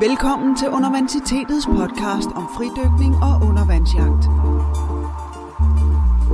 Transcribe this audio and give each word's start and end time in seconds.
Velkommen 0.00 0.56
til 0.56 0.68
Undervandsitetets 0.68 1.66
podcast 1.66 2.28
om 2.34 2.48
fridykning 2.56 3.14
og 3.14 3.48
undervandsjagt. 3.48 4.24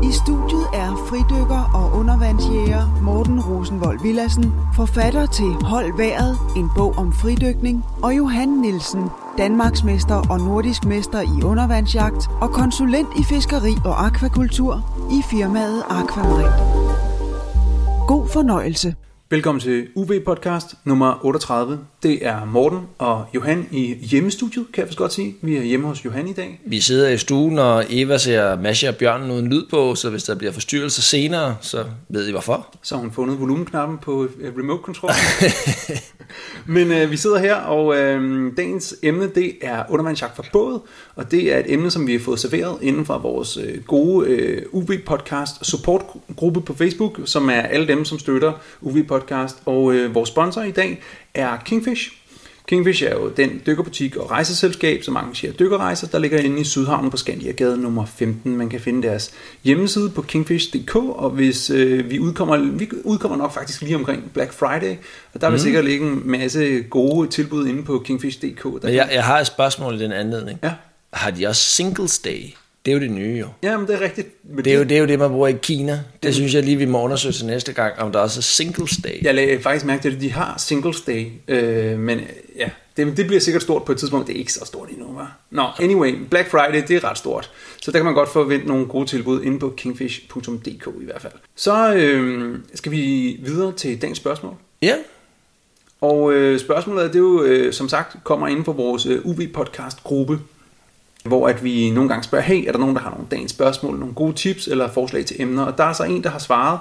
I 0.09 0.13
studiet 0.13 0.67
er 0.75 0.91
fridykker 1.09 1.71
og 1.75 1.99
undervandsjæger 1.99 3.01
Morten 3.03 3.41
Rosenvold 3.41 4.03
Villassen, 4.03 4.53
forfatter 4.75 5.27
til 5.27 5.45
Hold 5.45 5.97
Været, 5.97 6.39
en 6.57 6.71
bog 6.77 6.95
om 6.99 7.13
fridykning, 7.13 7.85
og 8.03 8.17
Johan 8.17 8.49
Nielsen, 8.49 9.05
Danmarksmester 9.39 10.31
og 10.31 10.41
nordisk 10.41 10.85
mester 10.85 11.21
i 11.21 11.43
undervandsjagt 11.43 12.31
og 12.41 12.51
konsulent 12.51 13.09
i 13.21 13.23
fiskeri 13.23 13.75
og 13.85 14.07
akvakultur 14.07 14.83
i 15.11 15.23
firmaet 15.31 15.83
Aquamarin. 15.91 16.53
God 18.07 18.29
fornøjelse. 18.29 18.95
Velkommen 19.31 19.61
til 19.61 19.89
UV-podcast 19.95 20.75
nummer 20.85 21.25
38. 21.25 21.79
Det 22.03 22.27
er 22.27 22.45
Morten 22.45 22.79
og 22.99 23.27
Johan 23.35 23.69
i 23.73 23.95
hjemmestudiet, 23.95 24.67
kan 24.73 24.81
jeg 24.81 24.89
vist 24.89 24.99
godt 24.99 25.13
sige. 25.13 25.37
Vi 25.43 25.57
er 25.57 25.63
hjemme 25.63 25.87
hos 25.87 26.05
Johan 26.05 26.29
i 26.29 26.33
dag. 26.33 26.61
Vi 26.67 26.81
sidder 26.81 27.09
i 27.09 27.19
stuen, 27.19 27.59
og 27.59 27.85
Eva 27.91 28.19
ser 28.19 28.57
Masha 28.57 28.89
og 28.89 28.97
Bjørn 28.97 29.31
uden 29.31 29.49
lyd 29.49 29.63
på, 29.71 29.95
så 29.95 30.11
hvis 30.11 30.25
der 30.25 30.35
bliver 30.35 30.53
forstyrrelser 30.53 31.03
senere, 31.03 31.57
så 31.61 31.85
ved 32.09 32.29
I 32.29 32.31
hvorfor. 32.31 32.75
Så 32.83 32.95
har 32.95 33.03
hun 33.03 33.13
fundet 33.13 33.41
volumenknappen 33.41 33.99
på 33.99 34.29
øh, 34.39 34.53
remote 34.59 34.83
control. 34.83 35.11
Men 36.67 36.93
øh, 36.93 37.11
vi 37.11 37.17
sidder 37.17 37.39
her, 37.39 37.55
og 37.55 37.97
øh, 37.97 38.53
dagens 38.57 38.95
emne 39.03 39.31
det 39.35 39.53
er 39.63 39.85
undervandsjagt 39.89 40.37
for 40.37 40.45
båd, 40.53 40.81
og 41.17 41.31
det 41.31 41.55
er 41.55 41.59
et 41.59 41.73
emne, 41.73 41.91
som 41.91 42.07
vi 42.07 42.13
har 42.13 42.21
fået 42.21 42.41
serveret 42.41 42.79
inden 42.83 43.07
for 43.07 43.19
vores 43.19 43.57
øh, 43.57 43.83
gode 43.85 44.29
øh, 44.29 44.63
UV-podcast 44.73 45.65
supportgruppe 45.65 46.61
på 46.61 46.75
Facebook, 46.75 47.21
som 47.25 47.49
er 47.49 47.61
alle 47.61 47.89
dem, 47.89 48.05
som 48.05 48.19
støtter 48.19 48.53
UV-podcast. 48.81 49.18
Og 49.65 49.95
øh, 49.95 50.15
vores 50.15 50.29
sponsor 50.29 50.63
i 50.63 50.71
dag 50.71 51.03
er 51.35 51.57
Kingfish. 51.65 52.13
Kingfish 52.69 53.03
er 53.03 53.11
jo 53.11 53.29
den 53.29 53.63
dykkerbutik 53.67 54.17
og 54.17 54.31
rejseselskab, 54.31 55.03
som 55.03 55.17
arrangerer 55.17 55.53
dykkerrejser, 55.53 56.07
der 56.07 56.19
ligger 56.19 56.39
inde 56.39 56.61
i 56.61 56.65
Sydhavnen 56.65 57.11
på 57.11 57.17
Skandiagade 57.17 57.79
nummer 57.79 58.05
15. 58.07 58.57
Man 58.57 58.69
kan 58.69 58.81
finde 58.81 59.09
deres 59.09 59.31
hjemmeside 59.65 60.11
på 60.11 60.23
kingfish.dk, 60.23 60.97
og 60.97 61.31
hvis 61.31 61.71
øh, 61.71 62.11
vi 62.11 62.19
udkommer, 62.19 62.57
vi 62.57 62.89
udkommer 63.05 63.39
nok 63.39 63.55
faktisk 63.55 63.83
lige 63.83 63.97
omkring 63.97 64.31
Black 64.33 64.53
Friday, 64.53 64.97
og 65.35 65.41
der 65.41 65.49
vil 65.49 65.57
mm. 65.57 65.63
sikkert 65.63 65.85
ligge 65.85 66.07
en 66.07 66.23
masse 66.25 66.83
gode 66.83 67.29
tilbud 67.29 67.67
inde 67.67 67.83
på 67.83 67.99
kingfish.dk. 67.99 68.83
Der 68.83 68.89
jeg, 68.89 69.09
jeg 69.13 69.25
har 69.25 69.41
et 69.41 69.47
spørgsmål 69.47 69.95
i 69.95 69.99
den 69.99 70.13
anledning. 70.13 70.59
Ja. 70.63 70.73
Har 71.13 71.31
de 71.31 71.47
også 71.47 71.63
Singles 71.63 72.19
Day? 72.19 72.43
Det 72.89 72.95
er 72.95 72.99
jo 73.01 73.03
det 73.03 73.11
nye 73.11 73.39
jo. 73.39 73.47
Ja, 73.63 73.77
men 73.79 73.87
det 73.87 73.95
er 73.95 74.01
rigtigt. 74.01 74.29
Men 74.45 74.65
Det 74.65 74.73
er 74.73 74.77
jo 74.79 74.83
det, 74.83 74.93
er 74.93 74.99
jo 75.01 75.07
det 75.07 75.19
man 75.19 75.31
bruger 75.31 75.49
i 75.49 75.57
Kina. 75.63 76.01
Det 76.23 76.35
synes 76.35 76.55
jeg 76.55 76.63
lige, 76.63 76.77
vi 76.77 76.85
må 76.85 77.03
undersøge 77.03 77.33
til 77.33 77.47
næste 77.47 77.73
gang, 77.73 77.99
om 77.99 78.13
der 78.13 78.19
også 78.19 78.41
er 78.41 78.43
Singles 78.43 78.97
Day. 79.05 79.23
Jeg 79.23 79.35
lagde 79.35 79.61
faktisk 79.61 79.85
mærke 79.85 80.03
til, 80.03 80.15
at 80.15 80.21
de 80.21 80.33
har 80.33 80.55
Singles 80.59 81.01
Day, 81.01 81.27
øh, 81.49 81.99
men 81.99 82.21
ja, 82.57 82.71
det, 82.97 83.17
det 83.17 83.27
bliver 83.27 83.41
sikkert 83.41 83.63
stort 83.63 83.85
på 83.85 83.93
et 83.93 83.99
tidspunkt. 83.99 84.27
Det 84.27 84.35
er 84.35 84.39
ikke 84.39 84.53
så 84.53 84.65
stort 84.65 84.89
endnu, 84.89 85.07
hva'? 85.07 85.27
Nå, 85.51 85.65
anyway, 85.81 86.15
Black 86.31 86.51
Friday, 86.51 86.83
det 86.89 86.97
er 86.97 87.11
ret 87.11 87.19
stort. 87.19 87.51
Så 87.83 87.91
der 87.91 87.99
kan 87.99 88.05
man 88.05 88.15
godt 88.15 88.29
forvente 88.29 88.69
nogle 88.69 88.87
gode 88.87 89.07
tilbud 89.07 89.43
inde 89.43 89.59
på 89.59 89.75
kingfish.dk 89.77 90.89
i 91.01 91.05
hvert 91.05 91.23
fald. 91.23 91.33
Så 91.57 91.95
øh, 91.95 92.59
skal 92.75 92.93
vi 92.93 93.37
videre 93.43 93.73
til 93.73 94.03
dagens 94.03 94.19
spørgsmål. 94.19 94.55
Ja, 94.83 94.95
Og 96.01 96.33
øh, 96.33 96.61
spørgsmålet 96.61 97.05
det 97.05 97.15
er 97.15 97.19
jo, 97.19 97.43
øh, 97.43 97.73
som 97.73 97.89
sagt, 97.89 98.25
kommer 98.25 98.49
inden 98.49 98.65
for 98.65 98.73
vores 98.73 99.07
øh, 99.07 99.21
UV-podcast-gruppe, 99.25 100.39
hvor 101.29 101.49
at 101.49 101.65
vi 101.65 101.91
nogle 101.91 102.09
gange 102.09 102.25
spørger, 102.25 102.45
hey, 102.45 102.65
er 102.69 102.73
der 102.73 102.79
nogen, 102.79 102.95
der 102.95 103.01
har 103.01 103.11
nogle 103.11 103.27
dagens 103.31 103.51
spørgsmål, 103.51 103.99
nogle 103.99 104.15
gode 104.15 104.33
tips 104.33 104.69
eller 104.69 104.89
forslag 104.89 105.25
til 105.25 105.43
emner? 105.43 105.63
Og 105.63 105.79
der 105.79 105.85
er 105.85 105.93
så 105.93 106.05
en, 106.05 106.23
der 106.23 106.31
har 106.31 106.39
svaret, 106.39 106.79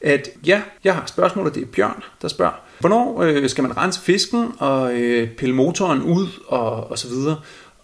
at 0.00 0.28
ja, 0.46 0.62
jeg 0.84 0.94
har 0.94 1.06
spørgsmål, 1.06 1.46
og 1.46 1.54
det 1.54 1.62
er 1.62 1.66
Bjørn, 1.66 2.02
der 2.22 2.28
spørger, 2.28 2.52
hvornår 2.80 3.22
øh, 3.22 3.48
skal 3.48 3.62
man 3.62 3.76
rense 3.76 4.00
fisken 4.00 4.52
og 4.58 4.94
øh, 4.94 5.30
pille 5.30 5.54
motoren 5.54 6.02
ud 6.02 6.26
og, 6.46 6.90
og 6.90 6.98
så 6.98 7.08
videre? 7.08 7.36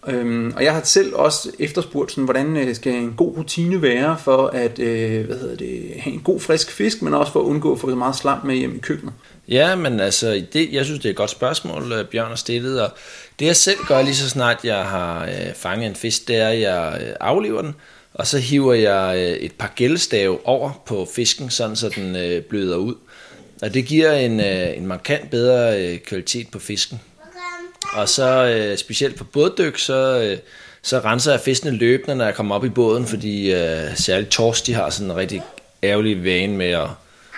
Øhm, 0.07 0.53
og 0.55 0.63
jeg 0.63 0.73
har 0.73 0.81
selv 0.83 1.15
også 1.15 1.51
efterspurgt, 1.59 2.11
sådan, 2.11 2.23
hvordan 2.23 2.57
øh, 2.57 2.75
skal 2.75 2.93
en 2.93 3.13
god 3.17 3.37
rutine 3.37 3.81
være 3.81 4.17
for 4.23 4.47
at 4.47 4.79
øh, 4.79 5.25
hvad 5.25 5.37
hedder 5.37 5.55
det, 5.55 5.93
have 5.99 6.13
en 6.13 6.21
god 6.21 6.39
frisk 6.39 6.71
fisk, 6.71 7.01
men 7.01 7.13
også 7.13 7.31
for 7.31 7.39
at 7.39 7.43
undgå 7.45 7.73
at 7.73 7.79
få 7.79 7.89
så 7.89 7.95
meget 7.95 8.15
slam 8.15 8.45
med 8.45 8.55
hjem 8.55 8.75
i 8.75 8.79
køkkenet. 8.79 9.13
Ja, 9.47 9.75
men 9.75 9.99
altså, 9.99 10.43
det, 10.53 10.73
jeg 10.73 10.85
synes, 10.85 10.99
det 10.99 11.05
er 11.05 11.09
et 11.09 11.15
godt 11.15 11.29
spørgsmål, 11.29 11.91
øh, 11.91 12.05
Bjørn 12.05 12.27
har 12.27 12.35
stillet, 12.35 12.81
og 12.81 12.89
det 13.39 13.45
jeg 13.45 13.55
selv 13.55 13.77
gør 13.87 14.01
lige 14.01 14.15
så 14.15 14.29
snart 14.29 14.57
jeg 14.63 14.85
har 14.85 15.25
øh, 15.25 15.53
fanget 15.55 15.87
en 15.89 15.95
fisk, 15.95 16.27
det 16.27 16.35
er, 16.35 16.47
at 16.47 16.61
jeg 16.61 17.01
øh, 17.01 17.13
aflever 17.19 17.61
den, 17.61 17.75
og 18.13 18.27
så 18.27 18.37
hiver 18.37 18.73
jeg 18.73 19.15
øh, 19.17 19.37
et 19.37 19.51
par 19.51 19.73
gældstave 19.75 20.47
over 20.47 20.81
på 20.85 21.07
fisken, 21.15 21.49
sådan 21.49 21.75
så 21.75 21.89
den 21.89 22.15
øh, 22.15 22.41
bløder 22.41 22.77
ud. 22.77 22.95
Og 23.61 23.73
det 23.73 23.85
giver 23.85 24.11
en, 24.11 24.39
øh, 24.39 24.77
en 24.77 24.87
markant 24.87 25.29
bedre 25.29 25.81
øh, 25.81 25.99
kvalitet 25.99 26.47
på 26.51 26.59
fisken. 26.59 26.99
Og 27.93 28.09
så 28.09 28.45
øh, 28.45 28.77
specielt 28.77 29.15
på 29.15 29.23
båddyk, 29.23 29.77
så, 29.77 30.21
øh, 30.21 30.37
så 30.81 30.99
renser 30.99 31.31
jeg 31.31 31.41
fiskene 31.41 31.77
løbende, 31.77 32.15
når 32.15 32.25
jeg 32.25 32.35
kommer 32.35 32.55
op 32.55 32.65
i 32.65 32.69
båden, 32.69 33.07
fordi 33.07 33.53
øh, 33.53 33.95
særligt 33.95 34.31
torsk, 34.31 34.67
de 34.67 34.73
har 34.73 34.89
sådan 34.89 35.11
en 35.11 35.17
rigtig 35.17 35.43
ærgerlig 35.83 36.23
vane 36.23 36.57
med 36.57 36.69
at 36.69 36.87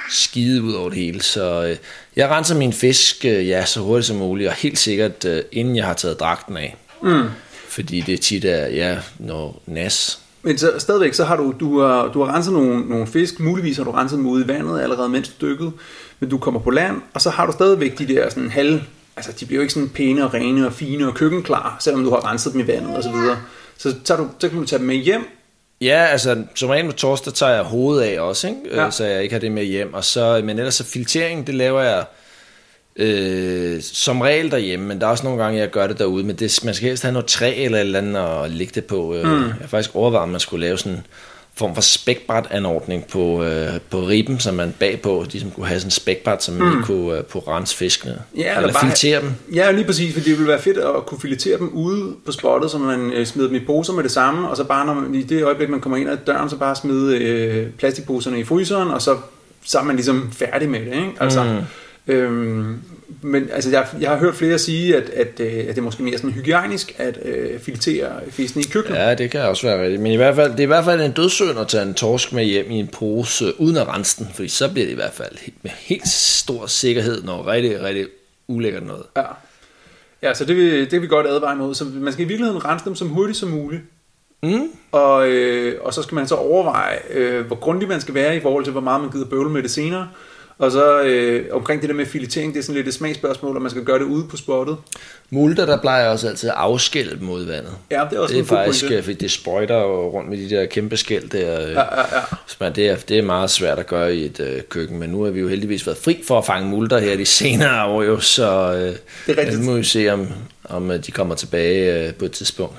skide 0.09 0.64
ud 0.64 0.74
over 0.74 0.90
det 0.90 0.97
hele. 0.97 1.22
Så 1.22 1.64
øh, 1.64 1.78
jeg 2.16 2.30
renser 2.30 2.56
min 2.56 2.74
fisk 2.74 3.25
øh, 3.25 3.47
ja, 3.47 3.66
så 3.66 3.80
hurtigt 3.80 4.08
som 4.08 4.16
muligt, 4.16 4.50
og 4.50 4.56
helt 4.56 4.80
sikkert 4.80 5.25
øh, 5.25 5.44
inden 5.52 5.75
jeg 5.75 5.86
har 5.86 5.94
taget 5.94 6.19
dragten 6.19 6.58
af. 6.58 6.75
Mm. 7.03 7.24
Fordi 7.68 8.02
det 8.02 8.22
tit 8.22 8.46
er 8.46 8.68
ja, 8.68 8.97
noget 9.20 9.53
nas. 9.66 10.20
Men 10.41 10.58
så, 10.58 10.72
stadigvæk, 10.78 11.14
så 11.14 11.25
har 11.25 11.35
du, 11.35 11.53
du 11.59 11.80
har, 11.80 12.08
du 12.08 12.24
har 12.24 12.35
renset 12.35 12.53
nogle, 12.53 12.90
nogle 12.90 13.08
fisk, 13.08 13.40
muligvis 13.40 13.78
har 13.78 13.84
du 13.84 13.91
renset 13.91 14.18
dem 14.18 14.28
ude 14.28 14.46
i 14.46 14.47
vandet 14.47 14.81
allerede, 14.81 15.09
mens 15.09 15.30
du 15.30 15.47
dykkede, 15.47 15.72
men 16.20 16.30
du 16.30 16.38
kommer 16.38 16.59
på 16.59 16.70
land, 16.70 17.02
og 17.14 17.22
så 17.22 17.30
har 17.30 17.46
du 17.46 17.52
stadigvæk 17.52 18.00
de 18.00 18.08
der 18.08 18.30
sådan 18.30 18.50
halv, 18.50 18.81
altså 19.16 19.31
de 19.31 19.46
bliver 19.46 19.57
jo 19.57 19.62
ikke 19.62 19.74
sådan 19.74 19.90
pæne 19.90 20.25
og 20.25 20.34
rene 20.34 20.68
og 20.68 20.74
fine 20.74 21.07
og 21.07 21.13
køkkenklar, 21.13 21.78
selvom 21.79 22.03
du 22.03 22.09
har 22.09 22.31
renset 22.31 22.53
dem 22.53 22.62
i 22.62 22.68
vandet 22.68 22.97
og 22.97 23.03
så 23.03 23.12
videre. 23.12 23.38
Så, 23.78 23.96
tager 24.03 24.18
du, 24.18 24.28
så 24.40 24.50
kan 24.50 24.57
du 24.59 24.66
tage 24.66 24.79
dem 24.79 24.88
med 24.88 24.96
hjem, 24.96 25.25
Ja, 25.81 26.06
altså 26.06 26.44
som 26.56 26.69
regel 26.69 26.85
med 26.85 26.94
torsk, 26.94 27.25
der 27.25 27.31
tager 27.31 27.53
jeg 27.53 27.63
hovedet 27.63 28.03
af 28.03 28.19
også, 28.19 28.47
ikke? 28.47 28.59
Ja. 28.72 28.84
Ja. 28.84 28.91
så 28.91 29.06
jeg 29.06 29.23
ikke 29.23 29.34
har 29.34 29.40
det 29.40 29.52
med 29.52 29.63
hjem. 29.63 29.94
Og 29.94 30.03
så, 30.03 30.41
men 30.44 30.59
ellers 30.59 30.75
så 30.75 30.84
filtrering, 30.84 31.47
det 31.47 31.56
laver 31.56 31.81
jeg 31.81 32.06
øh, 32.96 33.81
som 33.81 34.22
regel 34.22 34.52
derhjemme, 34.52 34.88
men 34.88 35.02
der 35.02 35.07
er 35.07 35.12
også 35.12 35.23
nogle 35.23 35.44
gange, 35.44 35.59
jeg 35.59 35.69
gør 35.69 35.88
det 35.88 36.00
derude. 36.00 36.23
Men 36.23 36.35
det, 36.35 36.59
man 36.63 36.73
skal 36.73 36.88
helst 36.88 37.03
have 37.03 37.13
noget 37.13 37.25
træ 37.25 37.63
eller 37.63 37.78
et 37.78 37.81
eller 37.81 38.00
andet 38.00 38.19
at 38.19 38.52
lægge 38.52 38.72
det 38.75 38.85
på. 38.85 39.16
Øh, 39.16 39.25
mm. 39.25 39.44
Jeg 39.44 39.53
har 39.62 39.68
faktisk 39.68 39.96
overvejet, 39.96 40.23
om 40.23 40.29
man 40.29 40.40
skulle 40.40 40.66
lave 40.66 40.78
sådan 40.78 41.06
form 41.56 41.75
for 41.75 41.81
spækbræt 41.81 42.46
anordning 42.52 43.08
på, 43.08 43.44
øh, 43.44 43.68
på 43.90 43.97
ribben, 44.00 44.40
så 44.40 44.52
man 44.52 44.74
bagpå 44.80 45.25
ligesom 45.31 45.52
kunne 45.52 45.68
have 45.68 45.80
sådan 45.80 45.88
en 45.88 45.91
spækbræt, 45.91 46.44
så 46.44 46.52
man 46.52 46.75
mm. 46.75 46.84
kunne, 46.84 47.18
øh, 47.18 47.24
kunne 47.24 47.44
rense 47.47 47.75
fiskene. 47.78 48.22
Ja, 48.38 48.56
eller 48.58 48.74
bare- 48.74 48.86
filtrere 48.86 49.22
dem. 49.22 49.31
Ja, 49.53 49.72
lige 49.72 49.86
præcis, 49.86 50.14
for 50.14 50.22
det 50.22 50.31
ville 50.31 50.47
være 50.47 50.62
fedt 50.62 50.78
at 50.78 51.06
kunne 51.06 51.19
filetere 51.22 51.58
dem 51.58 51.69
ude 51.74 52.14
på 52.25 52.31
spottet, 52.31 52.72
så 52.72 52.78
man 52.78 53.12
øh, 53.12 53.25
smider 53.25 53.47
dem 53.47 53.56
i 53.58 53.66
poser 53.66 53.94
med 53.94 54.03
det 54.03 54.12
samme, 54.12 54.50
og 54.50 54.58
så 54.58 54.64
bare 54.64 54.86
når 54.86 54.94
man, 54.94 55.16
i 55.16 55.24
det 55.24 55.44
øjeblik, 55.44 55.69
man 55.69 55.80
kommer 55.80 55.97
ind 55.97 56.09
ad 56.09 56.18
døren, 56.28 56.50
så 56.50 56.56
bare 56.58 56.75
smide 56.75 57.18
øh, 57.18 57.70
plastikposerne 57.70 58.40
i 58.40 58.44
fryseren, 58.44 58.90
og 58.91 59.02
så, 59.02 59.18
så 59.66 59.80
er 59.80 59.84
man 59.84 59.96
ligesom 59.96 60.31
færdig 60.31 60.70
med 60.70 60.80
det, 60.80 60.85
ikke? 60.96 61.12
Altså, 61.20 61.44
mm. 61.44 62.14
øhm, 62.14 62.80
men 63.23 63.50
altså, 63.51 63.69
jeg, 63.69 63.88
jeg 64.00 64.09
har 64.09 64.17
hørt 64.17 64.35
flere 64.35 64.59
sige, 64.59 64.97
at, 64.97 65.09
at, 65.09 65.39
øh, 65.39 65.53
at 65.59 65.67
det 65.67 65.78
er 65.78 65.81
måske 65.81 66.03
mere 66.03 66.17
sådan 66.17 66.31
hygiejnisk 66.31 66.95
at 66.97 67.19
øh, 67.25 67.59
filetere 67.59 68.11
fisken 68.29 68.61
i 68.61 68.63
køkkenet. 68.63 68.97
Ja, 68.97 69.16
det 69.16 69.31
kan 69.31 69.41
også 69.41 69.67
være 69.67 69.84
rigtigt. 69.84 70.01
Men 70.01 70.11
i 70.11 70.16
hvert 70.16 70.35
fald, 70.35 70.51
det 70.51 70.59
er 70.59 70.63
i 70.63 70.66
hvert 70.66 70.85
fald 70.85 71.01
en 71.01 71.11
dødssynd 71.11 71.59
at 71.59 71.67
tage 71.67 71.84
en 71.84 71.94
torsk 71.94 72.34
med 72.34 72.44
hjem 72.44 72.72
i 72.72 72.79
en 72.79 72.88
pose, 72.88 73.61
uden 73.61 73.78
at 73.78 73.88
rense 73.88 74.23
den, 74.23 74.28
fordi 74.34 74.47
så 74.47 74.72
bliver 74.72 74.85
det 74.85 74.91
i 74.91 74.95
hvert 74.95 75.13
fald 75.13 75.35
med 75.61 75.72
helt 75.72 76.07
stor 76.07 76.67
sikkerhed 76.67 77.23
noget 77.23 77.45
rigtig, 77.47 77.81
rigtig 77.81 78.07
ulækkert 78.47 78.84
noget. 78.84 79.03
Ja. 79.17 79.23
Ja, 80.22 80.34
så 80.34 80.45
det 80.45 80.55
vil, 80.55 80.72
det 80.72 80.91
vil 80.91 81.01
vi 81.01 81.07
godt 81.07 81.28
advare 81.28 81.53
imod. 81.53 81.75
Så 81.75 81.85
man 81.85 82.13
skal 82.13 82.25
i 82.25 82.28
virkeligheden 82.28 82.66
rense 82.66 82.85
dem 82.85 82.95
så 82.95 83.05
hurtigt 83.05 83.38
som 83.38 83.50
muligt. 83.50 83.81
Mm. 84.44 84.69
Og, 84.91 85.28
øh, 85.28 85.81
og 85.81 85.94
så 85.94 86.01
skal 86.01 86.16
man 86.16 86.28
så 86.28 86.35
overveje, 86.35 87.00
øh, 87.09 87.45
hvor 87.45 87.55
grundig 87.55 87.88
man 87.88 88.01
skal 88.01 88.13
være 88.13 88.38
i 88.38 88.40
forhold 88.40 88.63
til, 88.63 88.72
hvor 88.72 88.81
meget 88.81 89.01
man 89.01 89.11
gider 89.11 89.25
bøvle 89.25 89.50
med 89.50 89.63
det 89.63 89.72
senere. 89.72 90.09
Og 90.58 90.72
så 90.72 91.02
øh, 91.02 91.46
omkring 91.52 91.81
det 91.81 91.90
der 91.90 91.96
med 91.96 92.06
filetering, 92.06 92.53
det 92.53 92.59
er 92.59 92.64
sådan 92.64 92.76
lidt 92.76 92.88
et 92.88 92.94
smagsspørgsmål, 92.94 93.55
om 93.55 93.61
man 93.61 93.72
skal 93.72 93.84
gøre 93.84 94.00
det 94.00 94.05
ude 94.05 94.26
på 94.29 94.38
spottet. 94.38 94.78
Multer, 95.29 95.66
der 95.66 95.82
plejer 95.82 96.09
også 96.09 96.28
altid 96.28 96.50
at 96.50 96.55
afskælde 96.58 97.11
dem 97.11 97.22
mod 97.23 97.46
vandet. 97.46 97.72
Ja, 97.91 98.02
det 98.09 98.16
er 98.16 98.20
også 98.20 98.34
Det 98.34 98.40
er 98.40 98.44
en 98.44 98.47
faktisk, 98.47 98.84
pointe. 98.84 98.97
øh, 98.97 99.03
fordi 99.03 99.17
det 99.17 99.32
sprøjter 99.32 99.76
jo 99.78 100.09
rundt 100.09 100.29
med 100.29 100.38
de 100.38 100.50
der 100.55 100.66
kæmpe 100.66 100.97
skæld 100.97 101.29
der. 101.29 101.61
øh. 101.66 101.72
Ja, 101.72 101.79
ja, 101.79 102.03
ja. 102.61 102.70
Det 102.70 102.90
er, 102.90 102.96
det 102.96 103.17
er 103.17 103.22
meget 103.23 103.50
svært 103.50 103.79
at 103.79 103.88
gøre 103.88 104.16
i 104.16 104.26
et 104.26 104.40
øh, 104.40 104.61
køkken, 104.70 105.00
men 105.00 105.09
nu 105.09 105.23
har 105.23 105.32
vi 105.32 105.40
jo 105.40 105.47
heldigvis 105.47 105.85
været 105.88 105.97
fri 105.97 106.23
for 106.28 106.38
at 106.38 106.46
fange 106.46 106.70
multer 106.70 106.99
her 106.99 107.17
de 107.17 107.26
senere 107.26 107.85
år 107.85 108.03
jo, 108.03 108.20
så 108.20 108.73
øh, 108.73 108.79
Det 108.82 108.97
er 109.28 109.41
rigtigt. 109.41 109.59
nu 109.59 109.66
må 109.72 109.78
vi 109.78 109.84
se, 109.84 110.09
om, 110.09 110.28
om 110.66 110.91
øh, 110.91 111.06
de 111.06 111.11
kommer 111.11 111.35
tilbage 111.35 112.08
øh, 112.08 112.14
på 112.14 112.26
et 112.26 112.32
tidspunkt. 112.32 112.76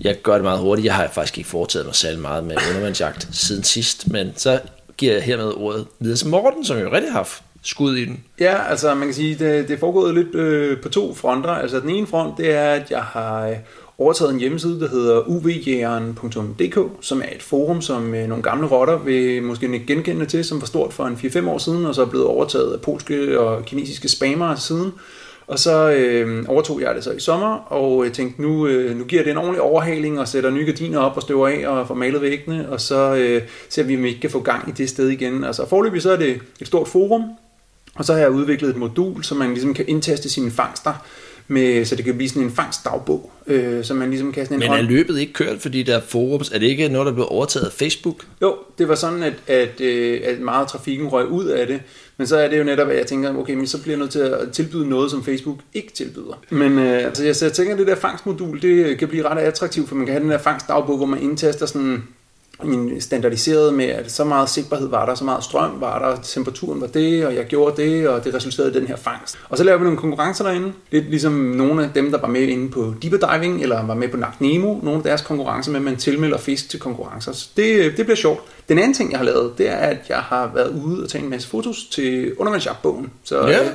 Jeg 0.00 0.16
gør 0.22 0.34
det 0.34 0.42
meget 0.42 0.58
hurtigt. 0.60 0.86
Jeg 0.86 0.94
har 0.94 1.10
faktisk 1.14 1.38
ikke 1.38 1.50
foretaget 1.50 1.86
mig 1.86 1.94
særlig 1.94 2.20
meget 2.20 2.44
med 2.44 2.56
undervandsjagt 2.70 3.28
siden 3.32 3.62
sidst, 3.64 4.08
men 4.08 4.32
så 4.36 4.60
giver 4.96 5.12
jeg 5.12 5.22
hermed 5.22 5.52
ordet 5.56 5.86
videre 6.00 6.16
til 6.16 6.28
Morten, 6.28 6.64
som 6.64 6.78
jo 6.78 6.92
rigtig 6.92 7.10
har 7.10 7.18
haft 7.18 7.42
skud 7.62 7.96
i 7.96 8.04
den. 8.04 8.24
Ja, 8.40 8.70
altså 8.70 8.94
man 8.94 9.06
kan 9.06 9.14
sige, 9.14 9.30
det, 9.30 9.68
det 9.68 9.74
er 9.74 9.78
foregået 9.78 10.14
lidt 10.14 10.34
øh, 10.34 10.80
på 10.80 10.88
to 10.88 11.14
fronter. 11.14 11.50
Altså 11.50 11.80
den 11.80 11.90
ene 11.90 12.06
front, 12.06 12.38
det 12.38 12.50
er, 12.54 12.70
at 12.70 12.90
jeg 12.90 13.02
har 13.02 13.48
øh, 13.48 13.56
overtaget 13.98 14.32
en 14.32 14.40
hjemmeside, 14.40 14.80
der 14.80 14.88
hedder 14.88 15.28
uvjægeren.dk, 15.28 16.78
som 17.00 17.20
er 17.20 17.36
et 17.36 17.42
forum, 17.42 17.80
som 17.80 18.14
øh, 18.14 18.28
nogle 18.28 18.42
gamle 18.42 18.66
rotter 18.66 18.98
vil 18.98 19.42
måske 19.42 19.72
ikke 19.72 19.86
genkende 19.86 20.26
til, 20.26 20.44
som 20.44 20.60
var 20.60 20.66
stort 20.66 20.92
for 20.92 21.04
en 21.04 21.14
4-5 21.14 21.48
år 21.48 21.58
siden, 21.58 21.86
og 21.86 21.94
så 21.94 22.02
er 22.02 22.06
blevet 22.06 22.26
overtaget 22.26 22.72
af 22.72 22.80
polske 22.80 23.40
og 23.40 23.64
kinesiske 23.64 24.08
spammere 24.08 24.56
siden. 24.56 24.92
Og 25.46 25.58
så 25.58 25.90
øh, 25.90 26.44
overtog 26.48 26.80
jeg 26.80 26.94
det 26.94 27.04
så 27.04 27.12
i 27.12 27.20
sommer, 27.20 27.72
og 27.72 28.04
jeg 28.04 28.12
tænkte, 28.12 28.42
nu, 28.42 28.66
øh, 28.66 28.96
nu 28.96 29.04
giver 29.04 29.22
det 29.22 29.30
en 29.30 29.36
ordentlig 29.36 29.60
overhaling, 29.60 30.20
og 30.20 30.28
sætter 30.28 30.50
nye 30.50 30.66
gardiner 30.66 30.98
op 30.98 31.16
og 31.16 31.22
støver 31.22 31.48
af, 31.48 31.68
og 31.68 31.88
får 31.88 31.94
malet 31.94 32.22
væggene, 32.22 32.68
og 32.68 32.80
så 32.80 33.14
øh, 33.14 33.42
ser 33.68 33.82
vi, 33.82 33.96
om 33.96 34.02
vi 34.02 34.08
ikke 34.08 34.20
kan 34.20 34.30
få 34.30 34.40
gang 34.40 34.68
i 34.68 34.72
det 34.72 34.88
sted 34.88 35.08
igen. 35.08 35.44
Altså 35.44 35.68
forløbig 35.68 36.02
så 36.02 36.12
er 36.12 36.16
det 36.16 36.40
et 36.60 36.66
stort 36.66 36.88
forum, 36.88 37.22
og 37.94 38.04
så 38.04 38.12
har 38.12 38.20
jeg 38.20 38.30
udviklet 38.30 38.70
et 38.70 38.76
modul, 38.76 39.24
så 39.24 39.34
man 39.34 39.48
ligesom 39.48 39.74
kan 39.74 39.84
indtaste 39.88 40.30
sine 40.30 40.50
fangster, 40.50 40.94
med, 41.48 41.84
så 41.84 41.96
det 41.96 42.04
kan 42.04 42.16
blive 42.16 42.28
sådan 42.28 42.42
en 42.42 42.50
fangstdagbog, 42.50 43.32
øh, 43.46 43.84
så 43.84 43.94
man 43.94 44.10
ligesom 44.10 44.32
kan 44.32 44.46
sådan 44.46 44.62
en 44.62 44.70
Men 44.70 44.78
er 44.78 44.82
løbet 44.82 45.18
ikke 45.18 45.32
kørt, 45.32 45.60
fordi 45.60 45.82
der 45.82 45.96
er 45.96 46.00
forums? 46.00 46.50
Er 46.50 46.58
det 46.58 46.66
ikke 46.66 46.88
noget, 46.88 47.06
der 47.06 47.12
er 47.12 47.14
blevet 47.14 47.28
overtaget 47.28 47.66
af 47.66 47.72
Facebook? 47.72 48.26
Jo, 48.42 48.56
det 48.78 48.88
var 48.88 48.94
sådan, 48.94 49.22
at, 49.22 49.34
at, 49.46 49.80
øh, 49.80 50.20
at 50.24 50.40
meget 50.40 50.68
trafikken 50.68 51.08
røg 51.08 51.26
ud 51.26 51.44
af 51.44 51.66
det, 51.66 51.80
men 52.16 52.26
så 52.26 52.36
er 52.36 52.48
det 52.48 52.58
jo 52.58 52.64
netop, 52.64 52.88
at 52.88 52.98
jeg 52.98 53.06
tænker, 53.06 53.36
okay, 53.36 53.54
men 53.54 53.66
så 53.66 53.82
bliver 53.82 53.92
jeg 53.92 54.00
nødt 54.00 54.10
til 54.10 54.18
at 54.18 54.52
tilbyde 54.52 54.88
noget, 54.88 55.10
som 55.10 55.24
Facebook 55.24 55.58
ikke 55.74 55.92
tilbyder. 55.92 56.42
Men 56.50 56.78
øh, 56.78 57.04
altså, 57.04 57.24
jeg, 57.24 57.36
så 57.36 57.44
jeg 57.44 57.52
tænker, 57.52 57.72
at 57.72 57.78
det 57.78 57.86
der 57.86 57.94
fangstmodul, 57.94 58.62
det 58.62 58.98
kan 58.98 59.08
blive 59.08 59.28
ret 59.28 59.38
attraktivt, 59.38 59.88
for 59.88 59.94
man 59.96 60.06
kan 60.06 60.12
have 60.12 60.22
den 60.22 60.30
der 60.30 60.38
fangstdagbog, 60.38 60.96
hvor 60.96 61.06
man 61.06 61.22
indtaster 61.22 61.66
sådan 61.66 62.02
standardiseret 63.00 63.74
med, 63.74 63.84
at 63.84 64.12
så 64.12 64.24
meget 64.24 64.48
sigtbarhed 64.50 64.88
var 64.88 65.06
der, 65.06 65.14
så 65.14 65.24
meget 65.24 65.44
strøm 65.44 65.70
var 65.80 65.98
der, 65.98 66.22
temperaturen 66.22 66.80
var 66.80 66.86
det, 66.86 67.26
og 67.26 67.34
jeg 67.34 67.44
gjorde 67.44 67.82
det, 67.82 68.08
og 68.08 68.24
det 68.24 68.34
resulterede 68.34 68.70
i 68.70 68.74
den 68.80 68.86
her 68.86 68.96
fangst. 68.96 69.38
Og 69.48 69.58
så 69.58 69.64
laver 69.64 69.78
vi 69.78 69.84
nogle 69.84 69.98
konkurrencer 69.98 70.44
derinde. 70.44 70.72
Lidt 70.90 71.10
ligesom 71.10 71.32
nogle 71.32 71.84
af 71.84 71.90
dem, 71.94 72.10
der 72.10 72.20
var 72.20 72.28
med 72.28 72.40
inde 72.40 72.70
på 72.70 72.94
Deeper 73.02 73.32
Diving, 73.32 73.62
eller 73.62 73.86
var 73.86 73.94
med 73.94 74.08
på 74.08 74.16
Nagt 74.16 74.40
Nemo, 74.40 74.78
nogle 74.82 74.96
af 74.98 75.02
deres 75.02 75.20
konkurrencer 75.22 75.72
med, 75.72 75.80
at 75.80 75.84
man 75.84 75.96
tilmelder 75.96 76.38
fisk 76.38 76.68
til 76.70 76.80
konkurrencer. 76.80 77.32
Så 77.32 77.48
det, 77.56 77.96
det 77.96 78.06
bliver 78.06 78.16
sjovt. 78.16 78.40
Den 78.68 78.78
anden 78.78 78.94
ting, 78.94 79.10
jeg 79.10 79.18
har 79.18 79.24
lavet, 79.24 79.52
det 79.58 79.68
er, 79.70 79.76
at 79.76 79.98
jeg 80.08 80.18
har 80.18 80.50
været 80.54 80.82
ude 80.84 81.02
og 81.02 81.08
tage 81.08 81.24
en 81.24 81.30
masse 81.30 81.48
fotos 81.48 81.84
til 81.84 82.32
undervandsjagtbogen. 82.38 83.10
Så 83.24 83.46
Ja. 83.48 83.60
øh, 83.64 83.66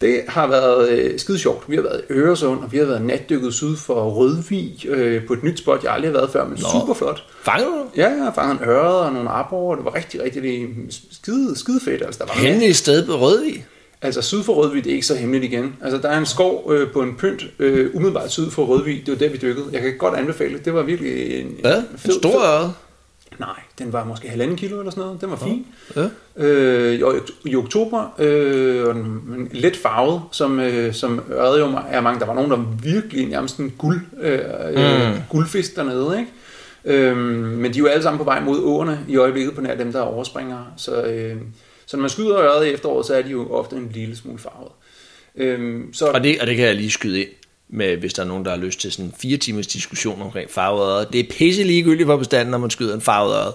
det 0.00 0.20
har 0.28 0.46
været 0.46 0.88
øh, 0.90 1.18
skide 1.18 1.38
sjovt. 1.38 1.64
Vi 1.70 1.74
har 1.76 1.82
været 1.82 2.00
i 2.10 2.12
Øresund, 2.12 2.60
og 2.60 2.72
vi 2.72 2.78
har 2.78 2.84
været 2.84 3.02
natdykket 3.02 3.54
syd 3.54 3.76
for 3.76 4.10
Rødvig 4.10 4.86
øh, 4.88 5.26
på 5.26 5.32
et 5.32 5.42
nyt 5.42 5.58
spot, 5.58 5.84
jeg 5.84 5.92
aldrig 5.92 6.10
har 6.10 6.18
været 6.18 6.30
før, 6.30 6.44
men 6.44 6.58
Nå. 6.62 6.68
super 6.80 6.94
flot. 6.94 7.24
Fanger 7.42 7.66
du? 7.66 7.84
Ja, 7.96 8.08
jeg 8.08 8.32
fanget 8.34 8.60
en 8.60 8.68
ørred 8.68 9.06
og 9.06 9.12
nogle 9.12 9.28
arbor, 9.28 9.70
og 9.70 9.76
det 9.76 9.84
var 9.84 9.94
rigtig, 9.94 10.22
rigtig 10.22 10.68
skide, 11.10 11.58
skide 11.58 11.80
fedt. 11.80 12.02
Altså, 12.02 12.18
der 12.18 12.26
var 12.26 12.40
Hemmeligt 12.40 12.76
sted 12.76 13.06
på 13.06 13.12
Rødvig? 13.12 13.66
altså 14.02 14.22
syd 14.22 14.42
for 14.42 14.52
Rødvig, 14.52 14.84
det 14.84 14.90
er 14.90 14.94
ikke 14.94 15.06
så 15.06 15.14
hemmeligt 15.14 15.44
igen. 15.44 15.76
Altså, 15.82 15.98
der 15.98 16.08
er 16.08 16.18
en 16.18 16.26
skov 16.26 16.72
øh, 16.72 16.92
på 16.92 17.02
en 17.02 17.14
pynt, 17.18 17.42
øh, 17.58 17.90
umiddelbart 17.94 18.30
syd 18.30 18.50
for 18.50 18.64
Rødvig. 18.64 19.02
Det 19.06 19.12
var 19.12 19.18
der, 19.18 19.28
vi 19.28 19.36
dykkede. 19.36 19.66
Jeg 19.72 19.80
kan 19.80 19.98
godt 19.98 20.14
anbefale 20.14 20.54
det. 20.54 20.64
Det 20.64 20.74
var 20.74 20.82
virkelig 20.82 21.40
en, 21.40 21.56
Ja, 21.64 21.76
en 21.76 21.84
en 22.04 22.12
stor 22.12 22.40
ørred. 22.44 22.70
Nej, 23.38 23.60
den 23.78 23.92
var 23.92 24.04
måske 24.04 24.28
halvanden 24.28 24.56
kilo 24.56 24.78
eller 24.78 24.90
sådan 24.90 25.04
noget. 25.04 25.20
Den 25.20 25.30
var 25.30 25.36
fin. 25.36 25.66
Ja. 25.96 26.08
Øh, 26.36 26.94
i, 26.94 27.02
I 27.50 27.56
oktober, 27.56 28.14
øh, 28.18 28.86
og 28.88 28.94
den, 28.94 29.48
let 29.52 29.76
farvet, 29.76 30.22
som, 30.32 30.60
øh, 30.60 30.94
som 30.94 31.20
ørred 31.32 31.58
jo 31.58 31.66
er 31.90 32.00
mange. 32.00 32.20
Der 32.20 32.26
var 32.26 32.34
nogen, 32.34 32.50
der 32.50 32.56
virkelig 32.82 33.26
nærmest 33.26 33.58
en 33.58 33.70
guld, 33.78 34.00
øh, 34.20 34.38
øh, 34.70 35.08
Mm. 35.14 35.20
guldfisk 35.28 35.76
dernede. 35.76 36.18
Ikke? 36.18 37.00
Øh, 37.04 37.16
men 37.16 37.72
de 37.72 37.78
er 37.78 37.82
jo 37.82 37.86
alle 37.86 38.02
sammen 38.02 38.18
på 38.18 38.24
vej 38.24 38.40
mod 38.40 38.60
åerne 38.62 39.00
i 39.08 39.16
øjeblikket 39.16 39.54
på 39.54 39.60
nær 39.60 39.74
dem, 39.74 39.92
der 39.92 39.98
er 39.98 40.04
overspringere. 40.04 40.66
Så, 40.76 41.02
øh, 41.02 41.36
så 41.86 41.96
når 41.96 42.00
man 42.00 42.10
skyder 42.10 42.38
ørred 42.40 42.64
i 42.66 42.70
efteråret, 42.70 43.06
så 43.06 43.14
er 43.14 43.22
de 43.22 43.30
jo 43.30 43.50
ofte 43.52 43.76
en 43.76 43.90
lille 43.94 44.16
smule 44.16 44.38
farvet. 44.38 44.72
Øh, 45.36 45.80
så, 45.92 46.06
Og 46.06 46.24
det, 46.24 46.40
og 46.40 46.46
det 46.46 46.56
kan 46.56 46.66
jeg 46.66 46.74
lige 46.74 46.90
skyde 46.90 47.20
ind 47.20 47.28
med, 47.68 47.96
hvis 47.96 48.12
der 48.14 48.22
er 48.22 48.26
nogen, 48.26 48.44
der 48.44 48.50
har 48.50 48.58
lyst 48.58 48.80
til 48.80 48.92
sådan 48.92 49.04
en 49.04 49.14
fire 49.18 49.36
timers 49.36 49.66
diskussion 49.66 50.22
omkring 50.22 50.50
farvet 50.50 50.88
ørred. 50.88 51.06
Det 51.12 51.20
er 51.20 51.24
pisse 51.38 51.62
ligegyldigt 51.62 52.06
for 52.06 52.16
bestanden, 52.16 52.50
når 52.50 52.58
man 52.58 52.70
skyder 52.70 52.94
en 52.94 53.00
farvet 53.00 53.34
ørred. 53.34 53.52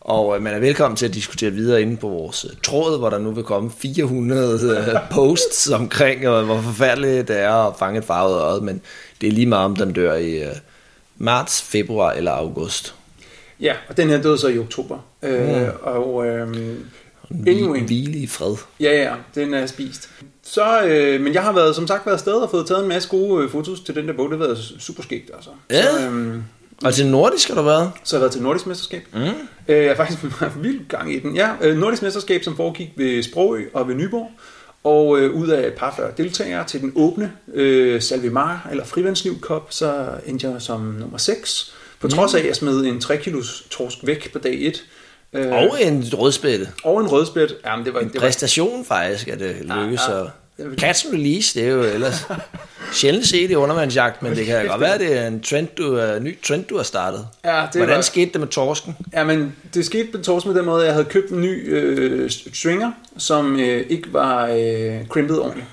Og 0.00 0.36
øh, 0.36 0.42
man 0.42 0.54
er 0.54 0.58
velkommen 0.58 0.96
til 0.96 1.06
at 1.06 1.14
diskutere 1.14 1.50
videre 1.50 1.82
inde 1.82 1.96
på 1.96 2.08
vores 2.08 2.44
øh, 2.44 2.50
tråd, 2.62 2.98
hvor 2.98 3.10
der 3.10 3.18
nu 3.18 3.30
vil 3.30 3.44
komme 3.44 3.70
400 3.78 4.76
øh, 4.78 4.96
posts 5.14 5.70
omkring, 5.70 6.24
øh, 6.24 6.44
hvor 6.44 6.60
forfærdeligt 6.60 7.28
det 7.28 7.38
er 7.40 7.52
at 7.68 7.74
fange 7.78 7.98
et 7.98 8.04
farvet 8.04 8.62
men 8.62 8.80
det 9.20 9.26
er 9.28 9.32
lige 9.32 9.46
meget, 9.46 9.64
om 9.64 9.76
den 9.76 9.92
dør 9.92 10.14
i 10.14 10.42
øh, 10.42 10.54
marts, 11.18 11.62
februar 11.62 12.12
eller 12.12 12.30
august. 12.30 12.94
ja, 13.60 13.74
og 13.88 13.96
den 13.96 14.08
her 14.08 14.22
døde 14.22 14.38
så 14.38 14.48
i 14.48 14.58
oktober. 14.58 14.98
Øh, 15.22 15.62
Mm. 15.62 15.68
Og 15.82 16.26
øh. 16.26 16.48
Anyway. 17.46 17.80
Hvile 17.80 18.18
i 18.18 18.26
fred. 18.26 18.56
Ja, 18.80 19.02
ja, 19.02 19.14
den 19.34 19.54
er 19.54 19.66
spist. 19.66 20.10
Så, 20.54 20.82
øh, 20.84 21.20
men 21.20 21.34
jeg 21.34 21.42
har 21.42 21.52
været, 21.52 21.74
som 21.74 21.86
sagt 21.86 22.06
været 22.06 22.14
afsted 22.14 22.32
og 22.32 22.50
fået 22.50 22.66
taget 22.66 22.82
en 22.82 22.88
masse 22.88 23.08
gode 23.08 23.44
øh, 23.44 23.50
fotos 23.50 23.80
til 23.80 23.94
den 23.94 24.08
der 24.08 24.14
bog. 24.14 24.30
Det 24.30 24.38
har 24.38 24.44
været 24.46 24.58
super 24.78 25.02
skægt, 25.02 25.30
altså. 25.34 25.50
Ja. 25.70 25.82
Så, 25.82 26.08
øh, 26.10 26.36
Og 26.84 26.94
til 26.94 27.06
nordisk 27.06 27.48
har 27.48 27.54
du 27.54 27.62
været? 27.62 27.90
så 28.04 28.16
har 28.16 28.18
jeg 28.18 28.22
været 28.22 28.32
til 28.32 28.42
Nordisk 28.42 28.66
Mesterskab. 28.66 29.02
Mm. 29.12 29.20
Øh, 29.68 29.82
jeg 29.82 29.88
har 29.90 29.94
faktisk 29.96 30.18
vildt 30.62 30.88
gang 30.88 31.14
i 31.14 31.18
den. 31.18 31.36
Ja, 31.36 31.50
øh, 31.60 31.76
Nordisk 31.76 32.02
Mesterskab, 32.02 32.44
som 32.44 32.56
foregik 32.56 32.90
ved 32.96 33.22
Sprogø 33.22 33.64
og 33.74 33.88
ved 33.88 33.94
Nyborg. 33.94 34.30
Og 34.84 35.18
øh, 35.18 35.34
ud 35.34 35.48
af 35.48 35.66
et 35.66 35.72
par 35.74 35.94
40 35.96 36.10
deltagere 36.16 36.64
til 36.66 36.80
den 36.80 36.92
åbne 36.94 37.32
øh, 37.54 38.02
Salvimar, 38.02 38.68
eller 38.70 38.84
Frivandsliv 38.84 39.40
Cup, 39.40 39.66
så 39.70 40.06
endte 40.26 40.50
jeg 40.50 40.62
som 40.62 40.80
nummer 40.80 41.18
6. 41.18 41.74
På 42.00 42.08
trods 42.08 42.34
af, 42.34 42.38
at 42.38 42.46
jeg 42.46 42.56
smed 42.56 42.84
en 42.84 43.00
3 43.00 43.16
kilos 43.16 43.66
torsk 43.70 43.98
væk 44.02 44.32
på 44.32 44.38
dag 44.38 44.54
1. 44.66 44.84
Øh, 45.32 45.52
Og 45.52 45.82
en 45.82 46.04
rødspætte. 46.12 46.68
og 46.84 47.00
en 47.00 47.06
rødspæt. 47.06 47.54
Jamen, 47.66 47.84
det 47.86 47.94
var, 47.94 48.00
En 48.00 48.06
det 48.06 48.14
var, 48.14 48.20
præstation 48.20 48.84
faktisk, 48.84 49.28
at 49.28 49.40
det 49.40 49.56
lykkes. 49.60 50.00
Ja, 50.08 50.14
ja. 50.16 50.18
Ja. 50.22 50.24
Catch 50.78 51.06
and 51.06 51.14
release, 51.14 51.60
det 51.60 51.68
er 51.68 51.72
jo 51.72 51.82
ellers 51.82 52.26
sjældent 52.92 53.26
set 53.26 53.50
i 53.50 53.54
undervandsjagt, 53.54 54.22
men 54.22 54.36
det 54.36 54.46
kan 54.46 54.66
godt 54.66 54.80
være, 54.80 54.98
det 54.98 55.18
er 55.18 55.26
en 55.26 55.40
trend, 55.40 55.68
du, 55.78 56.02
uh, 56.16 56.22
ny 56.22 56.38
trend, 56.42 56.64
du 56.64 56.76
har 56.76 56.82
startet. 56.82 57.26
ja, 57.44 57.62
det 57.72 57.80
Hvordan 57.80 57.96
var, 57.96 58.02
skete 58.02 58.30
det 58.32 58.40
med 58.40 58.48
torsken? 58.48 58.96
Ja, 59.12 59.24
men 59.24 59.56
det 59.74 59.86
skete 59.86 60.08
på 60.12 60.18
tors 60.18 60.46
med 60.46 60.54
den 60.54 60.64
måde, 60.64 60.80
at 60.80 60.86
jeg 60.86 60.94
havde 60.94 61.04
købt 61.06 61.30
en 61.30 61.40
ny 61.40 61.74
øh, 61.74 62.30
stringer, 62.30 62.92
som 63.18 63.60
øh, 63.60 63.86
ikke 63.88 64.12
var 64.12 64.46
øh, 64.46 65.06
crimpet 65.08 65.40
ordentligt. 65.40 65.66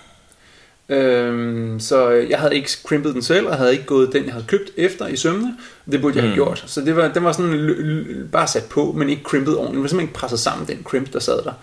Øhm, 0.89 1.79
så 1.79 2.09
jeg 2.09 2.39
havde 2.39 2.55
ikke 2.55 2.69
crimpet 2.85 3.13
den 3.13 3.21
selv, 3.21 3.47
og 3.47 3.57
havde 3.57 3.71
ikke 3.71 3.85
gået 3.85 4.13
den, 4.13 4.25
jeg 4.25 4.33
havde 4.33 4.45
købt 4.47 4.69
efter 4.77 5.07
i 5.07 5.15
sømne. 5.15 5.57
Det 5.91 6.01
burde 6.01 6.15
jeg 6.15 6.23
have 6.23 6.29
Mm. 6.29 6.35
gjort. 6.35 6.63
Så 6.67 6.81
det 6.81 6.95
var, 6.95 7.07
den 7.07 7.23
var 7.23 7.31
sådan 7.31 8.29
bare 8.31 8.47
sat 8.47 8.65
på, 8.65 8.91
men 8.97 9.09
ikke 9.09 9.21
crimpet 9.23 9.55
ordentligt. 9.57 9.73
Den 9.75 9.81
var 9.83 9.87
simpelthen 9.87 10.07
ikke 10.09 10.19
presset 10.19 10.39
sammen, 10.39 10.67
den 10.67 10.79
crimp, 10.83 11.13
der 11.13 11.19
sad 11.19 11.37
der. 11.43 11.53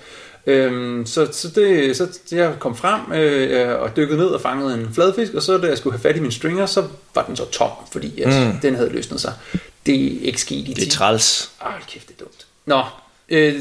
Øhm, 0.48 1.06
så, 1.06 1.28
så, 1.32 1.48
det, 1.54 1.96
så 1.96 2.08
jeg 2.32 2.54
kom 2.58 2.76
frem 2.76 3.12
øh, 3.12 3.80
og 3.80 3.96
dykkede 3.96 4.18
ned 4.18 4.26
og 4.26 4.40
fangede 4.40 4.74
en 4.74 4.88
fladfisk, 4.94 5.34
og 5.34 5.42
så 5.42 5.58
da 5.58 5.66
jeg 5.66 5.78
skulle 5.78 5.94
have 5.98 6.02
fat 6.02 6.16
i 6.16 6.20
min 6.20 6.32
stringer, 6.32 6.66
så 6.66 6.84
var 7.14 7.22
den 7.24 7.36
så 7.36 7.50
tom, 7.50 7.70
fordi 7.92 8.22
at 8.22 8.28
Mm. 8.54 8.60
den 8.62 8.74
havde 8.74 8.90
løsnet 8.90 9.20
sig. 9.20 9.32
Det 9.86 9.94
er 10.16 10.20
ikke 10.26 10.40
sket 10.40 10.54
i 10.68 10.72
Det 10.76 10.82
er 10.82 10.90
10 10.90 10.90
træls. 10.90 11.50
Ah, 11.60 11.72
kæft, 11.88 12.08
det 12.08 12.14
er 12.20 12.24
dumt. 12.24 12.46
Nå, 12.66 12.82
øh, 13.28 13.54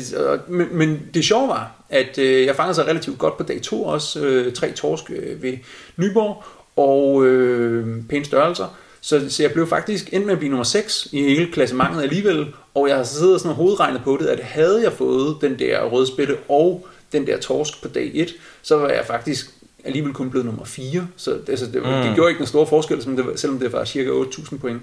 men, 0.47 0.67
men 0.71 1.01
det 1.13 1.25
sjove 1.25 1.47
var, 1.47 1.71
at 1.89 2.17
øh, 2.17 2.45
jeg 2.45 2.55
fangede 2.55 2.75
sig 2.75 2.87
relativt 2.87 3.17
godt 3.19 3.37
på 3.37 3.43
dag 3.43 3.61
to 3.61 3.83
også. 3.83 4.19
Øh, 4.19 4.53
tre 4.53 4.71
torsk 4.71 5.03
øh, 5.09 5.43
ved 5.43 5.53
Nyborg, 5.97 6.43
og 6.75 7.25
øh, 7.25 7.87
pæne 8.09 8.25
størrelser. 8.25 8.75
Så, 9.01 9.25
så 9.29 9.43
jeg 9.43 9.51
blev 9.51 9.67
faktisk 9.69 10.13
endt 10.13 10.25
med 10.25 10.33
at 10.33 10.39
blive 10.39 10.49
nummer 10.49 10.63
6 10.63 11.07
i 11.11 11.21
hele 11.23 11.51
klassementet 11.51 12.01
alligevel. 12.03 12.47
Og 12.73 12.89
jeg 12.89 12.97
har 12.97 13.03
siddet 13.03 13.39
sådan 13.41 13.49
og 13.51 13.55
hovedregnet 13.55 14.01
på 14.03 14.17
det, 14.21 14.27
at 14.27 14.39
havde 14.39 14.83
jeg 14.83 14.93
fået 14.93 15.37
den 15.41 15.59
der 15.59 15.83
rødspætte 15.85 16.37
og 16.49 16.87
den 17.11 17.27
der 17.27 17.37
torsk 17.39 17.81
på 17.81 17.87
dag 17.87 18.11
1, 18.13 18.33
så 18.61 18.77
var 18.77 18.89
jeg 18.89 19.03
faktisk 19.07 19.49
alligevel 19.85 20.13
kun 20.13 20.29
blevet 20.29 20.45
nummer 20.45 20.65
4. 20.65 21.07
Så 21.17 21.31
det, 21.31 21.49
altså, 21.49 21.65
det, 21.65 21.75
mm. 21.75 21.89
det 21.89 22.11
gjorde 22.15 22.29
ikke 22.29 22.41
en 22.41 22.47
stor 22.47 22.65
forskel, 22.65 23.03
som 23.03 23.15
det 23.15 23.39
selvom 23.39 23.59
det 23.59 23.73
var 23.73 23.85
cirka 23.85 24.09
8.000 24.09 24.57
point. 24.57 24.81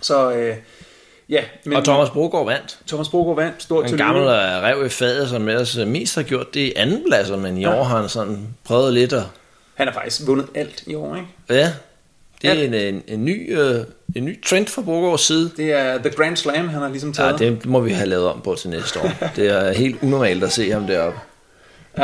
Så 0.00 0.32
øh, 0.32 0.56
ja, 1.28 1.44
men 1.64 1.76
Og 1.76 1.84
Thomas 1.84 2.10
Brogaard 2.10 2.46
vandt. 2.46 2.78
Thomas 2.86 3.08
Brogaard 3.08 3.36
vandt. 3.36 3.62
Stort 3.62 3.90
En 3.90 3.96
gammel 3.96 4.22
øh, 4.22 4.28
rev 4.62 4.86
i 4.86 4.88
fadet, 4.88 5.28
som 5.28 5.48
ellers 5.48 5.76
øh, 5.76 5.86
mest 5.86 6.14
har 6.14 6.22
gjort 6.22 6.54
det 6.54 6.60
i 6.60 6.72
anden 6.76 7.04
pladser, 7.08 7.36
men 7.36 7.58
i 7.58 7.60
Ja. 7.60 7.78
år 7.80 7.84
har 7.84 8.00
han 8.00 8.08
sådan 8.08 8.48
prøvet 8.64 8.94
lidt 8.94 9.12
at... 9.12 9.22
Han 9.74 9.86
har 9.86 9.94
faktisk 9.94 10.26
vundet 10.26 10.46
alt 10.54 10.82
i 10.86 10.94
år, 10.94 11.16
ikke? 11.16 11.28
Ja, 11.50 11.72
det 12.42 12.50
er 12.50 12.54
Ja. 12.54 12.64
en, 12.64 12.74
en, 12.74 13.02
en, 13.08 13.24
ny, 13.24 13.58
øh, 13.58 13.74
en 14.16 14.24
ny 14.24 14.42
trend 14.44 14.66
fra 14.66 14.82
Brogaards 14.82 15.20
side. 15.26 15.50
Det 15.56 15.72
er 15.72 15.98
The 15.98 16.10
Grand 16.10 16.36
Slam, 16.36 16.68
han 16.68 16.82
har 16.82 16.88
ligesom 16.88 17.14
Ja, 17.18 17.22
taget. 17.22 17.38
det 17.38 17.66
må 17.66 17.80
vi 17.80 17.90
have 17.90 18.08
lavet 18.08 18.26
om 18.26 18.40
på 18.44 18.54
til 18.54 18.70
næste 18.70 19.00
år. 19.00 19.10
Det 19.36 19.48
er 19.48 19.72
helt 19.72 19.96
unormalt 20.02 20.44
at 20.44 20.52
se 20.52 20.70
ham 20.70 20.86
deroppe. 20.86 21.18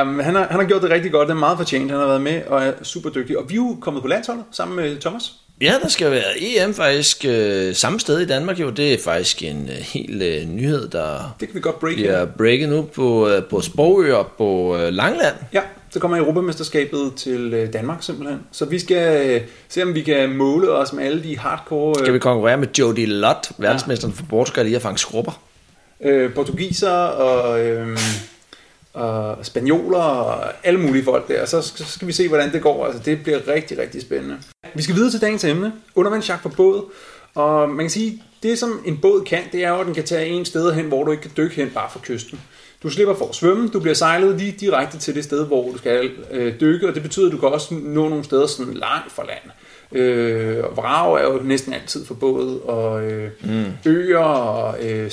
Um, 0.01 0.19
han, 0.21 0.35
har, 0.35 0.47
han 0.51 0.61
har 0.61 0.67
gjort 0.67 0.83
det 0.83 0.91
rigtig 0.91 1.13
godt. 1.13 1.29
Det 1.29 1.35
er 1.35 1.39
meget 1.39 1.59
fortjent. 1.59 1.91
Han 1.91 2.01
har 2.01 2.07
været 2.07 2.21
med 2.21 2.43
og 2.47 2.63
er 2.65 2.73
super 2.83 3.11
dygtig. 3.11 3.39
Og 3.39 3.45
vi 3.49 3.55
er 3.55 3.57
jo 3.57 3.77
kommet 3.81 4.03
på 4.03 4.09
landsholdet 4.09 4.45
sammen 4.53 4.77
med 4.77 4.97
Thomas. 5.01 5.33
Ja, 5.61 5.75
der 5.83 5.89
skal 5.89 6.11
være 6.11 6.23
EM 6.41 6.75
faktisk 6.75 7.25
øh, 7.29 7.75
samme 7.75 8.01
sted 8.01 8.21
i 8.21 8.27
Danmark 8.27 8.61
jo. 8.61 8.71
Det 8.71 8.95
er 8.95 8.99
faktisk 9.05 9.43
en 9.43 9.69
øh, 9.73 9.77
helt 9.77 10.23
øh, 10.23 10.45
nyhed, 10.49 10.89
der 10.89 11.37
Det 11.41 11.49
kan 11.49 11.55
vi 11.55 11.61
godt 11.61 11.81
break 11.81 11.95
bliver 11.95 12.25
breaket 12.39 12.69
nu 12.69 12.83
på, 12.83 13.29
øh, 13.29 13.43
på 13.45 13.61
Sprogø 13.61 14.15
og 14.15 14.27
på 14.39 14.77
øh, 14.77 14.93
Langland. 14.93 15.35
Ja, 15.53 15.61
så 15.91 16.01
kommer 16.01 16.17
Europamesterskabet 16.17 17.13
til 17.17 17.55
øh, 17.55 17.73
Danmark 17.73 18.03
simpelthen. 18.03 18.41
Så 18.53 18.65
vi 18.65 18.79
skal 18.79 19.31
øh, 19.31 19.41
se, 19.69 19.83
om 19.83 19.95
vi 19.95 20.03
kan 20.03 20.37
måle 20.37 20.71
os 20.71 20.93
med 20.93 21.05
alle 21.05 21.23
de 21.23 21.39
hardcore 21.39 21.95
Skal 21.99 22.15
vi 22.15 22.19
konkurrere 22.19 22.57
med 22.57 22.69
Jody 22.79 23.07
Lott, 23.07 23.53
verdensmesteren 23.59 24.15
for 24.15 24.25
Portugal, 24.31 24.67
i 24.69 24.75
at 24.75 24.83
fange 24.83 24.99
skrubber? 24.99 25.49
øh, 26.01 26.35
portugiser 26.35 26.91
og, 26.91 27.67
øh, 27.67 27.99
og 28.93 29.37
spanioler 29.47 29.99
og 29.99 30.53
alle 30.65 30.81
mulige 30.81 31.05
folk 31.05 31.29
der. 31.29 31.47
Så 31.47 31.63
skal, 31.63 31.87
så 31.87 31.93
skal 31.93 32.09
vi 32.09 32.13
se, 32.13 32.29
hvordan 32.29 32.53
det 32.53 32.63
går. 32.63 32.87
Altså, 32.87 33.03
det 33.05 33.23
bliver 33.23 33.49
rigtig, 33.49 33.79
rigtig 33.79 34.03
spændende. 34.03 34.39
Vi 34.75 34.83
skal 34.83 34.95
videre 34.95 35.11
til 35.11 35.21
dagens 35.21 35.45
emne. 35.45 35.73
Undervandsjagt 35.95 36.43
for 36.43 36.49
båd. 36.49 36.85
Og 37.35 37.69
man 37.69 37.79
kan 37.79 37.91
sige, 37.91 38.23
det 38.43 38.59
som 38.59 38.83
en 38.85 38.97
båd 38.97 39.25
kan, 39.25 39.43
det 39.53 39.65
er 39.65 39.69
jo, 39.69 39.81
at 39.81 39.87
den 39.87 39.95
kan 39.95 40.05
tage 40.05 40.27
en 40.27 40.45
sted 40.45 40.73
hen, 40.73 40.87
hvor 40.87 41.05
du 41.05 41.11
ikke 41.11 41.23
kan 41.23 41.33
dykke 41.37 41.57
hen 41.57 41.71
bare 41.71 41.91
fra 41.91 42.01
kysten. 42.03 42.41
Du 42.83 42.91
slipper 42.91 43.15
for 43.15 43.29
at 43.29 43.35
svømme, 43.35 43.69
du 43.69 43.81
bliver 43.81 43.95
sejlet 43.95 44.39
lige 44.39 44.53
direkte 44.53 44.99
til 44.99 45.15
det 45.15 45.25
sted, 45.25 45.47
hvor 45.47 45.71
du 45.73 45.79
skal 45.79 46.11
øh, 46.31 46.61
dykke, 46.61 46.89
og 46.89 46.95
det 46.95 47.03
betyder, 47.03 47.27
at 47.27 47.33
du 47.33 47.39
kan 47.39 47.49
også 47.49 47.75
nå 47.75 48.09
nogle 48.09 48.25
steder 48.25 48.47
sådan 48.47 48.75
langt 48.75 49.13
fra 49.13 49.23
land. 49.27 49.51
Øh, 49.93 50.65
og 50.65 50.77
vrag 50.77 51.21
er 51.21 51.25
jo 51.25 51.41
næsten 51.45 51.73
altid 51.73 52.07
for 52.07 52.15
båd, 52.15 52.61
og 52.61 53.03
øh, 53.03 53.31
mm. 53.41 53.65
øer 53.85 54.19
og 54.19 54.85
øh, 54.85 55.11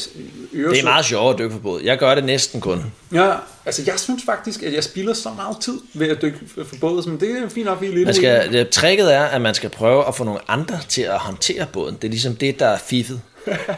øer. 0.53 0.69
Det 0.69 0.79
er 0.79 0.83
meget 0.83 1.05
sjovt 1.05 1.33
at 1.33 1.39
dykke 1.39 1.51
for 1.51 1.59
båd. 1.59 1.81
Jeg 1.83 1.97
gør 1.97 2.15
det 2.15 2.23
næsten 2.23 2.61
kun. 2.61 2.83
Ja, 3.13 3.33
altså 3.65 3.83
jeg 3.87 3.99
synes 3.99 4.23
faktisk, 4.25 4.63
at 4.63 4.73
jeg 4.73 4.83
spilder 4.83 5.13
så 5.13 5.29
meget 5.35 5.57
tid 5.61 5.79
ved 5.93 6.09
at 6.09 6.21
dykke 6.21 6.37
for 6.55 6.75
båd, 6.81 7.07
men 7.07 7.19
det 7.19 7.29
er 7.29 7.49
fint 7.49 7.65
nok, 7.65 7.83
er 7.83 7.93
lidt 7.93 8.05
man 8.05 8.13
skal, 8.13 8.53
det, 8.53 8.69
Tricket 8.69 9.13
er, 9.13 9.23
at 9.23 9.41
man 9.41 9.55
skal 9.55 9.69
prøve 9.69 10.07
at 10.07 10.15
få 10.15 10.23
nogle 10.23 10.39
andre 10.47 10.79
til 10.89 11.01
at 11.01 11.19
håndtere 11.19 11.65
båden. 11.73 11.95
Det 11.95 12.03
er 12.03 12.11
ligesom 12.11 12.35
det, 12.35 12.59
der 12.59 12.67
er 12.67 12.77
fiffet 12.77 13.21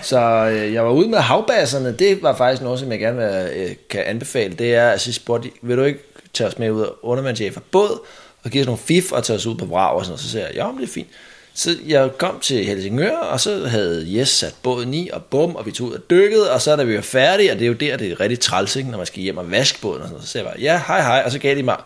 så 0.01 0.19
øh, 0.51 0.73
jeg 0.73 0.85
var 0.85 0.91
ude 0.91 1.09
med 1.09 1.19
havbasserne, 1.19 1.91
det 1.91 2.23
var 2.23 2.35
faktisk 2.35 2.61
noget, 2.61 2.79
som 2.79 2.91
jeg 2.91 2.99
gerne 2.99 3.17
vil, 3.17 3.49
øh, 3.55 3.75
kan 3.89 4.03
anbefale. 4.05 4.53
Det 4.53 4.75
er 4.75 4.89
at 4.89 5.01
sige, 5.01 5.13
spurgte, 5.13 5.49
vil 5.61 5.77
du 5.77 5.83
ikke 5.83 5.99
tage 6.33 6.47
os 6.47 6.59
med 6.59 6.71
ud 6.71 6.81
og 6.81 6.95
undermandchef 7.01 7.53
for 7.53 7.63
båd, 7.71 7.99
og 8.43 8.51
give 8.51 8.61
os 8.61 8.65
nogle 8.65 8.81
fif 8.85 9.11
og 9.11 9.23
tage 9.23 9.37
os 9.37 9.45
ud 9.45 9.55
på 9.55 9.65
vrag 9.65 9.95
og 9.95 10.05
sådan 10.05 10.11
noget. 10.11 10.21
Så 10.21 10.29
sagde 10.29 10.47
jeg, 10.47 10.55
ja, 10.55 10.71
men 10.71 10.77
det 10.77 10.83
er 10.83 10.93
fint. 10.93 11.07
Så 11.53 11.75
jeg 11.87 12.09
kom 12.17 12.39
til 12.39 12.65
Helsingør, 12.65 13.17
og 13.17 13.39
så 13.39 13.67
havde 13.67 14.17
Jes 14.17 14.29
sat 14.29 14.55
båden 14.63 14.93
i, 14.93 15.09
og 15.13 15.23
bum, 15.23 15.55
og 15.55 15.65
vi 15.65 15.71
tog 15.71 15.87
ud 15.87 15.93
og 15.93 16.01
dykkede, 16.09 16.51
og 16.51 16.61
så 16.61 16.75
da 16.75 16.83
vi 16.83 16.95
var 16.95 17.01
færdige, 17.01 17.51
og 17.51 17.59
det 17.59 17.65
er 17.65 17.67
jo 17.67 17.73
der, 17.73 17.97
det 17.97 18.11
er 18.11 18.19
rigtig 18.19 18.39
træls, 18.39 18.75
ikke, 18.75 18.89
når 18.89 18.97
man 18.97 19.07
skal 19.07 19.21
hjem 19.21 19.37
og 19.37 19.51
vaske 19.51 19.81
båden, 19.81 20.01
og 20.01 20.07
sådan 20.07 20.21
så 20.23 20.27
sagde 20.27 20.47
jeg 20.47 20.53
bare, 20.53 20.61
ja, 20.63 20.81
hej 20.87 21.01
hej, 21.01 21.21
og 21.25 21.31
så 21.31 21.39
gav 21.39 21.55
de 21.55 21.63
mig 21.63 21.77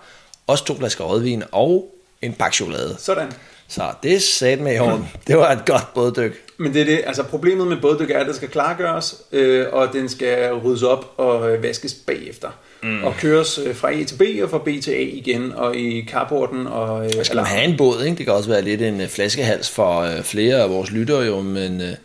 også 0.47 0.65
to 0.65 0.77
flasker 0.77 1.03
rødvin 1.03 1.43
og 1.51 1.95
en 2.21 2.33
pakke 2.33 2.55
chokolade. 2.55 2.95
Sådan. 2.99 3.31
Så 3.71 3.81
det 4.03 4.21
sagde 4.21 4.63
med 4.63 4.75
i 4.75 4.79
orden. 4.79 5.07
Det 5.27 5.37
var 5.37 5.51
et 5.51 5.65
godt 5.65 5.93
båddyk. 5.93 6.41
Men 6.57 6.73
det 6.73 6.81
er 6.81 6.85
det, 6.85 7.01
altså 7.05 7.23
problemet 7.23 7.67
med 7.67 7.77
båddyk 7.81 8.11
er, 8.11 8.19
at 8.19 8.27
det 8.27 8.35
skal 8.35 8.49
klargøres, 8.49 9.15
øh, 9.31 9.65
og 9.71 9.93
den 9.93 10.09
skal 10.09 10.53
ryddes 10.53 10.83
op 10.83 11.13
og 11.17 11.51
øh, 11.51 11.63
vaskes 11.63 11.93
bagefter. 11.93 12.49
Mm. 12.83 13.03
Og 13.03 13.13
køres 13.19 13.59
øh, 13.65 13.75
fra 13.75 13.91
A 13.91 14.03
til 14.03 14.15
B 14.15 14.43
og 14.43 14.49
fra 14.49 14.57
B 14.57 14.67
til 14.83 14.91
A 14.91 14.99
igen, 14.99 15.53
og 15.55 15.75
i 15.75 16.07
carporten. 16.09 16.67
Og, 16.67 17.05
øh, 17.05 17.25
skal 17.25 17.35
man 17.35 17.45
have 17.45 17.63
en 17.63 17.77
båd, 17.77 18.03
ikke? 18.03 18.17
Det 18.17 18.25
kan 18.25 18.35
også 18.35 18.49
være 18.49 18.61
lidt 18.61 18.81
en 18.81 19.01
øh, 19.01 19.07
flaskehals 19.07 19.69
for 19.69 19.99
øh, 19.99 20.23
flere 20.23 20.55
af 20.55 20.69
vores 20.69 20.91
lyttere 20.91 21.21
jo, 21.21 21.41
men 21.41 21.81
øh, 21.81 21.95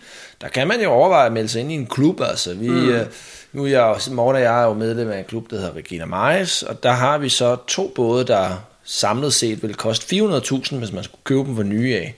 der 0.41 0.49
kan 0.49 0.69
man 0.69 0.81
jo 0.81 0.91
overveje 0.91 1.27
at 1.27 1.33
melde 1.33 1.49
sig 1.49 1.61
ind 1.61 1.73
i 1.73 1.75
en 1.75 1.87
klub. 1.87 2.21
Altså, 2.21 2.55
vi, 2.55 2.69
mm. 2.69 2.89
øh, 2.89 3.07
nu 3.53 3.65
er 3.65 3.69
jeg, 3.69 3.97
Morten 4.11 4.37
og 4.37 4.43
jeg 4.43 4.63
er 4.63 4.67
jo 4.67 4.75
medlem 4.75 5.11
af 5.11 5.19
en 5.19 5.25
klub, 5.25 5.51
der 5.51 5.57
hedder 5.57 5.77
Regina 5.77 6.05
Majs, 6.05 6.63
og 6.63 6.83
der 6.83 6.91
har 6.91 7.19
vi 7.19 7.29
så 7.29 7.57
to 7.67 7.93
både, 7.95 8.25
der 8.25 8.49
samlet 8.87 9.35
set 9.35 9.63
vil 9.63 9.75
koste 9.75 10.17
400.000, 10.17 10.77
hvis 10.77 10.93
man 10.93 11.05
skulle 11.05 11.25
købe 11.25 11.41
dem 11.41 11.57
for 11.57 11.63
nye 11.63 11.95
af. 11.95 12.15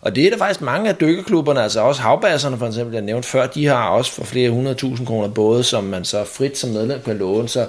Og 0.00 0.16
det 0.16 0.26
er 0.26 0.30
der 0.30 0.38
faktisk 0.38 0.60
mange 0.60 0.88
af 0.88 0.96
dykkerklubberne, 0.96 1.62
altså 1.62 1.80
også 1.80 2.02
havbasserne 2.02 2.58
for 2.58 2.66
eksempel, 2.66 2.94
jeg 2.94 3.02
nævnte 3.02 3.28
før, 3.28 3.46
de 3.46 3.66
har 3.66 3.88
også 3.88 4.12
for 4.12 4.24
flere 4.24 4.50
hundrede 4.50 4.74
tusind 4.74 5.06
kroner 5.06 5.28
både, 5.28 5.64
som 5.64 5.84
man 5.84 6.04
så 6.04 6.24
frit 6.24 6.58
som 6.58 6.70
medlem 6.70 7.00
kan 7.02 7.18
låne. 7.18 7.48
Så 7.48 7.68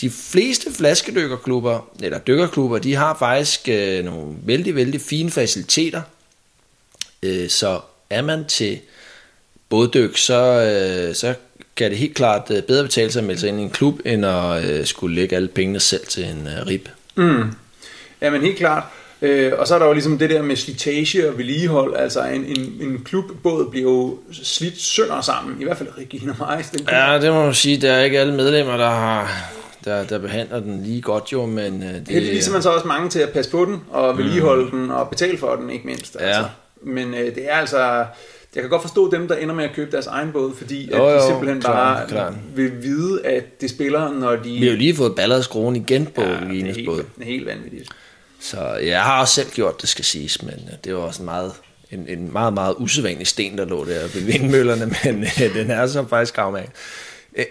de 0.00 0.10
fleste 0.10 0.74
flaskedykkerklubber, 0.74 1.88
eller 2.02 2.18
dykkerklubber, 2.18 2.78
de 2.78 2.94
har 2.94 3.16
faktisk 3.18 3.68
øh, 3.68 4.04
nogle 4.04 4.34
vældig, 4.42 4.74
vældig 4.74 5.00
fine 5.00 5.30
faciliteter. 5.30 6.02
Øh, 7.22 7.48
så 7.48 7.80
er 8.10 8.22
man 8.22 8.44
til 8.44 8.78
båddyk, 9.68 10.16
så, 10.16 10.40
øh, 10.40 11.14
så 11.14 11.34
kan 11.76 11.90
det 11.90 11.98
helt 11.98 12.14
klart 12.14 12.50
øh, 12.50 12.62
bedre 12.62 12.82
betale 12.82 13.12
sig 13.12 13.20
at 13.20 13.26
melde 13.26 13.40
sig 13.40 13.48
ind 13.48 13.60
i 13.60 13.62
en 13.62 13.70
klub, 13.70 14.00
end 14.04 14.26
at 14.26 14.64
øh, 14.64 14.86
skulle 14.86 15.14
lægge 15.14 15.36
alle 15.36 15.48
pengene 15.48 15.80
selv 15.80 16.06
til 16.06 16.24
en 16.24 16.46
øh, 16.46 16.66
rib. 16.66 16.88
Mm. 17.14 17.50
Ja, 18.20 18.30
men 18.30 18.40
helt 18.40 18.56
klart. 18.56 18.82
Øh, 19.22 19.52
og 19.58 19.66
så 19.66 19.74
er 19.74 19.78
der 19.78 19.86
jo 19.86 19.92
ligesom 19.92 20.18
det 20.18 20.30
der 20.30 20.42
med 20.42 20.56
slitage 20.56 21.28
og 21.28 21.38
vedligehold. 21.38 21.96
Altså 21.96 22.24
en, 22.24 22.44
en, 22.44 22.72
en 22.80 23.02
klubbåd 23.04 23.70
bliver 23.70 23.90
jo 23.90 24.18
slidt 24.32 24.80
sønder 24.80 25.20
sammen. 25.20 25.60
I 25.60 25.64
hvert 25.64 25.76
fald 25.76 25.88
Regina 25.98 26.32
Majs. 26.38 26.70
Den 26.70 26.88
ja, 26.90 27.18
det 27.20 27.32
må 27.32 27.44
man 27.44 27.54
sige. 27.54 27.80
Der 27.80 27.92
er 27.92 28.04
ikke 28.04 28.18
alle 28.18 28.34
medlemmer, 28.34 28.76
der 28.76 28.90
har 28.90 29.30
der, 29.86 30.04
der 30.04 30.18
behandler 30.18 30.60
den 30.60 30.82
lige 30.82 31.02
godt 31.02 31.32
jo, 31.32 31.46
men... 31.46 31.82
Øh, 31.82 31.88
det, 31.88 32.08
Heldigvis 32.08 32.48
er 32.48 32.52
man 32.52 32.62
så 32.62 32.70
også 32.70 32.86
mange 32.86 33.08
til 33.08 33.18
at 33.18 33.28
passe 33.28 33.50
på 33.50 33.64
den, 33.64 33.82
og 33.90 34.18
vedligeholde 34.18 34.64
mm. 34.64 34.70
den, 34.70 34.90
og 34.90 35.08
betale 35.08 35.38
for 35.38 35.56
den, 35.56 35.70
ikke 35.70 35.86
mindst. 35.86 36.16
Altså. 36.20 36.40
Ja. 36.40 36.46
Men 36.82 37.14
øh, 37.14 37.34
det 37.34 37.50
er 37.50 37.54
altså... 37.54 38.04
Jeg 38.54 38.62
kan 38.62 38.70
godt 38.70 38.82
forstå 38.82 39.10
dem, 39.10 39.28
der 39.28 39.36
ender 39.36 39.54
med 39.54 39.64
at 39.64 39.70
købe 39.74 39.90
deres 39.92 40.06
egen 40.06 40.32
båd, 40.32 40.54
fordi 40.54 40.90
jo, 40.90 41.06
at 41.06 41.12
de 41.12 41.22
jo, 41.22 41.28
simpelthen 41.28 41.60
klar, 41.60 41.96
bare 41.96 42.08
klar. 42.08 42.34
vil 42.54 42.82
vide, 42.82 43.26
at 43.26 43.60
det 43.60 43.70
spiller, 43.70 44.12
når 44.12 44.36
de... 44.36 44.50
Vi 44.50 44.64
har 44.64 44.70
jo 44.70 44.76
lige 44.76 44.96
fået 44.96 45.14
balleret 45.16 45.44
skruen 45.44 45.76
igen 45.76 46.08
på 46.14 46.22
ja, 46.22 46.28
Regines 46.28 46.78
båd. 46.86 46.96
Det 46.96 47.06
er 47.20 47.24
helt 47.24 47.46
vanvittigt. 47.46 47.90
Så 48.40 48.74
jeg 48.74 49.02
har 49.02 49.20
også 49.20 49.34
selv 49.34 49.50
gjort 49.50 49.80
det, 49.80 49.88
skal 49.88 50.04
siges, 50.04 50.42
men 50.42 50.54
øh, 50.54 50.78
det 50.84 50.94
var 50.94 51.00
også 51.00 51.22
en 51.22 51.24
meget, 51.24 51.52
en, 51.90 52.06
en 52.08 52.32
meget, 52.32 52.54
meget 52.54 52.74
usædvanlig 52.78 53.26
sten, 53.26 53.58
der 53.58 53.64
lå 53.64 53.84
der 53.84 54.08
ved 54.14 54.22
vindmøllerne, 54.22 54.86
men 55.04 55.24
øh, 55.24 55.54
den 55.54 55.70
er 55.70 55.86
så 55.86 56.06
faktisk 56.08 56.38
af. 56.38 56.68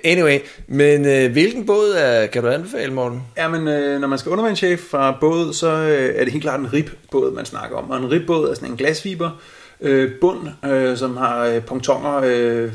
Anyway, 0.04 0.39
men 0.68 1.06
øh, 1.06 1.32
hvilken 1.32 1.65
båd 1.65 1.94
er, 1.98 2.27
kan 2.27 2.44
du 2.44 2.50
anbefale, 2.50 2.94
Morten? 2.94 3.24
Ja, 3.38 3.48
men 3.48 3.68
øh, 3.68 4.01
når 4.01 4.08
man 4.08 4.20
skal 4.20 4.32
undervandschef 4.32 4.80
fra 4.80 5.18
båd, 5.22 5.54
så 5.54 5.68
øh, 5.68 6.15
er 6.15 6.24
det 6.24 6.34
helt 6.34 6.44
klart 6.44 6.60
en 6.60 6.74
ribbåd, 6.74 7.34
man 7.34 7.46
snakker 7.46 7.77
om. 7.77 7.92
Og 7.92 7.98
en 7.98 8.12
ribbåd 8.12 8.50
er 8.50 8.54
sådan 8.54 8.70
en 8.70 8.77
glasfiber 8.77 9.30
øh, 9.82 10.12
bund, 10.22 10.48
øh, 10.65 10.98
som 10.98 11.18
har 11.18 11.46
øh, 11.46 11.62
pontonger 11.62 12.22
øh, 12.24 12.72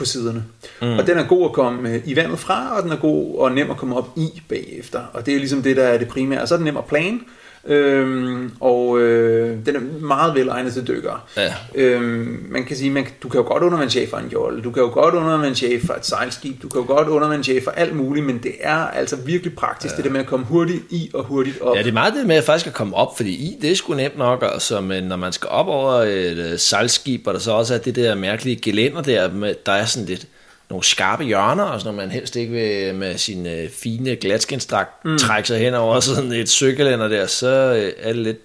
på 0.00 0.04
siderne. 0.04 0.44
Mm. 0.82 0.98
Og 0.98 1.06
den 1.06 1.18
er 1.18 1.26
god 1.26 1.44
at 1.44 1.52
komme 1.52 1.90
øh, 1.90 2.02
i 2.04 2.16
vandet 2.16 2.38
fra, 2.38 2.76
og 2.76 2.82
den 2.82 2.92
er 2.92 2.96
god 2.96 3.38
og 3.38 3.52
nem 3.52 3.70
at 3.70 3.76
komme 3.76 3.96
op 3.96 4.08
i 4.16 4.42
bagefter. 4.48 5.00
Og 5.12 5.26
det 5.26 5.34
er 5.34 5.38
ligesom 5.38 5.62
det, 5.62 5.76
der 5.76 5.84
er 5.84 5.98
det 5.98 6.08
primære. 6.08 6.42
Og 6.42 6.48
så 6.48 6.54
er 6.54 6.58
den 6.58 6.64
nem 6.64 6.76
at 6.76 6.84
plane, 6.84 7.20
Øhm, 7.66 8.52
og 8.60 9.00
øh, 9.00 9.56
den 9.66 9.76
er 9.76 9.80
meget 10.00 10.34
velegnet 10.34 10.72
til 10.72 10.86
dykkere. 10.88 11.20
Ja. 11.36 11.54
Øhm, 11.74 12.46
man 12.50 12.64
kan 12.64 12.76
sige, 12.76 12.90
man, 12.90 13.06
du 13.22 13.28
kan 13.28 13.40
jo 13.40 13.46
godt 13.46 13.62
undervandschef 13.62 14.10
for 14.10 14.16
en 14.16 14.28
jolle, 14.28 14.62
du 14.62 14.70
kan 14.70 14.82
jo 14.82 14.88
godt 14.88 15.14
undervandschef 15.14 15.86
for 15.86 15.94
et 15.94 16.06
sejlskib, 16.06 16.62
du 16.62 16.68
kan 16.68 16.80
jo 16.80 16.86
godt 16.86 17.08
undervandschef 17.08 17.64
for 17.64 17.70
alt 17.70 17.96
muligt, 17.96 18.26
men 18.26 18.38
det 18.42 18.52
er 18.60 18.76
altså 18.76 19.16
virkelig 19.16 19.54
praktisk, 19.54 19.92
ja. 19.92 19.96
det 19.96 20.04
der 20.04 20.10
med 20.10 20.20
at 20.20 20.26
komme 20.26 20.46
hurtigt 20.46 20.82
i 20.90 21.10
og 21.14 21.24
hurtigt 21.24 21.60
op. 21.60 21.76
Ja, 21.76 21.82
det 21.82 21.88
er 21.88 21.92
meget 21.92 22.14
det 22.14 22.26
med 22.26 22.36
at 22.36 22.44
faktisk 22.44 22.66
at 22.66 22.74
komme 22.74 22.96
op, 22.96 23.16
fordi 23.16 23.30
i, 23.30 23.58
det 23.62 23.70
er 23.70 23.76
sgu 23.76 23.94
nemt 23.94 24.18
nok, 24.18 24.44
altså, 24.52 24.80
men 24.80 25.04
når 25.04 25.16
man 25.16 25.32
skal 25.32 25.48
op 25.48 25.68
over 25.68 25.92
et 25.92 26.52
uh, 26.52 26.58
sejlskib, 26.58 27.26
og 27.26 27.34
der 27.34 27.40
så 27.40 27.52
også 27.52 27.74
er 27.74 27.78
det 27.78 27.94
der 27.94 28.14
mærkelige 28.14 28.56
gelænder 28.56 29.02
der, 29.02 29.32
med, 29.32 29.54
der 29.66 29.72
er 29.72 29.84
sådan 29.84 30.06
lidt 30.06 30.26
nogle 30.70 30.84
skarpe 30.84 31.24
hjørner, 31.24 31.64
og 31.64 31.80
sådan 31.80 31.96
man 31.96 32.10
helst 32.10 32.36
ikke 32.36 32.52
vil 32.52 32.94
med 32.94 33.18
sin 33.18 33.46
øh, 33.46 33.70
fine 33.70 34.16
glatskinstrakt 34.16 35.04
mm. 35.04 35.18
trække 35.18 35.48
sig 35.48 35.58
hen 35.58 35.74
over 35.74 36.00
sådan 36.00 36.32
et 36.32 36.48
søgelænder 36.48 37.08
der, 37.08 37.26
så 37.26 37.48
øh, 37.48 37.92
er 37.98 38.12
det 38.12 38.22
lidt 38.22 38.38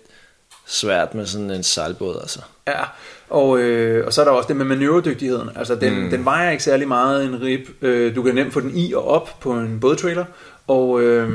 svært 0.65 1.15
med 1.15 1.25
sådan 1.25 1.51
en 1.51 1.63
sejlbåd. 1.63 2.17
Altså. 2.22 2.39
Ja, 2.67 2.84
og, 3.29 3.60
øh, 3.60 4.05
og 4.05 4.13
så 4.13 4.22
er 4.22 4.25
der 4.25 4.32
også 4.32 4.48
det 4.48 4.55
med 4.55 4.65
manøvredygtigheden. 4.65 5.50
Altså 5.55 5.75
den, 5.75 6.03
mm. 6.03 6.10
den 6.10 6.25
vejer 6.25 6.51
ikke 6.51 6.63
særlig 6.63 6.88
meget 6.88 7.25
en 7.25 7.41
rib. 7.41 7.67
Øh, 7.82 8.15
du 8.15 8.24
kan 8.24 8.36
nemt 8.36 8.53
få 8.53 8.60
den 8.60 8.77
i 8.77 8.94
og 8.94 9.08
op 9.08 9.29
på 9.39 9.53
en 9.53 9.79
bådtrailer, 9.79 10.25
og 10.67 11.01
øh, 11.01 11.29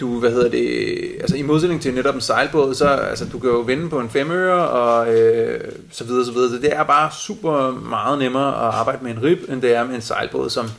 du, 0.00 0.20
hvad 0.20 0.30
hedder 0.30 0.48
det, 0.48 0.98
altså 1.20 1.36
i 1.36 1.42
modsætning 1.42 1.82
til 1.82 1.94
netop 1.94 2.14
en 2.14 2.20
sejlbåd, 2.20 2.74
så 2.74 2.88
altså, 2.88 3.24
du 3.32 3.38
kan 3.38 3.50
jo 3.50 3.58
vende 3.58 3.88
på 3.88 4.00
en 4.00 4.10
femøre 4.10 4.68
og 4.68 5.14
øh, 5.14 5.60
så 5.92 6.04
videre, 6.04 6.24
så 6.24 6.32
videre. 6.32 6.50
Så 6.50 6.56
det 6.56 6.72
er 6.72 6.82
bare 6.82 7.10
super 7.18 7.70
meget 7.70 8.18
nemmere 8.18 8.48
at 8.48 8.74
arbejde 8.74 9.04
med 9.04 9.10
en 9.10 9.22
rib, 9.22 9.38
end 9.48 9.62
det 9.62 9.74
er 9.74 9.84
med 9.84 9.94
en 9.94 10.02
sejlbåd, 10.02 10.50
som 10.50 10.70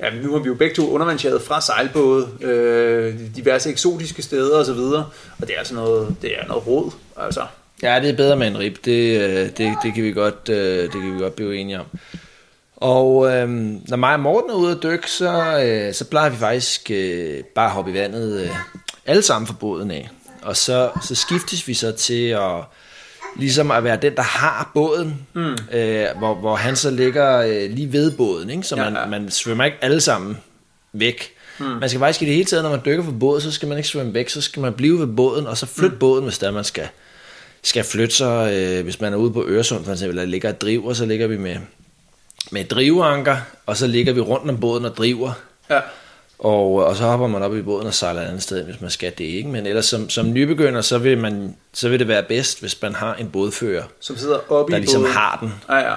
Ja, 0.00 0.10
nu 0.22 0.32
har 0.32 0.38
vi 0.38 0.48
jo 0.48 0.54
begge 0.54 0.74
to 0.74 0.90
undervandsjaget 0.90 1.42
fra 1.42 1.60
sejlbåde, 1.60 2.28
øh, 2.40 3.14
diverse 3.36 3.70
eksotiske 3.70 4.22
steder 4.22 4.58
og 4.58 4.64
så 4.64 4.72
videre, 4.72 5.06
og 5.40 5.46
det 5.46 5.54
er 5.54 5.58
altså 5.58 5.74
noget, 5.74 6.16
det 6.22 6.38
er 6.38 6.46
noget 6.46 6.66
råd, 6.66 6.90
altså. 7.16 7.40
Ja, 7.82 8.00
det 8.02 8.10
er 8.10 8.16
bedre 8.16 8.36
med 8.36 8.46
en 8.46 8.58
rib, 8.58 8.76
det, 8.84 9.20
øh, 9.20 9.38
det, 9.38 9.74
det, 9.82 9.94
kan, 9.94 10.04
vi 10.04 10.12
godt, 10.12 10.48
øh, 10.48 10.82
det 10.82 10.92
kan 10.92 11.14
vi 11.14 11.20
godt 11.20 11.36
blive 11.36 11.56
enige 11.56 11.80
om. 11.80 11.86
Og 12.76 13.26
øh, 13.32 13.48
når 13.88 13.96
mig 13.96 14.12
og 14.12 14.20
Morten 14.20 14.50
er 14.50 14.54
ude 14.54 14.72
at 14.72 14.82
dykke, 14.82 15.10
så, 15.10 15.62
øh, 15.64 15.94
så 15.94 16.04
plejer 16.04 16.30
vi 16.30 16.36
faktisk 16.36 16.90
øh, 16.90 17.44
bare 17.54 17.66
at 17.66 17.72
hoppe 17.72 17.90
i 17.90 17.94
vandet 17.94 18.40
øh, 18.40 18.50
alle 19.06 19.22
sammen 19.22 19.46
fra 19.46 19.54
båden 19.60 19.90
af. 19.90 20.10
Og 20.42 20.56
så, 20.56 20.90
så 21.02 21.14
skiftes 21.14 21.68
vi 21.68 21.74
så 21.74 21.92
til 21.92 22.28
at 22.28 22.64
ligesom 23.36 23.70
at 23.70 23.84
være 23.84 23.98
den, 24.02 24.16
der 24.16 24.22
har 24.22 24.70
båden, 24.74 25.26
mm. 25.34 25.56
øh, 25.72 26.06
hvor, 26.18 26.34
hvor 26.34 26.56
han 26.56 26.76
så 26.76 26.90
ligger 26.90 27.38
øh, 27.38 27.70
lige 27.70 27.92
ved 27.92 28.10
båden, 28.10 28.50
ikke? 28.50 28.62
så 28.62 28.76
man, 28.76 28.94
ja, 28.94 29.00
ja. 29.00 29.06
man 29.06 29.30
svømmer 29.30 29.64
ikke 29.64 29.76
alle 29.80 30.00
sammen 30.00 30.36
væk. 30.92 31.30
Mm. 31.58 31.64
Man 31.66 31.88
skal 31.88 31.98
faktisk 31.98 32.22
i 32.22 32.24
det 32.24 32.34
hele 32.34 32.44
taget, 32.44 32.62
når 32.62 32.70
man 32.70 32.80
dykker 32.84 33.04
for 33.04 33.12
båden, 33.12 33.42
så 33.42 33.52
skal 33.52 33.68
man 33.68 33.78
ikke 33.78 33.88
svømme 33.88 34.14
væk, 34.14 34.28
så 34.28 34.40
skal 34.40 34.62
man 34.62 34.72
blive 34.72 34.98
ved 34.98 35.06
båden, 35.06 35.46
og 35.46 35.58
så 35.58 35.66
flytte 35.66 35.94
mm. 35.94 35.98
båden, 35.98 36.24
hvis 36.24 36.38
der 36.38 36.50
man 36.50 36.64
skal, 36.64 36.88
skal 37.62 37.84
flytte 37.84 38.14
sig. 38.14 38.52
Øh, 38.54 38.84
hvis 38.84 39.00
man 39.00 39.12
er 39.12 39.16
ude 39.16 39.32
på 39.32 39.44
Øresund 39.46 39.84
for 39.84 39.92
eksempel, 39.92 40.18
eller 40.18 40.30
ligger 40.30 40.48
og 40.48 40.60
driver, 40.60 40.92
så 40.92 41.06
ligger 41.06 41.26
vi 41.26 41.36
med 41.36 41.56
med 42.50 42.64
driveanker, 42.64 43.36
og 43.66 43.76
så 43.76 43.86
ligger 43.86 44.12
vi 44.12 44.20
rundt 44.20 44.50
om 44.50 44.60
båden 44.60 44.84
og 44.84 44.96
driver. 44.96 45.32
Ja. 45.70 45.80
Og, 46.38 46.74
og 46.74 46.96
så 46.96 47.04
hopper 47.04 47.26
man 47.26 47.42
op 47.42 47.56
i 47.56 47.62
båden 47.62 47.86
og 47.86 47.94
sejler 47.94 48.22
et 48.22 48.26
andet 48.26 48.42
sted, 48.42 48.64
hvis 48.64 48.80
man 48.80 48.90
skal 48.90 49.12
det, 49.18 49.24
ikke? 49.24 49.48
Men 49.48 49.66
ellers 49.66 49.86
som, 49.86 50.10
som 50.10 50.32
nybegynder, 50.32 50.80
så 50.80 50.98
vil, 50.98 51.18
man, 51.18 51.56
så 51.72 51.88
vil 51.88 51.98
det 51.98 52.08
være 52.08 52.22
bedst, 52.22 52.60
hvis 52.60 52.82
man 52.82 52.94
har 52.94 53.14
en 53.14 53.28
bådfører, 53.28 53.82
som 54.00 54.16
sidder 54.16 54.52
oppe 54.52 54.72
der 54.72 54.78
i 54.78 54.80
ligesom 54.80 55.00
båden. 55.00 55.14
har 55.14 55.38
den. 55.40 55.52
Ja, 55.68 55.76
ja. 55.76 55.94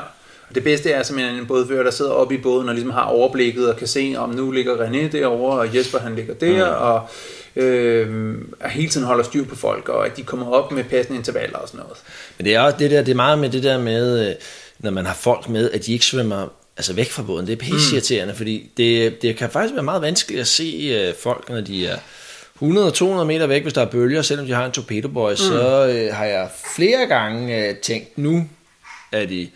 Og 0.50 0.56
det 0.56 0.63
bedste 0.63 0.91
er 0.91 1.03
simpelthen 1.03 1.39
en 1.39 1.48
bådfører, 1.48 1.84
der 1.84 1.91
sidder 1.91 2.12
oppe 2.12 2.36
i 2.36 2.38
båden 2.38 2.70
og 2.70 2.75
ligesom 2.75 2.91
har 2.91 3.03
overblikket 3.03 3.70
og 3.70 3.77
kan 3.77 3.88
se, 3.88 4.15
om 4.18 4.29
nu 4.29 4.51
ligger 4.51 4.75
René 4.75 5.12
derovre, 5.12 5.60
og 5.60 5.75
Jesper 5.75 6.00
han 6.00 6.15
ligger 6.15 6.34
der, 6.34 6.65
mm. 6.65 6.82
og 6.82 7.10
øh, 7.56 8.36
hele 8.65 8.89
tiden 8.89 9.08
holder 9.08 9.24
styr 9.24 9.46
på 9.46 9.56
folk, 9.56 9.89
og 9.89 10.06
at 10.06 10.18
de 10.18 10.24
kommer 10.24 10.51
op 10.51 10.72
med 10.72 10.84
passende 10.84 11.18
intervaller 11.18 11.58
og 11.58 11.68
sådan 11.68 11.79
noget. 11.79 11.98
Men 12.38 12.46
det 12.46 12.56
er 12.56 12.62
også 12.62 12.77
det 12.77 12.91
der, 12.91 13.01
det 13.01 13.12
er 13.12 13.15
meget 13.15 13.39
med 13.39 13.50
det 13.50 13.63
der 13.63 13.77
med, 13.77 14.29
øh, 14.29 14.36
når 14.79 14.91
man 14.91 15.05
har 15.05 15.13
folk 15.13 15.50
med, 15.50 15.71
at 15.71 15.86
de 15.86 15.93
ikke 15.93 16.05
svømmer 16.05 16.48
altså 16.77 16.93
væk 16.93 17.09
fra 17.09 17.24
båden. 17.24 17.48
Det 17.48 17.53
er 17.53 17.57
pisseirriterende, 17.57 18.33
mm. 18.33 18.38
fordi 18.38 18.71
det, 18.77 19.21
det 19.21 19.38
kan 19.38 19.50
faktisk 19.50 19.74
være 19.74 19.83
meget 19.83 20.01
vanskeligt 20.01 20.41
at 20.41 20.48
se 20.48 20.91
øh, 20.93 21.13
folk, 21.24 21.50
når 21.50 21.62
de 21.62 21.88
er 21.88 21.98
100-200 22.62 23.24
meter 23.24 23.48
væk, 23.48 23.62
hvis 23.62 23.74
der 23.74 23.81
er 23.81 23.86
bølger, 23.86 24.21
selvom 24.21 24.45
de 24.45 24.53
har 24.53 24.65
en 24.65 24.71
torpedoboy, 24.71 25.31
mm. 25.31 25.38
så 25.38 25.88
øh, 25.88 26.15
har 26.15 26.25
jeg 26.25 26.50
flere 26.75 27.07
gange 27.07 27.67
øh, 27.67 27.75
tænkt, 27.75 28.17
nu 28.17 28.50
er 29.12 29.25
de 29.25 29.50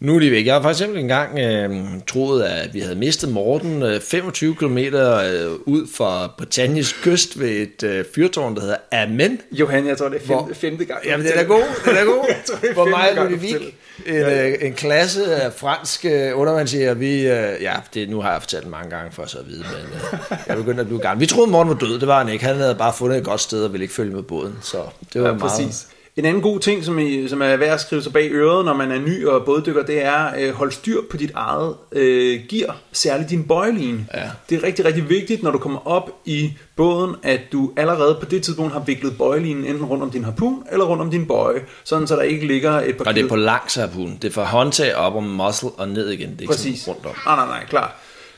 nu 0.00 0.14
er 0.16 0.20
de 0.20 0.30
væk. 0.30 0.46
Jeg 0.46 0.54
har 0.54 0.62
for 0.62 0.70
eksempel 0.70 0.98
engang 1.00 1.38
øh, 1.38 1.70
troet, 2.06 2.42
at 2.42 2.74
vi 2.74 2.80
havde 2.80 2.94
mistet 2.96 3.32
Morten 3.32 3.82
øh, 3.82 4.00
25 4.00 4.54
km 4.54 4.78
øh, 4.78 5.52
ud 5.66 5.86
fra 5.96 6.34
Britanniens 6.38 6.92
kyst 7.02 7.38
ved 7.40 7.48
et 7.50 7.82
øh, 7.82 8.04
fyrtårn, 8.14 8.54
der 8.54 8.60
hedder 8.60 8.76
Amen. 8.92 9.40
Johan, 9.52 9.86
jeg 9.86 9.98
tror, 9.98 10.08
det 10.08 10.16
er 10.16 10.20
femte, 10.26 10.34
Hvor- 10.44 10.50
femte 10.54 10.84
gang. 10.84 11.00
Jamen, 11.06 11.26
den 11.26 11.32
er 11.38 11.44
god, 11.44 11.62
den 11.84 11.96
er 11.96 12.04
god. 12.04 12.24
Jeg 12.28 12.36
tror, 12.46 12.56
det 12.60 12.70
er 12.70 12.74
Hvor 12.74 12.84
mig 12.88 13.18
og 13.18 13.30
Ludvig, 13.30 13.54
en, 14.06 14.14
øh, 14.14 14.54
en 14.60 14.72
klasse 14.72 15.34
af 15.34 15.52
franske 15.52 16.32
undervandsjæger, 16.34 16.94
vi, 16.94 17.20
øh, 17.20 17.62
ja, 17.62 17.72
det, 17.94 18.08
nu 18.10 18.20
har 18.20 18.32
jeg 18.32 18.42
fortalt 18.42 18.66
mange 18.66 18.90
gange 18.90 19.12
for 19.12 19.24
så 19.26 19.38
at 19.38 19.46
vide, 19.48 19.58
men 19.72 19.92
øh, 19.94 20.38
jeg 20.48 20.56
begyndte 20.56 20.80
at 20.80 20.86
blive 20.86 21.00
gammel. 21.00 21.20
Vi 21.20 21.26
troede, 21.26 21.50
Morten 21.50 21.70
var 21.72 21.78
død, 21.78 21.98
det 22.00 22.08
var 22.08 22.18
han 22.24 22.32
ikke. 22.32 22.44
Han 22.44 22.56
havde 22.56 22.74
bare 22.74 22.92
fundet 22.98 23.18
et 23.18 23.24
godt 23.24 23.40
sted 23.40 23.64
og 23.64 23.72
ville 23.72 23.84
ikke 23.84 23.94
følge 23.94 24.12
med 24.14 24.22
båden, 24.22 24.54
så 24.62 24.78
det 25.12 25.22
var 25.22 25.28
Ja, 25.28 25.34
meget... 25.34 25.52
præcis. 25.52 25.86
En 26.16 26.24
anden 26.24 26.42
god 26.42 26.60
ting, 26.60 26.84
som, 26.84 26.98
I, 26.98 27.28
som 27.28 27.42
er 27.42 27.56
værd 27.56 27.74
at 27.74 27.80
skrive 27.80 28.02
sig 28.02 28.12
bag 28.12 28.30
øret, 28.32 28.64
når 28.64 28.74
man 28.74 28.90
er 28.90 28.98
ny 28.98 29.26
og 29.26 29.44
båddykker, 29.44 29.82
det 29.82 30.04
er 30.04 30.12
at 30.12 30.42
øh, 30.42 30.54
holde 30.54 30.72
styr 30.72 31.00
på 31.10 31.16
dit 31.16 31.30
eget 31.34 31.74
øh, 31.92 32.40
gear, 32.48 32.76
særligt 32.92 33.30
din 33.30 33.44
bøjeline. 33.44 34.06
Ja. 34.14 34.30
Det 34.50 34.58
er 34.58 34.62
rigtig, 34.62 34.84
rigtig 34.84 35.08
vigtigt, 35.08 35.42
når 35.42 35.50
du 35.50 35.58
kommer 35.58 35.86
op 35.86 36.10
i 36.24 36.52
båden, 36.76 37.14
at 37.22 37.40
du 37.52 37.72
allerede 37.76 38.16
på 38.20 38.26
det 38.30 38.42
tidspunkt 38.42 38.72
har 38.72 38.80
viklet 38.80 39.18
bøjelinen 39.18 39.64
enten 39.64 39.84
rundt 39.84 40.02
om 40.02 40.10
din 40.10 40.24
harpun 40.24 40.62
eller 40.72 40.84
rundt 40.84 41.02
om 41.02 41.10
din 41.10 41.26
bøje, 41.26 41.60
sådan 41.84 42.06
så 42.06 42.16
der 42.16 42.22
ikke 42.22 42.46
ligger 42.46 42.72
et 42.72 42.96
par 42.96 43.04
Og 43.04 43.14
det 43.14 43.24
er 43.24 43.28
på 43.28 43.36
langs 43.36 43.74
harpun. 43.74 44.18
Det 44.22 44.28
er 44.28 44.32
fra 44.32 44.44
håndtag 44.44 44.94
op 44.94 45.14
om 45.14 45.24
muscle 45.24 45.70
og 45.70 45.88
ned 45.88 46.08
igen. 46.08 46.30
Det 46.30 46.36
er 46.36 46.40
ikke 46.40 46.52
Præcis. 46.52 46.88
rundt 46.88 47.06
om. 47.06 47.12
Nej, 47.26 47.36
nej, 47.36 47.46
nej, 47.46 47.64
klart. 47.68 47.90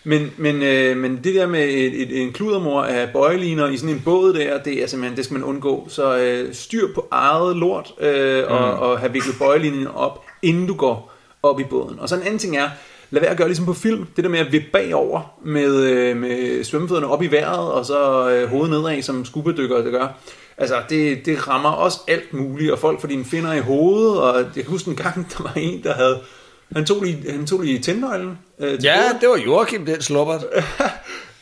Men, 0.09 0.31
men, 0.37 0.63
øh, 0.63 0.97
men 0.97 1.21
det 1.25 1.35
der 1.35 1.47
med 1.47 1.65
et, 1.65 2.03
et, 2.03 2.23
en 2.23 2.33
kludermor 2.33 2.83
af 2.83 3.09
bøjeliner 3.13 3.69
i 3.69 3.77
sådan 3.77 3.95
en 3.95 4.03
båd 4.05 4.33
der, 4.35 4.59
det, 4.63 4.83
er 4.83 4.87
simpelthen, 4.87 5.17
det 5.17 5.25
skal 5.25 5.35
man 5.35 5.45
undgå. 5.45 5.87
Så 5.91 6.19
øh, 6.19 6.55
styr 6.55 6.87
på 6.95 7.07
eget 7.11 7.57
lort 7.57 7.95
øh, 8.01 8.45
og, 8.49 8.75
Mm. 8.75 8.81
og 8.81 8.99
have 8.99 9.13
viklet 9.13 9.35
bøjelinjen 9.39 9.87
op, 9.87 10.25
inden 10.43 10.67
du 10.67 10.75
går 10.75 11.13
op 11.43 11.61
i 11.61 11.65
båden. 11.65 11.99
Og 12.01 12.09
så 12.09 12.15
en 12.15 12.23
anden 12.23 12.39
ting 12.39 12.57
er, 12.57 12.69
lad 13.11 13.21
være 13.21 13.31
at 13.31 13.37
gøre 13.37 13.49
ligesom 13.49 13.67
på 13.67 13.73
film, 13.73 14.07
det 14.17 14.25
der 14.25 14.31
med 14.31 14.39
at 14.39 14.53
vippe 14.53 14.69
bagover 14.73 15.21
med, 15.45 15.83
øh, 15.83 16.17
med 16.17 16.65
svømmefødderne 16.65 17.09
op 17.09 17.23
i 17.23 17.27
vejret, 17.27 17.73
og 17.73 17.87
så 17.87 18.31
øh, 18.31 18.49
hovedet 18.49 18.71
nedad, 18.71 19.03
som 19.03 19.25
skubedykkere 19.25 19.85
det 19.85 19.93
gør. 19.93 20.07
Altså, 20.59 20.75
det, 20.89 21.27
det 21.27 21.49
rammer 21.49 21.71
også 21.71 21.99
alt 22.09 22.35
muligt, 22.35 22.73
og 22.73 22.79
folk 22.79 23.01
får 23.01 23.09
dine 23.09 23.25
finder 23.25 23.53
i 23.53 23.61
hovedet, 23.61 24.21
og 24.21 24.39
jeg 24.39 24.65
kan 24.65 24.67
huske 24.67 24.91
en 24.91 24.97
gang, 24.97 25.27
der 25.39 25.43
var 25.43 25.53
en, 25.57 25.83
der 25.83 25.93
havde, 25.95 26.19
han 26.77 26.85
tog 26.85 27.03
lige, 27.05 27.25
han 27.31 27.47
tog 27.47 27.61
lige 27.61 27.79
tændnøglen. 27.79 28.39
Øh, 28.59 28.85
Ja, 28.85 28.97
båden. 28.97 29.21
det 29.21 29.29
var 29.29 29.37
Joachim, 29.37 29.87
den 29.87 30.03
sluppert. 30.03 30.45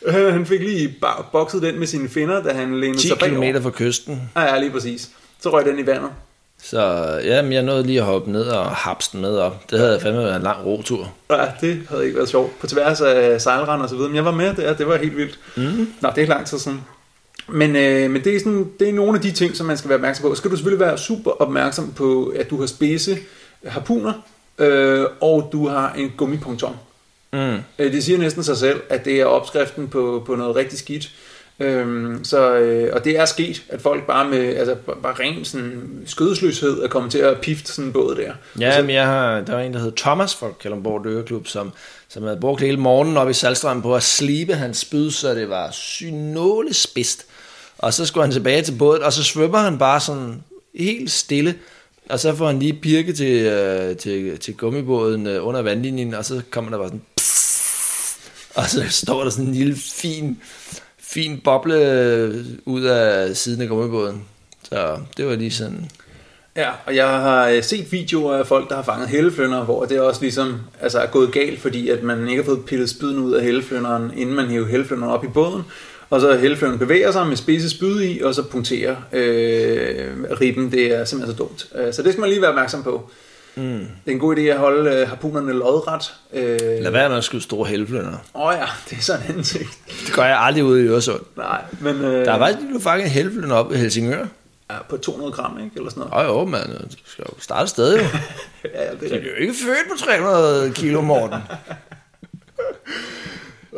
Øh, 0.06 0.14
han 0.36 0.46
fik 0.46 0.60
lige 0.60 0.94
bokset 1.32 1.62
den 1.62 1.78
med 1.78 1.86
sine 1.86 2.08
finder, 2.08 2.42
da 2.42 2.52
han 2.52 2.80
lænede 2.80 2.98
10 3.00 3.08
sig 3.08 3.18
bagover. 3.18 3.52
km 3.52 3.62
fra 3.62 3.70
kysten. 3.70 4.30
Ja, 4.36 4.42
ja, 4.42 4.60
lige 4.60 4.70
præcis. 4.70 5.08
Så 5.40 5.52
røg 5.52 5.64
den 5.64 5.78
i 5.78 5.86
vandet. 5.86 6.10
Så 6.62 6.80
ja, 7.24 7.42
men 7.42 7.52
jeg 7.52 7.62
nåede 7.62 7.86
lige 7.86 7.98
at 7.98 8.04
hoppe 8.04 8.32
ned 8.32 8.42
og 8.42 8.66
hapse 8.70 9.10
den 9.12 9.20
med 9.20 9.36
op. 9.36 9.70
Det 9.70 9.78
havde 9.78 10.00
fandme 10.00 10.20
været 10.22 10.36
en 10.36 10.42
lang 10.42 10.64
rotur. 10.64 11.12
Ja, 11.30 11.44
det 11.60 11.82
havde 11.88 12.04
ikke 12.04 12.16
været 12.16 12.28
sjovt. 12.28 12.58
På 12.60 12.66
tværs 12.66 13.00
af 13.00 13.40
sejlrand 13.40 13.82
og 13.82 13.88
så 13.88 13.94
videre. 13.94 14.08
Men 14.08 14.16
jeg 14.16 14.24
var 14.24 14.30
med 14.30 14.54
der, 14.54 14.74
det 14.74 14.86
var 14.86 14.96
helt 14.96 15.16
vildt. 15.16 15.38
Mm. 15.56 15.88
Nå, 16.00 16.08
det 16.16 16.22
er 16.24 16.26
lang 16.28 16.46
tid 16.46 16.58
siden. 16.58 16.80
Men, 17.48 17.76
øh, 17.76 18.10
men 18.10 18.24
det, 18.24 18.36
er 18.36 18.38
sådan, 18.38 18.70
det 18.80 18.88
er 18.88 18.92
nogle 18.92 19.14
af 19.14 19.20
de 19.22 19.30
ting, 19.32 19.56
som 19.56 19.66
man 19.66 19.76
skal 19.78 19.88
være 19.88 19.96
opmærksom 19.96 20.22
på. 20.28 20.34
Skal 20.34 20.50
du 20.50 20.56
selvfølgelig 20.56 20.86
være 20.86 20.98
super 20.98 21.30
opmærksom 21.30 21.92
på, 21.92 22.32
at 22.38 22.50
du 22.50 22.60
har 22.60 22.66
spidse 22.66 23.18
harpuner, 23.66 24.12
øh, 24.58 25.06
og 25.20 25.48
du 25.52 25.68
har 25.68 25.92
en 25.92 26.12
gummipunkton. 26.16 26.76
Mm. 27.32 27.38
Øh, 27.78 27.92
Det 27.92 28.04
siger 28.04 28.18
næsten 28.18 28.44
sig 28.44 28.56
selv, 28.56 28.80
at 28.90 29.04
det 29.04 29.20
er 29.20 29.24
opskriften 29.24 29.88
på, 29.88 30.22
på 30.26 30.34
noget 30.34 30.56
rigtig 30.56 30.78
skidt. 30.78 31.10
Øhm, 31.60 32.24
så, 32.24 32.54
øh, 32.56 32.90
og 32.92 33.04
det 33.04 33.18
er 33.18 33.24
sket, 33.24 33.62
at 33.68 33.80
folk 33.80 34.06
bare 34.06 34.28
med 34.28 34.56
altså, 34.56 34.74
bare- 34.74 35.14
ren 35.20 35.44
sådan, 35.44 36.02
skødesløshed 36.06 36.82
er 36.82 36.88
kommet 36.88 37.12
til 37.12 37.18
at 37.18 37.40
pifte 37.40 37.72
sådan 37.72 37.84
en 37.84 37.92
båd 37.92 38.14
der. 38.14 38.32
Ja, 38.60 38.82
men 38.82 38.90
jeg 38.90 39.06
har, 39.06 39.40
der 39.40 39.52
var 39.54 39.60
en, 39.60 39.74
der 39.74 39.78
hed 39.80 39.92
Thomas 39.96 40.34
fra 40.34 40.46
Kalundborg 40.62 41.04
Dykkerklub, 41.04 41.46
som, 41.46 41.72
som 42.08 42.22
havde 42.22 42.36
brugt 42.40 42.60
hele 42.60 42.76
morgenen 42.76 43.16
op 43.16 43.30
i 43.30 43.32
Salstranden 43.32 43.82
på 43.82 43.94
at 43.94 44.02
slibe 44.02 44.54
hans 44.54 44.78
spyd, 44.78 45.10
så 45.10 45.34
det 45.34 45.48
var 45.48 45.70
synåle 45.70 46.74
spidst. 46.74 47.26
Og 47.78 47.94
så 47.94 48.06
skulle 48.06 48.24
han 48.24 48.32
tilbage 48.32 48.62
til 48.62 48.72
båden, 48.72 49.02
og 49.02 49.12
så 49.12 49.24
svømmer 49.24 49.58
han 49.58 49.78
bare 49.78 50.00
sådan 50.00 50.42
helt 50.74 51.10
stille, 51.10 51.54
og 52.10 52.20
så 52.20 52.34
får 52.34 52.46
han 52.46 52.58
lige 52.58 52.72
pirke 52.72 53.12
til, 53.12 53.46
øh, 53.46 53.96
til, 53.96 54.38
til 54.38 54.56
gummibåden 54.56 55.26
øh, 55.26 55.46
under 55.46 55.62
vandlinjen, 55.62 56.14
og 56.14 56.24
så 56.24 56.42
kommer 56.50 56.70
der 56.70 56.78
bare 56.78 56.88
sådan 56.88 57.02
og 58.56 58.70
så 58.70 58.84
står 58.90 59.22
der 59.22 59.30
sådan 59.30 59.46
en 59.46 59.54
lille 59.54 59.76
fin, 59.76 60.38
fin 60.98 61.40
boble 61.44 61.74
øh, 61.74 62.44
ud 62.64 62.82
af 62.82 63.36
siden 63.36 63.62
af 63.62 63.68
gummibåden. 63.68 64.24
Så 64.62 64.98
det 65.16 65.26
var 65.26 65.34
lige 65.34 65.50
sådan... 65.50 65.90
Ja, 66.56 66.70
og 66.86 66.96
jeg 66.96 67.08
har 67.08 67.48
øh, 67.48 67.62
set 67.62 67.92
videoer 67.92 68.36
af 68.36 68.46
folk, 68.46 68.68
der 68.68 68.74
har 68.76 68.82
fanget 68.82 69.08
helleflønder, 69.08 69.64
hvor 69.64 69.84
det 69.84 70.00
også 70.00 70.20
ligesom 70.20 70.60
altså, 70.80 70.98
er 70.98 71.06
gået 71.06 71.32
galt, 71.32 71.60
fordi 71.60 71.88
at 71.88 72.02
man 72.02 72.28
ikke 72.28 72.42
har 72.42 72.50
fået 72.50 72.64
pillet 72.64 72.90
spyden 72.90 73.18
ud 73.18 73.32
af 73.32 73.44
helleflønderen, 73.44 74.12
inden 74.16 74.34
man 74.34 74.46
hæver 74.46 74.66
helleflønderen 74.66 75.12
op 75.12 75.24
i 75.24 75.28
båden. 75.28 75.62
Og 76.10 76.20
så 76.20 76.36
helleflønderen 76.36 76.78
bevæger 76.78 77.12
sig 77.12 77.26
med 77.26 77.36
spidse 77.36 77.70
spyd 77.70 78.00
i, 78.02 78.20
og 78.20 78.34
så 78.34 78.42
punkterer 78.42 78.96
øh, 79.12 80.06
ribben. 80.40 80.72
Det 80.72 80.94
er 80.94 81.04
simpelthen 81.04 81.36
så 81.36 81.42
dumt. 81.42 81.66
Øh, 81.74 81.92
Så 81.94 82.02
det 82.02 82.12
skal 82.12 82.20
man 82.20 82.30
lige 82.30 82.40
være 82.42 82.50
opmærksom 82.50 82.82
på. 82.82 83.10
Mm. 83.54 83.62
Det 83.64 83.86
er 84.06 84.10
en 84.12 84.18
god 84.18 84.36
idé 84.36 84.40
at 84.40 84.58
holde 84.58 84.90
øh, 85.00 85.08
harpunerne 85.08 85.52
lodret. 85.52 86.12
Øh, 86.32 86.58
Lad 86.60 86.90
være 86.90 87.08
med 87.08 87.16
at 87.18 87.24
skyde 87.24 87.42
store 87.42 87.66
helflønder. 87.68 88.10
Åh 88.34 88.42
oh 88.46 88.54
ja, 88.58 88.66
det 88.90 88.98
er 88.98 89.02
sådan 89.02 89.36
en 89.36 89.42
ting. 89.42 89.70
Det 90.06 90.12
gør 90.14 90.24
jeg 90.24 90.38
aldrig 90.40 90.64
ude 90.64 90.84
i 90.84 90.86
Øresund. 90.88 91.20
Nej, 91.36 91.60
men 91.80 91.96
øh, 91.96 92.24
Der 92.24 92.32
er 92.32 92.38
faktisk 92.38 92.58
lige 92.58 92.68
blevet 92.68 92.82
fanget 92.82 93.04
en 93.04 93.10
helflønder 93.10 93.56
op 93.56 93.72
i 93.72 93.76
Helsingør. 93.76 94.26
ja, 94.70 94.76
på 94.88 94.96
200 94.96 95.32
gram, 95.32 95.58
ikke? 95.64 95.70
Eller 95.76 95.90
sådan 95.90 96.02
noget. 96.10 96.30
Åh 96.30 96.38
jo, 96.40 96.44
man. 96.44 96.66
Du 96.66 96.96
skal 97.06 97.24
jo 97.28 97.34
starte 97.40 97.68
sted 97.68 97.96
jo. 97.98 98.02
Ja, 98.64 98.68
det 98.80 98.84
er 98.84 98.90
De 98.90 98.92
rigtigt. 98.92 99.20
bliver 99.20 99.34
jo 99.34 99.40
ikke 99.40 99.54
født 99.64 99.90
på 99.92 100.04
300 100.04 100.72
kilo, 100.74 101.00
Morten. 101.00 101.38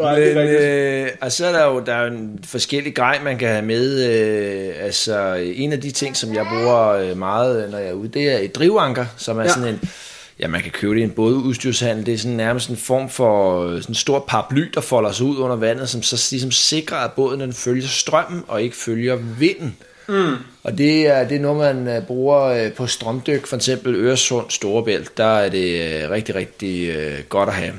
Nej, 0.01 0.19
det 0.21 0.35
Men 0.37 0.43
rigtigt. 0.43 0.63
øh, 0.63 1.09
og 1.21 1.33
så 1.33 1.47
er 1.47 1.53
der 1.53 1.65
jo 1.67 1.81
der 1.87 1.95
er 1.95 2.07
en 2.07 2.39
forskellig 2.45 2.95
grej, 2.95 3.19
man 3.25 3.39
kan 3.39 3.49
have 3.49 3.63
med. 3.63 4.05
Øh, 4.11 4.85
altså, 4.85 5.35
en 5.55 5.73
af 5.73 5.81
de 5.81 5.91
ting, 5.91 6.17
som 6.17 6.35
jeg 6.35 6.47
bruger 6.53 6.89
øh, 6.89 7.17
meget, 7.17 7.71
når 7.71 7.79
jeg 7.79 7.89
er 7.89 7.93
ude, 7.93 8.09
det 8.09 8.33
er 8.33 8.39
et 8.39 8.55
drivanker, 8.55 9.07
som 9.17 9.39
er 9.39 9.43
Ja. 9.43 9.49
sådan 9.49 9.69
en... 9.69 9.81
Ja, 10.41 10.49
man 10.49 10.63
kan 10.63 10.71
købe 10.71 10.95
det 10.95 11.01
i 11.01 11.05
en 11.05 11.11
bådeudstyrshandel. 11.11 12.07
Det 12.07 12.15
er 12.15 12.19
sådan 12.19 12.37
nærmest 12.37 12.69
en 12.71 12.77
form 12.77 13.11
for 13.11 13.63
øh, 13.67 13.71
sådan 13.83 13.91
en 13.91 13.95
stor 13.95 14.25
paraply, 14.29 14.71
der 14.75 14.81
folder 14.81 15.13
sig 15.13 15.27
ud 15.27 15.37
under 15.37 15.57
vandet, 15.57 15.89
som 15.89 16.03
så 16.03 16.29
ligesom 16.31 16.51
sikrer, 16.51 16.97
at 16.97 17.13
båden 17.13 17.41
den 17.41 17.53
følger 17.53 17.89
strømmen 17.89 18.43
og 18.49 18.63
ikke 18.63 18.77
følger 18.77 19.17
vinden. 19.39 19.77
Mm. 20.09 20.35
Og 20.63 20.79
det 20.79 21.07
er, 21.07 21.29
det 21.29 21.37
er 21.37 21.41
noget, 21.41 21.75
man 21.77 21.97
øh, 21.97 22.03
bruger 22.07 22.43
øh, 22.45 22.73
på 22.73 22.87
strømdyk, 22.87 23.47
for 23.47 23.57
eksempel 23.57 23.95
Øresund, 23.95 24.47
Storebælt. 24.51 25.17
Der 25.17 25.25
er 25.39 25.49
det 25.49 26.03
øh, 26.05 26.11
rigtig, 26.11 26.35
rigtig 26.35 26.89
øh, 26.89 27.19
godt 27.29 27.49
at 27.49 27.55
have. 27.55 27.73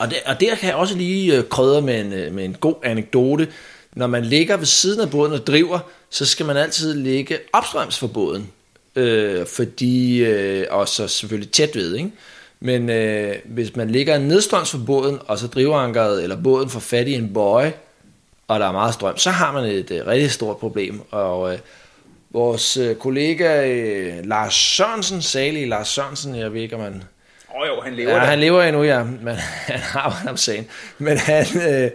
Og, 0.00 0.10
det, 0.10 0.18
og 0.26 0.40
der 0.40 0.54
kan 0.54 0.68
jeg 0.68 0.76
også 0.76 0.96
lige 0.96 1.36
øh, 1.36 1.44
krydre 1.48 1.82
med 1.82 2.00
en, 2.00 2.12
øh, 2.12 2.34
med 2.34 2.44
en 2.44 2.56
god 2.60 2.74
anekdote. 2.82 3.48
Når 3.92 4.06
man 4.06 4.24
ligger 4.24 4.56
ved 4.56 4.66
siden 4.66 5.00
af 5.00 5.10
båden 5.10 5.32
og 5.32 5.46
driver, 5.46 5.78
så 6.10 6.26
skal 6.26 6.46
man 6.46 6.56
altid 6.56 6.94
ligge 6.94 7.38
opstrøms 7.52 7.98
for 7.98 8.06
båden. 8.06 8.48
Øh, 8.96 9.46
fordi, 9.46 10.18
øh, 10.18 10.66
og 10.70 10.88
så 10.88 11.08
selvfølgelig 11.08 11.52
tæt 11.52 11.76
ved, 11.76 11.94
ikke? 11.94 12.10
Men 12.60 12.90
øh, 12.90 13.34
hvis 13.44 13.76
man 13.76 13.90
ligger 13.90 14.18
nedstrøms 14.18 14.70
for 14.70 14.78
båden, 14.86 15.18
og 15.26 15.38
så 15.38 15.46
drivankeret 15.46 16.22
eller 16.22 16.42
båden 16.42 16.70
får 16.70 16.80
fat 16.80 17.08
i 17.08 17.14
en 17.14 17.32
bøje, 17.32 17.72
og 18.48 18.60
der 18.60 18.66
er 18.66 18.72
meget 18.72 18.94
strøm, 18.94 19.18
så 19.18 19.30
har 19.30 19.52
man 19.52 19.64
et 19.64 19.90
øh, 19.90 20.06
rigtig 20.06 20.30
stort 20.30 20.56
problem. 20.56 21.00
Og 21.10 21.52
øh, 21.52 21.58
vores 22.30 22.76
øh, 22.76 22.96
kollega 22.96 23.68
øh, 23.68 24.26
Lars 24.26 24.54
Sørensen, 24.54 25.22
salig 25.22 25.68
Lars 25.68 25.88
Sørensen, 25.88 26.34
jeg 26.34 26.54
ved 26.54 26.62
ikke, 26.62 26.76
om 26.76 26.82
man 26.82 27.02
Åh 27.56 27.66
jo, 27.68 27.80
han 27.80 27.92
lever 27.94 28.10
Ja, 28.10 28.16
da. 28.16 28.20
han 28.24 28.38
lever 28.40 28.62
endnu, 28.62 28.82
ja. 28.82 29.02
Men 29.04 29.34
han 29.70 29.78
har 29.80 30.22
om 30.28 30.36
sagen. 30.36 30.66
Men 30.98 31.16
han 31.18 31.46
øh, 31.68 31.90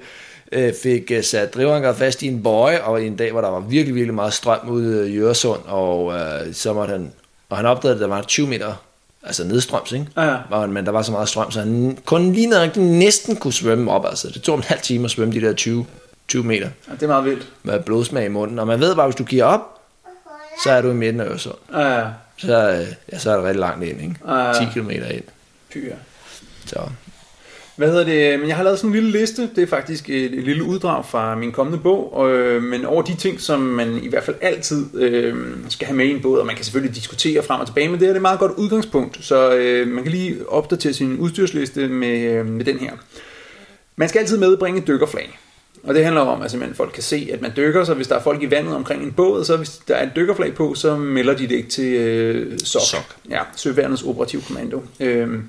øh, 0.52 0.74
fik 0.84 1.12
øh, 1.12 1.24
sat 1.24 1.54
drivankeret 1.56 1.96
fast 1.96 2.22
i 2.24 2.28
en 2.28 2.44
bøje, 2.44 2.82
og 2.82 3.04
i 3.04 3.08
en 3.08 3.16
dag, 3.16 3.32
hvor 3.32 3.42
der 3.42 3.50
var 3.50 3.60
virkelig, 3.60 3.96
virkelig 3.96 4.14
meget 4.14 4.34
strøm 4.34 4.70
ude 4.70 5.12
i 5.12 5.18
Øresund, 5.18 5.60
og 5.66 6.14
øh, 6.14 6.54
så 6.54 6.74
måtte 6.74 6.92
han, 6.92 7.12
og 7.50 7.58
han 7.58 7.66
opdagede, 7.66 7.96
at 7.96 8.02
der 8.02 8.08
var 8.08 8.22
20 8.22 8.48
meter, 8.48 8.74
altså 9.24 9.44
nedstrøms, 9.44 9.92
ikke? 9.92 10.06
Ja, 10.18 10.24
ja. 10.24 10.36
Og, 10.50 10.70
men 10.70 10.86
der 10.86 10.92
var 10.92 11.02
så 11.02 11.12
meget 11.12 11.30
strøm, 11.30 11.52
så 11.52 11.60
han 11.60 11.98
kun 12.06 12.32
lige 12.34 12.48
når 12.48 12.80
næsten 12.80 13.36
kunne 13.36 13.54
svømme 13.54 13.92
op, 13.92 14.06
altså. 14.06 14.30
Det 14.34 14.42
tog 14.42 14.56
en 14.58 14.64
halv 14.64 14.80
time 14.82 15.06
at 15.06 15.12
svømme 15.12 15.34
de 15.34 15.42
der 15.42 15.54
20, 15.54 15.86
20 16.28 16.44
meter 16.44 16.70
Ja, 16.88 16.94
det 16.94 17.04
er 17.04 17.08
meget 17.08 17.26
vildt. 17.26 17.48
med 17.64 17.80
blodsmag 17.80 18.26
i 18.26 18.30
munden. 18.30 18.60
Og 18.60 18.68
man 18.68 18.80
ved 18.80 18.96
bare, 18.96 19.06
hvis 19.08 19.16
du 19.16 19.24
giver 19.24 19.44
op, 19.44 19.62
så 20.64 20.72
er 20.72 20.82
du 20.82 20.90
i 20.92 20.94
midten 20.94 21.22
af 21.22 21.26
Øresund. 21.26 21.56
Ja, 21.74 22.00
ja. 22.00 22.06
Så, 22.38 22.70
øh, 22.72 22.88
ja, 23.12 23.18
så 23.20 23.32
er 23.32 23.36
det 23.36 23.44
rigtig 23.44 23.60
langt 23.60 23.84
ind, 23.84 24.02
ikke? 24.02 24.16
Ja, 24.28 24.46
ja. 24.48 24.54
10 24.54 24.60
km 24.74 24.90
ind. 24.90 25.24
Ja. 25.76 25.96
Så. 26.66 26.80
Hvad 27.76 27.88
hedder 27.88 28.04
det? 28.04 28.40
Men 28.40 28.48
jeg 28.48 28.56
har 28.56 28.64
lavet 28.64 28.80
sådan 28.80 28.90
en 28.90 28.94
lille 28.96 29.20
liste. 29.20 29.50
Det 29.56 29.64
er 29.64 29.68
faktisk 29.68 30.10
et, 30.10 30.34
et 30.34 30.44
lille 30.44 30.64
uddrag 30.64 31.06
fra 31.06 31.36
min 31.36 31.52
kommende 31.52 31.80
bog. 31.80 32.14
Og, 32.14 32.32
øh, 32.32 32.64
men 32.64 32.86
over 32.86 33.02
de 33.02 33.16
ting, 33.16 33.42
som 33.42 33.60
man 33.60 34.04
i 34.04 34.08
hvert 34.08 34.24
fald 34.24 34.36
altid 34.42 34.86
øh, 34.96 35.36
skal 35.70 35.88
have 35.88 35.98
med 35.98 36.06
i 36.06 36.12
en 36.12 36.22
bog. 36.22 36.40
Og 36.40 36.46
man 36.46 36.56
kan 36.56 36.66
selvfølgelig 36.66 36.96
diskutere 36.96 37.44
frem 37.44 37.62
og 37.62 37.68
tilbage, 37.68 37.90
men 37.90 38.00
det 38.00 38.10
er 38.10 38.16
et 38.16 38.22
meget 38.22 38.40
godt 38.40 38.52
udgangspunkt. 38.52 39.26
Så 39.26 39.56
øh, 39.56 39.88
man 39.88 40.04
kan 40.04 40.12
lige 40.12 40.50
opdatere 40.50 40.94
sin 40.94 41.18
udstyrsliste 41.18 41.88
med, 41.88 42.20
øh, 42.20 42.46
med 42.46 42.66
den 42.66 42.80
her. 42.80 42.92
Man 43.96 44.10
skal 44.10 44.20
altid 44.20 44.38
medbringe 44.38 44.82
et 44.82 44.88
dykkerflag. 44.88 45.40
Og 45.84 45.96
det 45.96 46.04
handler 46.04 46.22
om, 46.22 46.42
at 46.42 46.52
simpelthen 46.52 46.76
folk 46.76 46.92
kan 46.94 47.04
se, 47.04 47.30
at 47.34 47.42
man 47.42 47.52
dykker, 47.58 47.84
så 47.84 47.94
hvis 47.94 48.08
der 48.08 48.16
er 48.16 48.22
folk 48.22 48.44
i 48.44 48.52
vandet 48.52 48.76
omkring 48.76 49.04
en 49.04 49.12
båd, 49.12 49.46
så 49.46 49.58
hvis 49.58 49.70
der 49.88 49.96
er 49.96 50.06
et 50.06 50.12
dykkerflag 50.16 50.54
på, 50.54 50.74
så 50.74 50.96
melder 50.98 51.34
de 51.36 51.44
det 51.44 51.56
ikke 51.56 51.70
til 51.70 51.94
øh, 51.94 52.60
SOC. 52.60 52.82
SOC. 52.82 53.02
Ja, 53.30 53.40
Søværnets 53.56 54.04
Operativ 54.04 54.42
Kommando. 54.42 54.84
Øh, 55.00 55.40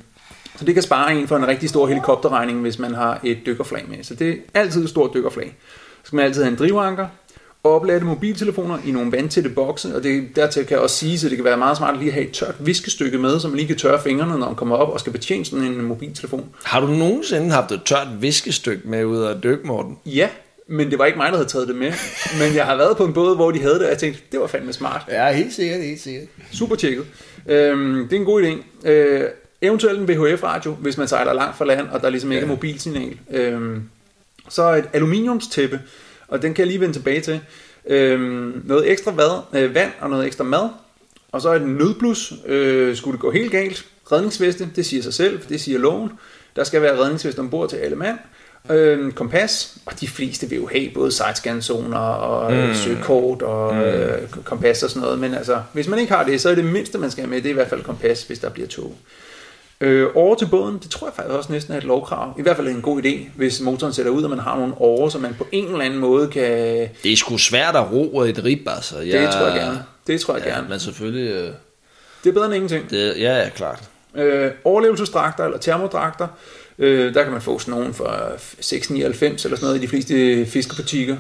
så 0.56 0.64
det 0.64 0.74
kan 0.74 0.82
spare 0.82 1.14
en 1.14 1.28
for 1.28 1.36
en 1.36 1.48
rigtig 1.48 1.68
stor 1.68 1.86
helikopterregning, 1.86 2.60
hvis 2.60 2.78
man 2.78 2.94
har 2.94 3.20
et 3.24 3.38
dykkerflag 3.46 3.84
med. 3.88 4.04
Så 4.04 4.14
det 4.14 4.30
er 4.54 4.60
altid 4.60 4.82
et 4.82 4.90
stort 4.90 5.10
dykkerflag. 5.14 5.56
Så 6.02 6.08
skal 6.08 6.16
man 6.16 6.24
altid 6.24 6.42
have 6.42 6.52
en 6.52 6.58
drivanker, 6.58 7.06
oplade 7.64 8.04
mobiltelefoner 8.04 8.78
i 8.86 8.90
nogle 8.90 9.12
vandtætte 9.12 9.50
bokse, 9.50 9.96
og 9.96 10.02
det, 10.02 10.36
dertil 10.36 10.64
kan 10.66 10.74
jeg 10.74 10.80
også 10.80 10.96
sige, 10.96 11.14
at 11.14 11.30
det 11.30 11.36
kan 11.36 11.44
være 11.44 11.56
meget 11.56 11.76
smart 11.76 11.98
lige 11.98 12.08
at 12.08 12.14
have 12.14 12.26
et 12.26 12.32
tørt 12.32 12.54
viskestykke 12.58 13.18
med, 13.18 13.40
så 13.40 13.48
man 13.48 13.56
lige 13.56 13.66
kan 13.66 13.76
tørre 13.76 14.02
fingrene, 14.02 14.30
når 14.30 14.46
man 14.46 14.54
kommer 14.54 14.76
op 14.76 14.88
og 14.88 15.00
skal 15.00 15.12
betjene 15.12 15.44
sådan 15.44 15.64
en 15.64 15.82
mobiltelefon. 15.82 16.44
Har 16.64 16.80
du 16.80 16.86
nogensinde 16.86 17.50
haft 17.50 17.72
et 17.72 17.80
tørt 17.84 18.08
viskestykke 18.20 18.88
med 18.88 19.04
ud 19.04 19.18
af 19.18 19.42
dykke, 19.42 19.66
Morten? 19.66 19.98
Ja, 20.06 20.28
men 20.68 20.90
det 20.90 20.98
var 20.98 21.04
ikke 21.04 21.18
mig, 21.18 21.26
der 21.26 21.36
havde 21.36 21.48
taget 21.48 21.68
det 21.68 21.76
med. 21.76 21.92
Men 22.38 22.54
jeg 22.54 22.64
har 22.64 22.76
været 22.76 22.96
på 22.96 23.04
en 23.04 23.12
båd, 23.12 23.36
hvor 23.36 23.50
de 23.50 23.60
havde 23.60 23.74
det, 23.74 23.82
og 23.82 23.90
jeg 23.90 23.98
tænkte, 23.98 24.22
det 24.32 24.40
var 24.40 24.46
fandme 24.46 24.72
smart. 24.72 25.02
Ja, 25.08 25.32
helt 25.32 25.54
sikkert, 25.54 25.82
helt 25.82 26.00
sikkert. 26.00 26.28
Super 26.52 26.76
tjekket. 26.76 27.04
Øhm, 27.46 28.08
det 28.08 28.16
er 28.16 28.20
en 28.20 28.26
god 28.26 28.42
idé. 28.42 28.88
Øh, 28.88 29.24
eventuelt 29.62 29.98
en 30.00 30.08
VHF-radio, 30.08 30.72
hvis 30.72 30.98
man 30.98 31.08
sejler 31.08 31.32
langt 31.32 31.58
fra 31.58 31.64
land, 31.64 31.88
og 31.88 32.00
der 32.00 32.10
ligesom 32.10 32.32
ikke 32.32 32.44
er 32.44 32.48
mobilsignal. 32.48 33.18
Øhm, 33.30 33.82
så 34.48 34.74
et 34.74 34.88
aluminiumstæppe, 34.92 35.80
og 36.28 36.42
den 36.42 36.54
kan 36.54 36.62
jeg 36.62 36.66
lige 36.66 36.80
vende 36.80 36.94
tilbage 36.94 37.20
til. 37.20 37.40
Øhm, 37.86 38.62
noget 38.64 38.90
ekstra 38.90 39.10
vad, 39.10 39.40
øh, 39.52 39.74
vand 39.74 39.90
og 40.00 40.10
noget 40.10 40.26
ekstra 40.26 40.44
mad. 40.44 40.68
Og 41.32 41.42
så 41.42 41.54
et 41.54 41.62
nødblus, 41.62 42.32
øh, 42.46 42.96
skulle 42.96 43.12
det 43.12 43.20
gå 43.20 43.30
helt 43.30 43.50
galt. 43.50 43.86
Redningsveste, 44.12 44.68
det 44.76 44.86
siger 44.86 45.02
sig 45.02 45.14
selv, 45.14 45.40
det 45.48 45.60
siger 45.60 45.78
loven. 45.78 46.12
Der 46.56 46.64
skal 46.64 46.82
være 46.82 46.98
redningsveste 46.98 47.38
ombord 47.38 47.70
til 47.70 47.76
alle 47.76 47.96
mand. 47.96 48.18
Øh, 48.70 49.12
kompas, 49.12 49.76
og 49.86 50.00
de 50.00 50.08
fleste 50.08 50.48
vil 50.48 50.58
jo 50.58 50.68
have 50.72 50.90
både 50.94 51.12
sidescan-zoner 51.12 51.98
og 51.98 52.52
mm. 52.52 52.74
søgekort 52.74 53.42
og 53.42 53.74
mm. 53.74 53.80
øh, 53.80 54.28
kompas 54.44 54.82
og 54.82 54.90
sådan 54.90 55.02
noget. 55.02 55.18
Men 55.18 55.34
altså, 55.34 55.62
hvis 55.72 55.88
man 55.88 55.98
ikke 55.98 56.12
har 56.12 56.24
det, 56.24 56.40
så 56.40 56.50
er 56.50 56.54
det 56.54 56.64
mindste, 56.64 56.98
man 56.98 57.10
skal 57.10 57.22
have 57.22 57.30
med, 57.30 57.36
det 57.36 57.46
er 57.46 57.50
i 57.50 57.54
hvert 57.54 57.68
fald 57.68 57.82
kompas, 57.82 58.22
hvis 58.22 58.38
der 58.38 58.50
bliver 58.50 58.68
tog. 58.68 58.96
Øh, 59.80 60.06
over 60.14 60.34
til 60.34 60.46
båden, 60.46 60.78
det 60.82 60.90
tror 60.90 61.06
jeg 61.06 61.14
faktisk 61.14 61.34
også 61.36 61.52
næsten 61.52 61.72
er 61.74 61.78
et 61.78 61.84
lovkrav. 61.84 62.34
I 62.38 62.42
hvert 62.42 62.56
fald 62.56 62.68
en 62.68 62.82
god 62.82 63.02
idé, 63.04 63.18
hvis 63.36 63.60
motoren 63.60 63.92
sætter 63.92 64.12
ud, 64.12 64.22
og 64.22 64.30
man 64.30 64.38
har 64.38 64.56
nogle 64.58 64.74
årer, 64.78 65.08
så 65.08 65.18
man 65.18 65.34
på 65.38 65.46
en 65.52 65.64
eller 65.66 65.80
anden 65.84 65.98
måde 65.98 66.28
kan... 66.28 66.42
Det 67.02 67.12
er 67.12 67.16
sgu 67.16 67.38
svært 67.38 67.76
at 67.76 67.92
ro 67.92 68.20
et 68.20 68.44
rib, 68.44 68.68
altså. 68.68 69.00
Det 69.00 69.30
tror 69.30 69.46
jeg 69.46 69.54
gerne. 69.60 69.84
Det 70.06 70.20
tror 70.20 70.36
jeg 70.36 70.44
Ja, 70.46 70.54
gerne. 70.54 70.68
men 70.68 70.80
selvfølgelig... 70.80 71.30
Øh, 71.30 71.50
Det 72.24 72.28
er 72.30 72.32
bedre 72.32 72.46
end 72.46 72.54
ingenting. 72.54 72.90
det, 72.90 73.14
ja, 73.20 73.38
ja, 73.38 73.48
klart. 73.48 73.82
Øh, 74.14 74.50
overlevelsesdragter 74.64 75.44
eller 75.44 75.58
termodragter, 75.58 76.28
øh, 76.78 77.14
der 77.14 77.22
kan 77.22 77.32
man 77.32 77.40
få 77.42 77.58
sådan 77.58 77.74
nogen 77.80 77.94
for 77.94 78.06
6,99 78.60 78.94
eller 78.94 79.12
sådan 79.40 79.56
noget 79.62 79.76
i 79.76 79.80
de 79.80 79.88
fleste 79.88 80.46
fiskebutikker. 80.46 81.16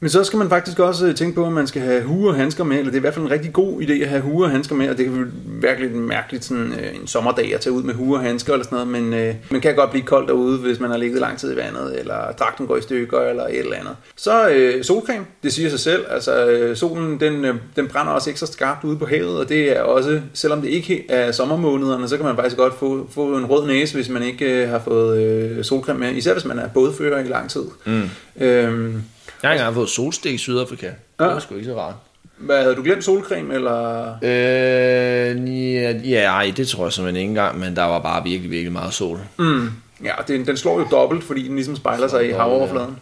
Men 0.00 0.10
så 0.10 0.24
skal 0.24 0.38
man 0.38 0.48
faktisk 0.48 0.78
også 0.78 1.06
øh, 1.06 1.14
tænke 1.14 1.34
på, 1.34 1.46
at 1.46 1.52
man 1.52 1.66
skal 1.66 1.82
have 1.82 2.02
huer 2.02 2.30
og 2.30 2.36
handsker 2.36 2.64
med, 2.64 2.78
eller 2.78 2.90
det 2.90 2.96
er 2.96 3.00
i 3.00 3.00
hvert 3.00 3.14
fald 3.14 3.24
en 3.24 3.30
rigtig 3.30 3.52
god 3.52 3.82
idé 3.82 3.92
at 3.92 4.08
have 4.08 4.22
huer 4.22 4.44
og 4.44 4.50
handsker 4.50 4.74
med, 4.74 4.90
og 4.90 4.98
det 4.98 5.04
kan 5.04 5.14
være 5.14 5.28
virkelig 5.46 5.96
mærkeligt 5.96 6.44
sådan 6.44 6.72
øh, 6.72 7.00
en 7.00 7.06
sommerdag 7.06 7.54
at 7.54 7.60
tage 7.60 7.72
ud 7.72 7.82
med 7.82 7.94
huer 7.94 8.18
og 8.18 8.24
handsker 8.24 8.52
eller 8.52 8.64
sådan 8.64 8.86
noget, 8.86 9.02
men 9.02 9.14
øh, 9.14 9.34
man 9.50 9.60
kan 9.60 9.74
godt 9.74 9.90
blive 9.90 10.04
koldt 10.04 10.28
derude, 10.28 10.58
hvis 10.58 10.80
man 10.80 10.90
har 10.90 10.96
ligget 10.96 11.20
lang 11.20 11.38
tid 11.38 11.52
i 11.52 11.56
vandet, 11.56 11.98
eller 11.98 12.32
dragten 12.38 12.66
går 12.66 12.76
i 12.76 12.82
stykker, 12.82 13.20
eller 13.20 13.46
et 13.46 13.58
eller 13.58 13.76
andet. 13.76 13.96
Så 14.16 14.48
øh, 14.48 14.84
solcreme, 14.84 15.24
det 15.42 15.52
siger 15.52 15.70
sig 15.70 15.80
selv, 15.80 16.04
altså 16.10 16.46
øh, 16.46 16.76
solen, 16.76 17.20
den, 17.20 17.44
øh, 17.44 17.54
den 17.76 17.86
brænder 17.86 18.12
også 18.12 18.30
ekstra 18.30 18.46
skarpt 18.46 18.84
ude 18.84 18.96
på 18.96 19.06
havet, 19.06 19.38
og 19.38 19.48
det 19.48 19.76
er 19.76 19.80
også, 19.80 20.20
selvom 20.32 20.60
det 20.60 20.68
ikke 20.68 21.10
er 21.10 21.32
sommermånederne, 21.32 22.08
så 22.08 22.16
kan 22.16 22.26
man 22.26 22.36
faktisk 22.36 22.56
godt 22.56 22.78
få, 22.78 23.06
få 23.10 23.36
en 23.36 23.46
rød 23.46 23.66
næse, 23.66 23.94
hvis 23.94 24.08
man 24.08 24.22
ikke 24.22 24.62
øh, 24.62 24.68
har 24.68 24.78
fået 24.78 25.22
øh, 25.22 25.64
solcreme 25.64 26.00
med, 26.00 26.14
især 26.14 26.32
hvis 26.32 26.44
man 26.44 26.58
er 26.58 26.68
bådfører 26.68 27.24
i 27.24 27.28
lang 27.28 27.50
tid. 27.50 27.64
Mm. 27.86 28.02
Øhm, 28.40 29.02
Jeg 29.42 29.50
har 29.50 29.54
engang 29.54 29.74
fået 29.74 29.88
solstik 29.88 30.34
i 30.34 30.38
Sydafrika. 30.38 30.86
Det 30.86 30.94
Ja. 31.20 31.24
var 31.26 31.38
sgu 31.38 31.54
ikke 31.54 31.66
så 31.66 31.78
rart. 31.80 31.94
hvad, 32.36 32.62
havde 32.62 32.74
du 32.74 32.82
glemt 32.82 33.04
solcreme, 33.04 33.54
eller... 33.54 34.08
Øh, 34.22 35.72
ja, 35.74 35.92
ja, 36.04 36.24
ej, 36.24 36.52
det 36.56 36.68
tror 36.68 36.84
jeg 36.84 36.92
simpelthen 36.92 37.16
ikke 37.20 37.28
engang, 37.28 37.58
men 37.58 37.76
der 37.76 37.82
var 37.84 37.98
bare 37.98 38.22
virkelig, 38.24 38.50
virkelig 38.50 38.72
meget 38.72 38.94
sol. 38.94 39.18
Mm. 39.38 39.70
Ja, 40.04 40.12
den, 40.28 40.46
den 40.46 40.56
slår 40.56 40.78
jo 40.78 40.86
dobbelt, 40.90 41.24
fordi 41.24 41.46
den 41.48 41.54
ligesom 41.54 41.76
spejler 41.76 42.08
sig 42.08 42.28
i 42.28 42.32
havoverfladen. 42.32 42.96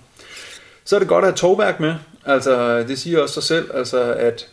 Så 0.84 0.96
er 0.96 0.98
det 1.00 1.08
godt 1.08 1.24
at 1.24 1.30
have 1.30 1.36
tovværk 1.36 1.80
med. 1.80 1.94
Altså, 2.26 2.82
det 2.82 2.98
siger 2.98 3.20
også 3.22 3.34
sig 3.34 3.42
selv, 3.42 3.70
altså, 3.74 4.02
at 4.12 4.46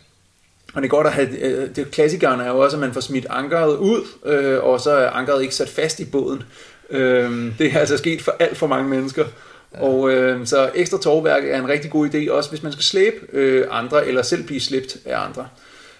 og 0.73 0.81
det 0.81 0.87
er 0.87 0.89
godt 0.89 1.07
at 1.07 1.13
have, 1.13 1.39
øh, 1.39 1.75
det 1.75 1.91
klassikeren 1.91 2.39
er 2.41 2.47
jo 2.49 2.59
også, 2.59 2.77
at 2.77 2.81
man 2.81 2.93
får 2.93 3.01
smidt 3.01 3.25
ankeret 3.29 3.77
ud, 3.77 4.01
øh, 4.25 4.63
og 4.63 4.79
så 4.81 4.91
er 4.91 5.09
ankeret 5.09 5.41
ikke 5.41 5.55
sat 5.55 5.69
fast 5.69 5.99
i 5.99 6.05
båden. 6.05 6.43
Øh, 6.89 7.51
det 7.59 7.73
er 7.73 7.79
altså 7.79 7.97
sket 7.97 8.21
for 8.21 8.35
alt 8.39 8.57
for 8.57 8.67
mange 8.67 8.89
mennesker. 8.89 9.25
Ja. 9.73 9.83
Og 9.83 10.11
øh, 10.11 10.47
så 10.47 10.71
ekstra 10.75 10.97
tovværk 10.97 11.43
er 11.45 11.59
en 11.59 11.67
rigtig 11.67 11.91
god 11.91 12.09
idé, 12.09 12.31
også 12.31 12.49
hvis 12.49 12.63
man 12.63 12.71
skal 12.71 12.83
slæbe 12.83 13.15
øh, 13.33 13.67
andre, 13.71 14.07
eller 14.07 14.21
selv 14.21 14.43
blive 14.43 14.59
slæbt 14.59 14.97
af 15.05 15.19
andre. 15.19 15.47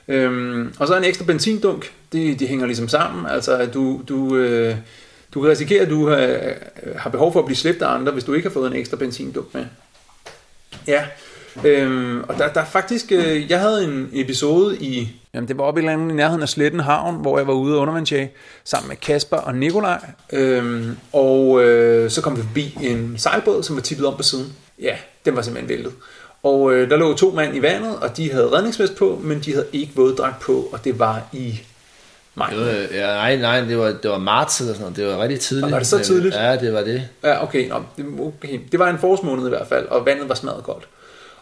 Øhm, 0.07 0.73
og 0.79 0.87
så 0.87 0.97
en 0.97 1.03
ekstra 1.03 1.25
benzindunk, 1.25 1.91
det, 2.11 2.39
de 2.39 2.47
hænger 2.47 2.65
ligesom 2.65 2.87
sammen, 2.87 3.25
altså 3.25 3.57
at 3.57 3.73
du, 3.73 4.01
du, 4.09 4.35
øh, 4.35 4.75
du 5.33 5.41
kan 5.41 5.49
risikere, 5.49 5.81
at 5.81 5.89
du 5.89 6.09
har, 6.09 6.39
har 6.95 7.09
behov 7.09 7.33
for 7.33 7.39
at 7.39 7.45
blive 7.45 7.57
slæbt 7.57 7.81
af 7.81 7.93
andre, 7.93 8.11
hvis 8.11 8.23
du 8.23 8.33
ikke 8.33 8.47
har 8.47 8.53
fået 8.53 8.71
en 8.71 8.77
ekstra 8.77 8.97
benzindunk 8.97 9.53
med. 9.53 9.65
Ja, 10.87 11.05
øhm, 11.65 12.23
og 12.27 12.37
der, 12.37 12.47
der 12.47 12.61
er 12.61 12.65
faktisk, 12.65 13.11
øh, 13.11 13.51
jeg 13.51 13.59
havde 13.59 13.83
en 13.83 14.09
episode 14.13 14.77
i, 14.77 15.09
jamen 15.33 15.47
det 15.47 15.57
var 15.57 15.63
oppe 15.63 15.81
i, 15.81 15.83
et 15.83 15.89
eller 15.89 16.01
andet 16.01 16.13
i 16.13 16.15
nærheden 16.15 16.41
af 16.41 16.49
Sletten 16.49 16.79
Havn, 16.79 17.21
hvor 17.21 17.37
jeg 17.37 17.47
var 17.47 17.53
ude 17.53 17.75
og 17.75 17.81
undervandsjage 17.81 18.31
sammen 18.63 18.89
med 18.89 18.97
Kasper 18.97 19.37
og 19.37 19.55
Nikolaj, 19.55 19.99
øhm, 20.33 20.97
og 21.13 21.63
øh, 21.63 22.09
så 22.09 22.21
kom 22.21 22.37
vi 22.37 22.41
forbi 22.41 22.77
en 22.81 23.15
sejlbåd, 23.17 23.63
som 23.63 23.75
var 23.75 23.81
tippet 23.81 24.07
om 24.07 24.17
på 24.17 24.23
siden. 24.23 24.53
Ja, 24.81 24.95
den 25.25 25.35
var 25.35 25.41
simpelthen 25.41 25.69
væltet. 25.69 25.93
Og 26.43 26.73
øh, 26.73 26.89
der 26.89 26.97
lå 26.97 27.13
to 27.13 27.31
mænd 27.31 27.55
i 27.55 27.61
vandet, 27.61 27.95
og 28.01 28.17
de 28.17 28.31
havde 28.31 28.51
redningsvest 28.51 28.95
på, 28.95 29.21
men 29.23 29.39
de 29.39 29.51
havde 29.51 29.67
ikke 29.73 29.91
våddragt 29.95 30.39
på, 30.39 30.69
og 30.71 30.83
det 30.83 30.99
var 30.99 31.21
i 31.33 31.61
maj. 32.35 32.49
Det 32.49 32.59
var, 32.59 32.97
ja, 32.97 33.05
nej, 33.05 33.35
nej, 33.35 33.61
det 33.61 33.77
var, 33.77 33.95
det 34.03 34.11
var 34.11 34.17
marts 34.17 34.59
eller 34.59 34.73
sådan 34.73 34.81
noget. 34.81 34.97
Det 34.97 35.07
var 35.07 35.21
rigtig 35.21 35.39
tidligt. 35.39 35.65
Og 35.65 35.71
var 35.71 35.77
det 35.77 35.87
så 35.87 35.99
tidligt? 35.99 36.35
Ja, 36.35 36.55
det 36.55 36.73
var 36.73 36.81
det. 36.81 37.09
Ja, 37.23 37.43
okay, 37.43 37.69
nå, 37.69 37.83
det, 37.97 38.05
okay. 38.19 38.59
Det 38.71 38.79
var 38.79 38.89
en 38.89 38.99
forårsmåned 38.99 39.45
i 39.45 39.49
hvert 39.49 39.67
fald, 39.67 39.87
og 39.87 40.05
vandet 40.05 40.29
var 40.29 40.35
smadret 40.35 40.63
koldt. 40.63 40.87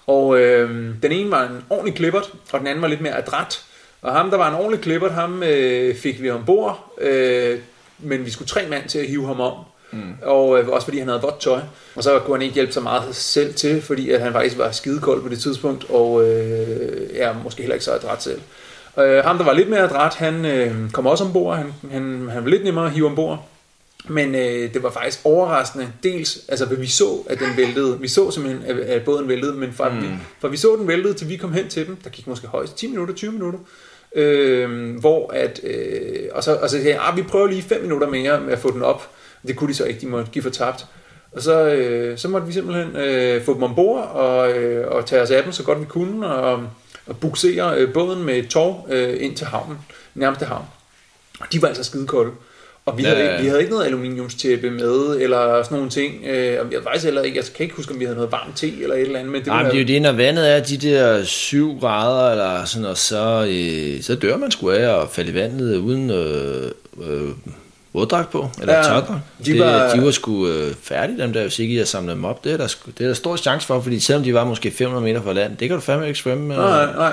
Og 0.07 0.39
øh, 0.39 0.69
den 1.03 1.11
ene 1.11 1.31
var 1.31 1.43
en 1.43 1.63
ordentlig 1.69 1.95
klippert, 1.95 2.31
og 2.51 2.59
den 2.59 2.67
anden 2.67 2.81
var 2.81 2.87
lidt 2.87 3.01
mere 3.01 3.17
adræt. 3.17 3.61
Og 4.01 4.13
ham, 4.13 4.29
der 4.29 4.37
var 4.37 4.49
en 4.49 4.55
ordentlig 4.55 4.81
klippert, 4.81 5.11
ham 5.11 5.43
øh, 5.43 5.95
fik 5.95 6.21
vi 6.21 6.29
ombord, 6.29 6.93
øh, 7.01 7.59
men 7.99 8.25
vi 8.25 8.31
skulle 8.31 8.47
tre 8.47 8.67
mand 8.69 8.89
til 8.89 8.99
at 8.99 9.07
hive 9.07 9.27
ham 9.27 9.39
om. 9.39 9.53
Mm. 9.91 10.13
Og 10.23 10.59
øh, 10.59 10.69
også 10.69 10.85
fordi 10.85 10.99
han 10.99 11.07
havde 11.07 11.21
vådt 11.21 11.39
tøj. 11.39 11.59
Og 11.95 12.03
så 12.03 12.19
kunne 12.19 12.35
han 12.35 12.41
ikke 12.41 12.55
hjælpe 12.55 12.73
så 12.73 12.81
meget 12.81 13.15
selv 13.15 13.53
til, 13.53 13.81
fordi 13.81 14.11
at 14.11 14.21
han 14.21 14.31
faktisk 14.31 14.57
var 14.57 14.71
skidekold 14.71 15.21
på 15.21 15.29
det 15.29 15.39
tidspunkt, 15.39 15.85
og 15.89 16.27
øh, 16.27 17.15
ja, 17.15 17.33
måske 17.43 17.61
heller 17.61 17.75
ikke 17.75 17.85
så 17.85 17.91
adræt 17.91 18.23
selv. 18.23 18.41
Øh, 18.99 19.23
ham, 19.23 19.37
der 19.37 19.45
var 19.45 19.53
lidt 19.53 19.69
mere 19.69 19.79
adræt, 19.79 20.13
han 20.13 20.45
øh, 20.45 20.91
kom 20.91 21.07
også 21.07 21.23
ombord. 21.23 21.57
Han, 21.57 21.73
han, 21.91 22.29
han 22.31 22.43
var 22.43 22.49
lidt 22.49 22.63
nemmere 22.63 22.85
at 22.85 22.91
hive 22.91 23.05
ombord. 23.05 23.47
Men 24.09 24.35
øh, 24.35 24.73
det 24.73 24.83
var 24.83 24.91
faktisk 24.91 25.19
overraskende. 25.23 25.91
Dels, 26.03 26.39
altså 26.47 26.65
vi 26.65 26.87
så, 26.87 27.23
at 27.29 27.39
den 27.39 27.57
væltede. 27.57 27.99
Vi 27.99 28.07
så 28.07 28.31
simpelthen, 28.31 28.63
at, 28.65 28.79
at 28.79 29.03
båden 29.03 29.27
væltede, 29.27 29.53
men 29.53 29.73
fra, 29.73 29.89
mm. 29.89 30.01
vi, 30.01 30.07
fra 30.39 30.47
vi 30.47 30.57
så 30.57 30.75
den 30.79 30.87
væltede, 30.87 31.13
til 31.13 31.29
vi 31.29 31.37
kom 31.37 31.53
hen 31.53 31.69
til 31.69 31.87
dem, 31.87 31.95
der 31.95 32.09
gik 32.09 32.27
måske 32.27 32.47
højst 32.47 32.77
10 32.77 32.87
minutter, 32.87 33.13
20 33.13 33.31
minutter. 33.31 33.59
Øh, 34.15 34.99
hvor 34.99 35.33
at, 35.33 35.59
øh, 35.63 36.29
og 36.31 36.43
så, 36.43 36.55
og 36.55 36.69
så 36.69 36.77
sagde 36.77 36.89
jeg, 36.89 37.07
ah, 37.07 37.17
vi 37.17 37.21
prøver 37.21 37.47
lige 37.47 37.61
5 37.61 37.81
minutter 37.81 38.09
mere 38.09 38.41
med 38.41 38.53
at 38.53 38.59
få 38.59 38.71
den 38.71 38.81
op. 38.81 39.09
Det 39.47 39.55
kunne 39.55 39.69
de 39.69 39.73
så 39.73 39.85
ikke, 39.85 40.01
de 40.01 40.07
måtte 40.07 40.31
give 40.31 40.43
for 40.43 40.49
tabt. 40.49 40.85
Og 41.31 41.41
så, 41.41 41.65
øh, 41.65 42.17
så 42.17 42.27
måtte 42.27 42.47
vi 42.47 42.53
simpelthen 42.53 42.95
øh, 42.95 43.43
få 43.43 43.53
dem 43.53 43.63
ombord 43.63 44.07
og, 44.07 44.51
øh, 44.51 44.91
og 44.91 45.05
tage 45.05 45.21
os 45.21 45.31
af 45.31 45.43
dem 45.43 45.51
så 45.51 45.63
godt 45.63 45.79
vi 45.79 45.85
kunne, 45.85 46.27
og, 46.27 46.63
og 47.07 47.17
buksere 47.17 47.77
øh, 47.77 47.93
båden 47.93 48.23
med 48.23 48.37
et 48.37 48.47
tov 48.47 48.87
øh, 48.89 49.23
ind 49.23 49.35
til 49.35 49.47
havnen, 49.47 49.77
nærmeste 50.15 50.45
havn. 50.45 50.65
Og 51.39 51.47
de 51.51 51.61
var 51.61 51.67
altså 51.67 51.83
skidekolde. 51.83 52.31
Og 52.85 52.97
vi, 52.97 53.03
Ja, 53.03 53.09
havde, 53.09 53.21
ikke, 53.23 53.41
vi 53.43 53.47
havde 53.47 53.59
ikke 53.61 53.71
noget 53.73 53.85
aluminiumstæppe 53.85 54.71
med, 54.71 55.17
eller 55.21 55.63
sådan 55.63 55.75
nogle 55.75 55.89
ting. 55.89 56.25
Øh, 56.25 56.57
og 56.65 56.71
jeg 56.71 56.79
faktisk 56.83 57.05
heller 57.05 57.21
ikke, 57.21 57.37
jeg 57.37 57.45
kan 57.55 57.63
ikke 57.63 57.75
huske, 57.75 57.93
om 57.93 57.99
vi 57.99 58.05
havde 58.05 58.15
noget 58.15 58.31
varmt 58.31 58.57
te, 58.57 58.81
eller 58.81 58.95
et 58.95 59.01
eller 59.01 59.19
andet. 59.19 59.31
Men 59.31 59.39
det 59.41 59.47
Nej, 59.47 59.63
men 59.63 59.71
det 59.71 59.77
er 59.77 59.81
jo 59.81 59.87
det, 59.87 60.01
når 60.01 60.11
vandet 60.11 60.51
er 60.55 60.59
de 60.63 60.77
der 60.77 61.23
7 61.23 61.79
grader, 61.79 62.31
eller 62.31 62.65
sådan, 62.65 62.85
og 62.85 62.97
så, 62.97 63.45
øh, 63.49 64.01
så 64.03 64.15
dør 64.15 64.37
man 64.37 64.51
sgu 64.51 64.69
af 64.71 65.01
at 65.01 65.07
falde 65.11 65.31
i 65.31 65.33
vandet 65.33 65.77
uden 65.77 66.09
øh, 66.09 66.71
øh, 67.07 67.29
våddragt 67.93 68.31
på, 68.31 68.49
eller 68.61 68.73
Ja, 68.75 68.83
tørdragt. 68.83 69.21
de 69.45 69.59
var- 69.59 69.65
var, 69.65 69.93
de 69.95 70.05
var 70.05 70.11
sgu 70.11 70.47
øh, 70.47 70.73
færdige, 70.83 71.21
dem 71.21 71.33
der, 71.33 71.41
hvis 71.41 71.59
ikke 71.59 71.73
I 71.73 71.77
har 71.77 71.85
samlet 71.85 72.15
dem 72.15 72.25
op. 72.25 72.43
Det 72.43 72.51
er, 72.53 72.57
der, 72.57 72.67
sgu- 72.67 72.91
det 72.97 73.03
er 73.03 73.07
der 73.07 73.13
stor 73.13 73.35
chance 73.37 73.67
for, 73.67 73.81
fordi 73.81 73.99
selvom 73.99 74.23
de 74.23 74.33
var 74.33 74.43
måske 74.45 74.71
500 74.71 75.03
meter 75.03 75.21
fra 75.23 75.33
land, 75.33 75.57
det 75.57 75.67
kan 75.67 75.77
du 75.77 75.81
fandme 75.81 76.07
ikke 76.07 76.19
svømme 76.19 76.47
med. 76.47 76.55
nej, 76.55 76.85
nej. 76.95 77.11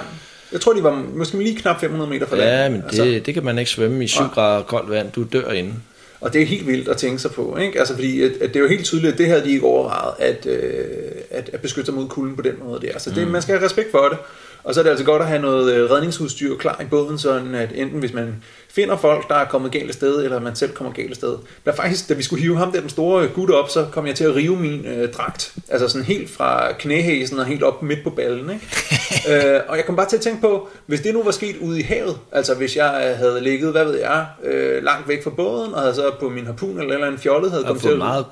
Jeg 0.53 0.61
tror, 0.61 0.73
de 0.73 0.83
var 0.83 1.05
måske 1.15 1.39
lige 1.39 1.57
knap 1.57 1.81
500 1.81 2.11
meter 2.11 2.27
fra 2.27 2.37
land. 2.37 2.49
Ja, 2.49 2.69
men 2.69 2.79
det, 2.79 2.85
Altså, 2.87 3.21
det 3.27 3.35
kan 3.35 3.45
man 3.45 3.59
ikke 3.59 3.71
svømme 3.71 4.05
i 4.05 4.09
7 4.09 4.21
Nej. 4.21 4.31
grader 4.35 4.63
koldt 4.63 4.91
vand. 4.91 5.13
Du 5.13 5.25
dør 5.33 5.51
inden. 5.51 5.83
Og 6.21 6.33
det 6.33 6.43
er 6.43 6.47
helt 6.47 6.67
vildt 6.67 6.89
at 6.89 6.97
tænke 6.97 7.19
sig 7.19 7.31
på, 7.31 7.57
ikke? 7.57 7.79
Altså 7.79 7.95
fordi 7.95 8.23
at, 8.23 8.33
at 8.41 8.49
det 8.49 8.57
er 8.57 8.61
jo 8.61 8.69
helt 8.69 8.85
tydeligt, 8.85 9.13
at 9.13 9.19
det 9.19 9.27
havde 9.27 9.45
de 9.45 9.51
ikke 9.51 9.67
overvejet, 9.67 10.15
at, 10.19 10.47
øh, 10.47 10.85
at, 11.31 11.51
at 11.53 11.61
beskytte 11.61 11.87
sig 11.87 11.95
mod 11.95 12.09
kulden 12.09 12.37
på 12.37 12.43
den 12.43 12.55
måde 12.65 12.81
der. 12.87 12.99
Så 12.99 13.11
det, 13.11 13.27
mm. 13.27 13.33
man 13.33 13.43
skal 13.43 13.55
have 13.55 13.65
respekt 13.65 13.91
for 13.91 14.09
det. 14.09 14.19
Og 14.65 14.75
så 14.75 14.81
er 14.81 14.83
det 14.83 14.91
altså 14.91 15.05
godt 15.05 15.23
at 15.23 15.29
have 15.29 15.43
noget 15.43 15.75
øh, 15.75 15.91
redningsudstyr 15.91 16.57
klar 16.57 16.81
i 16.83 16.85
båden, 16.85 17.19
sådan 17.19 17.55
at 17.55 17.71
enten 17.75 18.01
hvis 18.01 18.13
man 18.13 18.35
finder 18.69 18.97
folk, 18.97 19.29
der 19.29 19.35
er 19.35 19.45
kommet 19.45 19.73
galt 19.73 19.95
sted, 19.95 20.25
eller 20.25 20.41
man 20.41 20.57
selv 20.57 20.73
kommer 20.73 20.93
galt 20.93 21.17
sted. 21.17 21.37
Der 21.65 21.73
faktisk, 21.73 22.09
da 22.09 22.15
vi 22.15 22.23
skulle 22.23 22.43
hive 22.43 22.57
ham 22.57 22.73
der, 22.73 22.81
den 22.81 22.89
store 22.89 23.29
gut 23.29 23.51
op, 23.51 23.71
så 23.71 23.87
kom 23.93 24.07
jeg 24.07 24.15
til 24.15 24.25
at 24.25 24.35
rive 24.35 24.57
min 24.57 24.87
øh, 24.87 25.13
dragt. 25.13 25.53
Altså 25.69 25.89
sådan 25.89 26.05
helt 26.05 26.31
fra 26.31 26.73
knæhæsen 26.73 27.39
og 27.39 27.47
helt 27.47 27.63
op 27.63 27.83
midt 27.83 28.05
på 28.05 28.11
ballen. 28.11 28.51
Ikke? 28.51 28.67
øh, 29.31 29.61
og 29.69 29.77
jeg 29.77 29.85
kom 29.85 29.97
bare 29.97 30.09
til 30.09 30.17
at 30.17 30.23
tænke 30.23 30.41
på, 30.41 30.69
hvis 30.87 31.01
det 31.01 31.15
nu 31.15 31.23
var 31.23 31.31
sket 31.31 31.57
ude 31.57 31.81
i 31.81 31.83
havet, 31.83 32.19
altså 32.33 32.55
hvis 32.55 32.77
jeg 32.77 33.15
havde 33.17 33.41
ligget, 33.41 33.73
hvad 33.73 33.85
ved 33.85 33.99
jeg, 33.99 34.27
øh, 34.45 34.83
langt 34.83 35.09
væk 35.09 35.25
fra 35.25 35.31
båden, 35.31 35.75
og 35.75 35.81
havde 35.81 35.95
så 35.95 36.13
på 36.21 36.29
min 36.29 36.47
harpun 36.47 36.81
eller, 36.81 36.95
eller 36.95 37.09
en 37.09 37.19
fjollet, 37.19 37.51
havde 37.51 37.65
kommet 37.65 37.83
til 37.83 37.91
at... 37.91 37.99
meget 37.99 38.25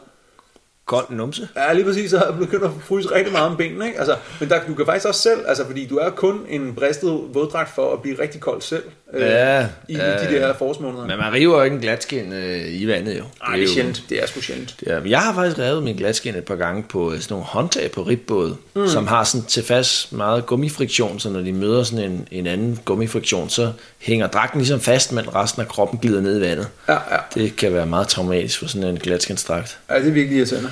kold 0.87 1.07
numse. 1.11 1.49
Ja, 1.57 1.73
lige 1.73 1.85
præcis, 1.85 2.11
så 2.11 2.35
begyndt 2.41 2.65
at 2.65 2.71
fryse 2.85 3.15
rigtig 3.15 3.33
meget 3.33 3.47
om 3.51 3.57
benene, 3.57 3.87
ikke? 3.87 3.99
Altså, 3.99 4.17
men 4.41 4.49
der, 4.49 4.61
du 4.69 4.75
kan 4.75 4.87
faktisk 4.87 5.07
også 5.09 5.21
selv, 5.21 5.41
altså 5.49 5.67
fordi 5.67 5.87
du 5.87 5.97
er 5.97 6.11
kun 6.11 6.41
en 6.49 6.75
bristet 6.75 7.21
våddragt 7.33 7.75
for 7.75 7.93
at 7.93 8.03
blive 8.03 8.21
rigtig 8.23 8.41
kold 8.41 8.63
selv 8.63 8.83
øh, 9.15 9.21
Ja, 9.23 9.67
i, 9.89 9.97
ja, 9.97 10.11
de 10.29 10.35
der 10.35 10.55
forårsmåneder. 10.55 11.07
Men 11.07 11.19
man 11.19 11.33
river 11.33 11.57
jo 11.59 11.63
ikke 11.63 11.75
en 11.75 11.81
glatskin 11.83 12.33
øh, 12.33 12.75
i 12.75 12.87
vandet 12.87 13.19
jo. 13.19 13.23
Nej, 13.47 13.57
det 13.57 13.63
er 13.63 13.67
jo- 13.69 13.73
sjældent. 13.75 14.03
Det 14.09 14.23
er 14.23 14.27
sgu 14.27 14.41
sjældent. 14.41 14.75
Ja, 14.87 14.99
jeg 15.07 15.19
har 15.21 15.35
faktisk 15.35 15.59
revet 15.59 15.83
min 15.83 15.97
glatskin 15.97 16.35
et 16.35 16.45
par 16.45 16.57
gange 16.57 16.83
på 16.83 17.13
øh, 17.13 17.21
sådan 17.21 17.33
nogle 17.35 17.45
håndtag 17.47 17.91
på 17.91 18.03
ribbåde, 18.03 18.57
mm. 18.75 18.89
som 18.89 19.07
har 19.07 19.25
sådan 19.25 19.47
til 19.47 19.63
fast 19.65 20.13
meget 20.13 20.47
gummifriktion, 20.47 21.21
så 21.21 21.31
når 21.31 21.41
de 21.41 21.53
møder 21.53 21.83
sådan 21.83 22.05
en, 22.11 22.29
en 22.31 22.47
anden 22.47 22.79
gummifriktion, 22.85 23.49
så 23.49 23.73
hænger 23.99 24.27
dragten 24.27 24.61
ligesom 24.61 24.81
fast, 24.81 25.13
men 25.13 25.35
resten 25.35 25.63
af 25.63 25.69
kroppen 25.69 25.99
glider 25.99 26.21
ned 26.21 26.39
i 26.39 26.41
vandet. 26.41 26.69
Ja, 26.89 26.93
ja. 26.93 26.99
Det 27.35 27.57
kan 27.57 27.73
være 27.73 27.87
meget 27.87 28.09
traumatisk 28.09 28.59
for 28.59 28.67
sådan 28.67 28.89
en 28.89 28.99
glatskinstragt. 28.99 29.79
ja 29.91 29.95
det 29.99 30.09
er 30.09 30.13
virkelig 30.13 30.39
irriterende. 30.39 30.71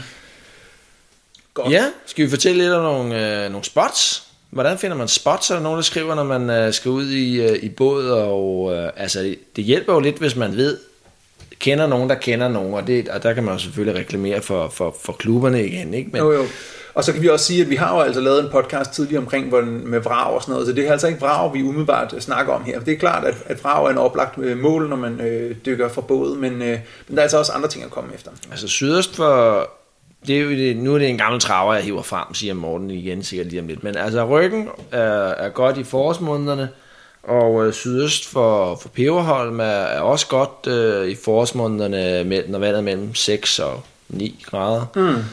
Godt. 1.55 1.73
Ja, 1.73 1.85
skal 2.07 2.25
vi 2.25 2.31
fortælle 2.31 2.62
lidt 2.62 2.73
om 2.73 2.83
nogle, 2.83 3.45
øh, 3.45 3.51
nogle 3.51 3.64
spots? 3.64 4.23
Hvordan 4.51 4.79
finder 4.79 4.97
man 4.97 5.09
spots? 5.09 5.51
Er 5.51 5.55
der 5.55 5.62
nogen, 5.62 5.77
der 5.77 5.83
skriver, 5.83 6.14
når 6.14 6.25
man 6.25 6.51
øh, 6.51 6.73
skal 6.73 6.90
ud 6.90 7.07
i, 7.07 7.43
øh, 7.43 7.62
i 7.62 7.69
båd? 7.69 8.09
Og, 8.11 8.73
øh, 8.75 8.90
altså, 8.97 9.35
det, 9.57 9.64
hjælper 9.64 9.95
jo 9.95 10.01
lidt, 10.01 10.19
hvis 10.19 10.37
man 10.37 10.57
ved, 10.57 10.79
kender 11.59 11.87
nogen, 11.87 12.09
der 12.09 12.14
kender 12.14 12.49
nogen, 12.49 12.75
og, 12.75 12.87
det, 12.87 13.09
og 13.09 13.23
der 13.23 13.33
kan 13.33 13.45
man 13.45 13.55
jo 13.55 13.59
selvfølgelig 13.59 14.01
reklamere 14.01 14.43
for, 14.43 14.69
for, 14.69 14.97
for 15.03 15.12
klubberne 15.12 15.67
igen, 15.67 15.95
ikke? 15.95 16.11
Men, 16.12 16.21
Jo, 16.21 16.33
jo. 16.33 16.45
Og 16.95 17.05
så 17.05 17.12
kan 17.12 17.23
vi 17.23 17.29
også 17.29 17.47
sige, 17.47 17.62
at 17.62 17.71
vi 17.71 17.77
har 17.77 17.95
jo 17.97 18.01
altså 18.01 18.21
lavet 18.21 18.45
en 18.45 18.51
podcast 18.51 18.93
tidligere 18.93 19.23
omkring 19.23 19.49
hvordan, 19.49 19.69
med 19.69 20.01
vrag 20.01 20.35
og 20.35 20.43
sådan 20.43 20.53
noget, 20.53 20.67
så 20.67 20.73
det 20.73 20.88
er 20.88 20.93
altså 20.93 21.07
ikke 21.07 21.21
vrag, 21.21 21.55
vi 21.55 21.62
umiddelbart 21.62 22.14
snakker 22.19 22.53
om 22.53 22.64
her. 22.64 22.81
Det 22.81 22.95
er 22.95 22.99
klart, 22.99 23.25
at, 23.25 23.35
at 23.47 23.64
vrag 23.64 23.87
er 23.87 23.90
en 23.90 23.99
oplagt 23.99 24.38
øh, 24.38 24.59
mål, 24.59 24.88
når 24.88 24.97
man 24.97 25.21
øh, 25.21 25.57
dykker 25.67 25.88
fra 25.88 26.01
båd, 26.01 26.37
men, 26.37 26.53
øh, 26.53 26.79
men 27.09 27.17
der 27.17 27.17
er 27.17 27.23
altså 27.23 27.38
også 27.38 27.53
andre 27.53 27.69
ting 27.69 27.85
at 27.85 27.90
komme 27.90 28.14
efter. 28.14 28.31
Altså 28.51 28.69
sydøst 28.69 29.17
for... 29.17 29.71
Det 30.27 30.37
er 30.37 30.41
jo 30.41 30.51
det, 30.51 30.77
nu 30.77 30.95
er 30.95 30.99
det 30.99 31.09
en 31.09 31.19
gammel 31.19 31.41
traver, 31.41 31.75
jeg 31.75 31.85
hiver 31.85 32.03
frem, 32.03 32.35
siger 32.35 32.55
Morten 32.55 32.91
igen 32.91 33.23
sikkert 33.23 33.47
lige 33.47 33.61
om 33.61 33.67
lidt. 33.67 33.85
Men 33.85 33.97
altså 33.97 34.25
ryggen 34.25 34.69
er, 34.93 35.29
er 35.29 35.49
godt 35.49 35.79
i 35.79 35.85
forårsmånederne, 35.85 36.69
og 37.23 37.67
øh, 37.67 37.73
sydøst 37.73 38.29
for, 38.29 38.77
for 38.83 38.89
Peberholm 38.89 39.61
er, 39.61 39.65
er 39.65 40.01
også 40.01 40.27
godt 40.27 40.67
øh, 40.67 41.09
i 41.09 41.15
forårsmånederne, 41.15 42.25
med, 42.25 42.43
når 42.49 42.59
vandet 42.59 42.79
er 42.79 42.83
mellem 42.83 43.15
6 43.15 43.59
og 43.59 43.83
9 44.09 44.45
grader. 44.51 44.87
Mm. 44.97 45.25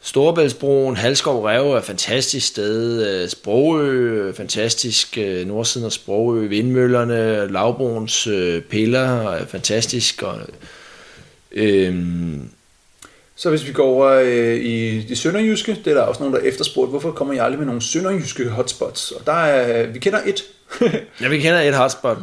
Storebæltsbroen, 0.00 0.96
Halskov 0.96 1.44
Rev 1.44 1.66
er 1.66 1.76
et 1.76 1.84
fantastisk 1.84 2.46
sted, 2.46 3.06
øh, 3.06 3.28
Sprogø, 3.28 4.32
fantastisk, 4.32 5.18
øh, 5.18 5.46
nordsiden 5.46 5.86
af 5.86 5.92
Sprogø, 5.92 6.46
Vindmøllerne, 6.46 7.52
Lavbroens 7.52 8.26
øh, 8.26 8.62
Piller 8.62 9.30
er 9.30 9.46
fantastisk, 9.46 10.22
og 10.22 10.40
øh, 11.52 11.94
Så 13.36 13.50
hvis 13.50 13.66
vi 13.66 13.72
går 13.72 13.84
over 13.84 14.06
øh, 14.10 14.54
i 14.56 15.02
det 15.08 15.18
sønderjyske, 15.18 15.76
det 15.84 15.90
er 15.90 15.94
der 15.94 16.02
også 16.02 16.20
nogen, 16.20 16.34
der 16.34 16.40
er 16.40 16.44
efterspurgt, 16.44 16.90
hvorfor 16.90 17.10
kommer 17.10 17.34
jeg 17.34 17.44
aldrig 17.44 17.58
med 17.58 17.66
nogle 17.66 17.82
sønderjyske 17.82 18.48
hotspots? 18.48 19.10
Og 19.10 19.26
der 19.26 19.32
er, 19.32 19.86
vi 19.86 19.98
kender 19.98 20.18
et, 20.26 20.44
Ja, 21.20 21.28
vi 21.28 21.38
kender 21.38 21.60
et 21.60 21.74
hotspot. 21.74 22.16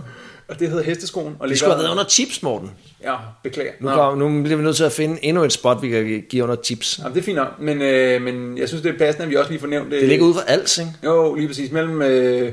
og 0.47 0.60
det 0.60 0.69
hedder 0.69 0.84
Hesteskoen. 0.84 1.36
Og 1.39 1.49
Det 1.49 1.58
skulle 1.60 1.73
have 1.73 1.84
været 1.84 1.91
under 1.91 2.04
tips, 2.04 2.43
Morten. 2.43 2.71
Ja, 3.04 3.15
beklager. 3.43 3.71
Nu, 3.80 3.89
kom, 3.89 4.17
nu 4.17 4.41
bliver 4.43 4.58
vi 4.58 4.63
nødt 4.63 4.76
til 4.76 4.84
at 4.84 4.91
finde 4.91 5.26
endnu 5.26 5.43
et 5.43 5.54
spot, 5.54 5.82
vi 5.82 5.89
kan 5.89 6.23
give 6.30 6.43
under 6.43 6.56
tips. 6.56 6.99
Jamen, 6.99 7.13
det 7.13 7.19
er 7.19 7.23
fint 7.26 7.36
nok, 7.36 7.47
men, 7.60 7.82
øh, 7.82 8.21
men 8.21 8.58
jeg 8.58 8.67
synes, 8.67 8.82
det 8.82 8.93
er 8.93 8.97
passende, 8.97 9.23
at 9.23 9.30
vi 9.30 9.36
også 9.36 9.52
lige 9.52 9.60
får 9.60 9.67
nævnt 9.67 9.91
det. 9.91 9.99
Det 10.02 10.10
ligger 10.10 10.26
ude 10.26 10.34
for 10.34 10.41
Als, 10.47 10.78
ikke? 10.78 10.91
Jo, 11.04 11.36
lige 11.36 11.47
præcis. 11.47 11.71
Mellem 11.71 12.02
øh, 12.02 12.52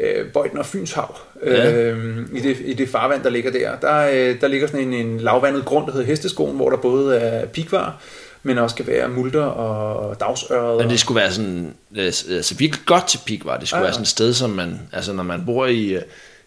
øh, 0.00 0.32
Bøjden 0.32 0.58
og 0.58 0.66
Fynshav. 0.66 1.16
Ja. 1.46 1.72
Øh, 1.72 2.18
i, 2.32 2.40
det, 2.40 2.56
I 2.64 2.74
det 2.74 2.88
farvand, 2.88 3.22
der 3.22 3.30
ligger 3.30 3.50
der. 3.50 3.76
Der, 3.76 4.08
øh, 4.12 4.40
der 4.40 4.48
ligger 4.48 4.66
sådan 4.66 4.92
en, 4.92 4.94
en 5.06 5.20
lavvandet 5.20 5.64
grund, 5.64 5.86
der 5.86 5.92
hedder 5.92 6.06
Hesteskoen, 6.06 6.56
hvor 6.56 6.70
der 6.70 6.76
både 6.76 7.16
er 7.16 7.46
pikvar, 7.46 8.00
men 8.42 8.58
også 8.58 8.76
kan 8.76 8.86
være 8.86 9.08
multer 9.08 9.44
og 9.44 10.20
dagsøret. 10.20 10.80
Men 10.80 10.90
det 10.90 11.00
skulle 11.00 11.20
være 11.20 11.32
sådan, 11.32 11.74
øh, 11.96 12.04
altså 12.06 12.54
virkelig 12.58 12.86
godt 12.86 13.06
til 13.06 13.20
pik, 13.26 13.44
var 13.44 13.56
det. 13.56 13.68
skulle 13.68 13.78
Ja, 13.78 13.80
ja, 13.80 13.82
ja. 13.82 13.86
være 13.86 13.92
sådan 13.92 14.02
et 14.02 14.08
sted, 14.08 14.34
som 14.34 14.50
man, 14.50 14.80
altså 14.92 15.12
når 15.12 15.22
man 15.22 15.42
bor 15.46 15.66
i, 15.66 15.88
øh, 15.88 16.02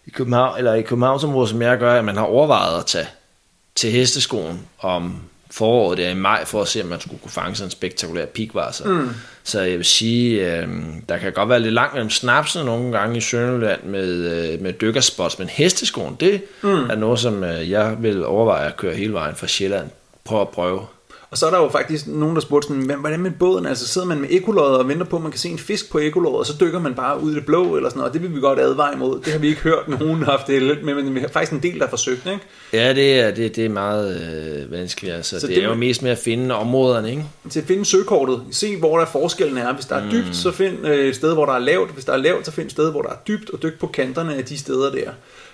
i 0.06 0.10
København, 0.10 0.58
eller 0.58 0.74
i 0.74 0.82
Københavnsområdet, 0.82 1.50
som 1.50 1.62
jeg 1.62 1.78
gør, 1.78 1.94
at 1.94 2.04
man 2.04 2.16
har 2.16 2.24
overvejet 2.24 2.78
at 2.78 2.86
tage 2.86 3.08
til 3.74 3.90
hesteskoen 3.90 4.60
om 4.78 5.14
foråret 5.50 5.98
der 5.98 6.08
i 6.08 6.14
maj, 6.14 6.44
for 6.44 6.62
at 6.62 6.68
se, 6.68 6.82
om 6.82 6.88
man 6.88 7.00
skulle 7.00 7.20
kunne 7.20 7.30
fange 7.30 7.54
sådan 7.54 7.66
en 7.66 7.70
spektakulær 7.70 8.26
pikvar. 8.26 8.70
Så, 8.70 8.84
mm. 8.84 9.10
så 9.44 9.60
jeg 9.60 9.76
vil 9.76 9.84
sige, 9.84 10.56
øh, 10.56 10.68
der 11.08 11.18
kan 11.18 11.32
godt 11.32 11.48
være 11.48 11.60
lidt 11.60 11.74
langt 11.74 11.94
mellem 11.94 12.10
snapsen 12.10 12.64
nogle 12.64 12.98
gange 12.98 13.16
i 13.16 13.20
Sønderjylland 13.20 13.82
med, 13.82 14.08
øh, 14.08 14.62
med 14.62 14.72
dykkerspots, 14.72 15.38
men 15.38 15.48
hesteskoen, 15.48 16.16
det 16.20 16.42
mm. 16.62 16.90
er 16.90 16.94
noget, 16.94 17.18
som 17.18 17.44
øh, 17.44 17.70
jeg 17.70 17.96
vil 17.98 18.24
overveje 18.24 18.66
at 18.66 18.76
køre 18.76 18.94
hele 18.94 19.12
vejen 19.12 19.36
fra 19.36 19.46
Sjælland. 19.46 19.90
Prøv 20.24 20.40
at 20.40 20.48
prøve. 20.48 20.86
Og 21.30 21.38
så 21.38 21.46
er 21.46 21.50
der 21.50 21.58
jo 21.58 21.68
faktisk 21.68 22.06
nogen, 22.06 22.34
der 22.34 22.40
spurgte 22.40 22.68
sådan, 22.68 22.86
"Men 22.86 22.96
hvordan 23.00 23.20
med 23.20 23.30
båden? 23.30 23.66
Altså 23.66 23.88
sidder 23.88 24.06
man 24.06 24.20
med 24.20 24.28
ekolodder 24.30 24.78
og 24.78 24.88
venter 24.88 25.04
på, 25.04 25.16
at 25.16 25.22
man 25.22 25.30
kan 25.30 25.38
se 25.40 25.48
en 25.48 25.58
fisk 25.58 25.90
på 25.90 25.98
ekolodder, 25.98 26.38
og 26.38 26.46
så 26.46 26.52
dykker 26.60 26.78
man 26.78 26.94
bare 26.94 27.22
ud 27.22 27.32
i 27.32 27.34
det 27.34 27.46
blå 27.46 27.76
eller 27.76 27.88
sådan 27.88 27.98
noget. 27.98 28.08
Og 28.10 28.14
det 28.14 28.22
vil 28.22 28.34
vi 28.36 28.40
godt 28.40 28.60
advare 28.60 28.94
imod. 28.94 29.20
Det 29.24 29.32
har 29.32 29.38
vi 29.40 29.48
ikke 29.48 29.60
hørt 29.60 29.88
nogen 30.00 30.22
haft 30.22 30.46
det 30.46 30.62
lidt 30.62 30.84
med, 30.84 30.94
men 30.94 31.14
vi 31.14 31.20
har 31.20 31.28
faktisk 31.28 31.52
en 31.52 31.62
del, 31.62 31.74
der 31.78 31.84
har 31.84 31.90
forsøgt, 31.90 32.26
ikke? 32.26 32.40
Ja, 32.72 32.92
det 32.92 33.20
er, 33.20 33.30
det, 33.30 33.56
det 33.56 33.64
er 33.64 33.68
meget 33.68 34.20
øh, 34.64 34.72
vanskeligt. 34.72 35.14
Altså. 35.14 35.40
Så 35.40 35.46
det, 35.46 35.56
det 35.56 35.64
er 35.64 35.68
jo 35.68 35.74
mest 35.74 36.02
med 36.02 36.10
at 36.10 36.18
finde 36.18 36.54
områderne, 36.54 37.10
ikke? 37.10 37.24
til 37.50 37.60
at 37.60 37.66
finde 37.66 37.84
søkortet. 37.84 38.42
Se, 38.50 38.76
hvor 38.76 38.98
der 38.98 39.06
forskellen 39.06 39.58
er. 39.58 39.72
Hvis 39.74 39.86
der 39.86 39.96
er 39.96 40.10
dybt, 40.10 40.36
så 40.36 40.50
find 40.50 40.86
øh, 40.86 41.08
et 41.08 41.16
sted, 41.16 41.34
hvor 41.34 41.46
der 41.46 41.52
er 41.52 41.58
lavt. 41.58 41.90
Hvis 41.90 42.04
der 42.04 42.12
er 42.12 42.16
lavt, 42.16 42.46
så 42.46 42.52
find 42.52 42.66
et 42.66 42.72
sted, 42.72 42.90
hvor 42.90 43.02
der 43.02 43.08
er 43.08 43.16
dybt, 43.28 43.50
og 43.50 43.62
dyk 43.62 43.78
på 43.80 43.86
kanterne 43.86 44.34
af 44.36 44.44
de 44.44 44.58
steder 44.58 44.90
der. 44.90 45.10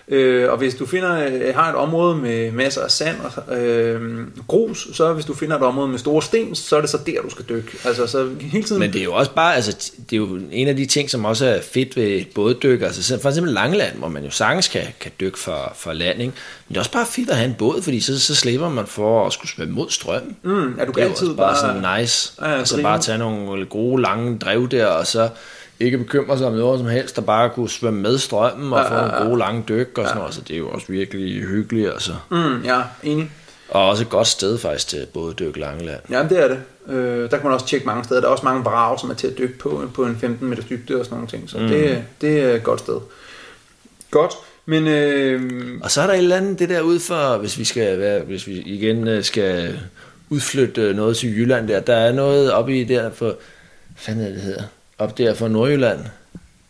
Øh, 0.08 0.50
og 0.50 0.58
hvis 0.58 0.74
du 0.74 0.86
finder, 0.86 1.26
øh, 1.26 1.54
har 1.54 1.70
et 1.70 1.76
område 1.76 2.16
med 2.16 2.52
masser 2.52 2.82
af 2.82 2.90
sand 2.90 3.16
og 3.46 3.58
øh, 3.58 4.26
grus, 4.48 4.88
så 4.92 5.12
hvis 5.12 5.24
du 5.24 5.34
finder 5.34 5.56
et 5.56 5.62
område 5.62 5.88
med 5.88 5.98
store 5.98 6.22
sten, 6.22 6.54
så 6.54 6.76
er 6.76 6.80
det 6.80 6.90
så 6.90 6.98
der, 7.06 7.22
du 7.22 7.30
skal 7.30 7.44
dykke. 7.48 7.68
Altså, 7.84 8.06
så 8.06 8.28
hele 8.40 8.64
tiden... 8.64 8.80
Men 8.80 8.92
det 8.92 9.00
er 9.00 9.04
jo 9.04 9.14
også 9.14 9.30
bare, 9.30 9.54
altså, 9.54 9.92
det 10.10 10.16
er 10.16 10.16
jo 10.16 10.38
en 10.52 10.68
af 10.68 10.76
de 10.76 10.86
ting, 10.86 11.10
som 11.10 11.24
også 11.24 11.46
er 11.46 11.60
fedt 11.72 11.96
ved 11.96 12.24
båddyk. 12.34 12.82
Altså, 12.82 13.02
så 13.02 13.18
for 13.22 13.28
eksempel 13.28 13.52
Langeland, 13.54 13.98
hvor 13.98 14.08
man 14.08 14.24
jo 14.24 14.30
sagtens 14.30 14.68
kan, 14.68 14.82
kan 15.00 15.12
dykke 15.20 15.38
for, 15.38 15.72
for 15.76 15.92
land, 15.92 16.20
ikke? 16.20 16.32
Men 16.68 16.68
det 16.68 16.76
er 16.76 16.80
også 16.80 16.92
bare 16.92 17.06
fedt 17.06 17.30
at 17.30 17.36
have 17.36 17.48
en 17.48 17.54
båd, 17.58 17.82
fordi 17.82 18.00
så, 18.00 18.20
så 18.20 18.34
slipper 18.34 18.68
man 18.68 18.86
for 18.86 19.26
at 19.26 19.32
skulle 19.32 19.50
svømme 19.50 19.74
mod 19.74 19.90
strømmen. 19.90 20.36
Mm, 20.42 20.74
ja, 20.78 20.84
du 20.84 20.92
Det 20.92 21.02
er 21.02 21.08
altid 21.08 21.26
bare 21.26 21.36
bare... 21.36 21.56
sådan 21.56 22.00
nice. 22.00 22.32
Ja, 22.40 22.50
ja, 22.50 22.58
altså 22.58 22.82
bare 22.82 23.00
tage 23.00 23.18
nogle 23.18 23.66
gode, 23.66 24.02
lange 24.02 24.38
drev 24.38 24.68
der, 24.68 24.86
og 24.86 25.06
så 25.06 25.28
ikke 25.80 25.98
bekymre 25.98 26.38
sig 26.38 26.46
om 26.46 26.52
noget 26.52 26.78
som 26.78 26.88
helst, 26.88 27.16
der 27.16 27.22
bare 27.22 27.50
kunne 27.50 27.68
svømme 27.68 28.00
med 28.02 28.18
strømmen 28.18 28.72
og 28.72 28.78
Ja, 28.78 28.88
få 28.90 28.94
ja, 28.94 29.00
nogle 29.10 29.28
gode 29.28 29.38
lange 29.38 29.64
dyk 29.68 29.98
og 29.98 30.04
sådan 30.04 30.18
noget. 30.18 30.34
Så 30.34 30.40
det 30.40 30.54
er 30.54 30.58
jo 30.58 30.68
også 30.68 30.86
virkelig 30.88 31.42
hyggeligt, 31.42 31.88
altså. 31.88 32.12
Mm, 32.30 32.62
ja, 32.64 32.82
enig. 33.02 33.30
Og 33.68 33.88
også 33.88 34.02
et 34.02 34.08
godt 34.08 34.26
sted 34.26 34.58
faktisk 34.58 34.88
til 34.88 35.06
både 35.14 35.34
dykke 35.34 35.60
Langeland. 35.60 36.00
Ja, 36.10 36.22
det 36.30 36.44
er 36.44 36.48
det. 36.48 36.58
Øh, 36.94 37.30
der 37.30 37.36
kan 37.36 37.40
man 37.44 37.52
også 37.52 37.66
tjekke 37.66 37.86
mange 37.86 38.04
steder. 38.04 38.20
Der 38.20 38.28
er 38.28 38.32
også 38.32 38.44
mange 38.44 38.64
vrag, 38.64 39.00
som 39.00 39.10
er 39.10 39.14
til 39.14 39.26
at 39.26 39.38
dykke 39.38 39.58
på, 39.58 39.90
på 39.94 40.04
en 40.04 40.16
15 40.18 40.48
meters 40.48 40.64
dybde 40.64 40.98
og 40.98 41.04
sådan 41.04 41.16
nogle 41.16 41.28
ting. 41.28 41.50
Så 41.50 41.58
mm. 41.58 41.68
det, 41.68 42.04
det 42.20 42.40
er 42.40 42.54
et 42.54 42.62
godt 42.62 42.80
sted. 42.80 43.00
Godt. 44.10 44.32
Men 44.66 44.86
øh, 44.86 45.42
Og 45.82 45.90
så 45.90 46.02
er 46.02 46.06
der 46.06 46.14
et 46.14 46.18
eller 46.18 46.36
andet 46.36 46.58
det 46.58 46.68
der 46.68 46.80
ud 46.80 46.98
for, 46.98 47.36
hvis 47.38 47.58
vi 47.58 47.64
skal 47.64 47.98
være, 47.98 48.20
hvis 48.20 48.46
vi 48.46 48.52
igen 48.52 49.08
øh, 49.08 49.24
skal 49.24 49.80
udflytte 50.30 50.94
noget 50.94 51.16
til 51.16 51.36
Jylland 51.38 51.68
der, 51.68 51.80
der 51.80 51.94
er 51.96 52.12
noget 52.12 52.52
oppe 52.52 52.80
i 52.80 52.84
der 52.84 53.10
for, 53.10 53.24
hvad 53.26 53.34
fanden 53.96 54.26
er 54.26 54.28
det 54.30 54.40
hedder, 54.40 54.62
op 54.98 55.18
der 55.18 55.34
for 55.34 55.48
Nordjylland, 55.48 56.00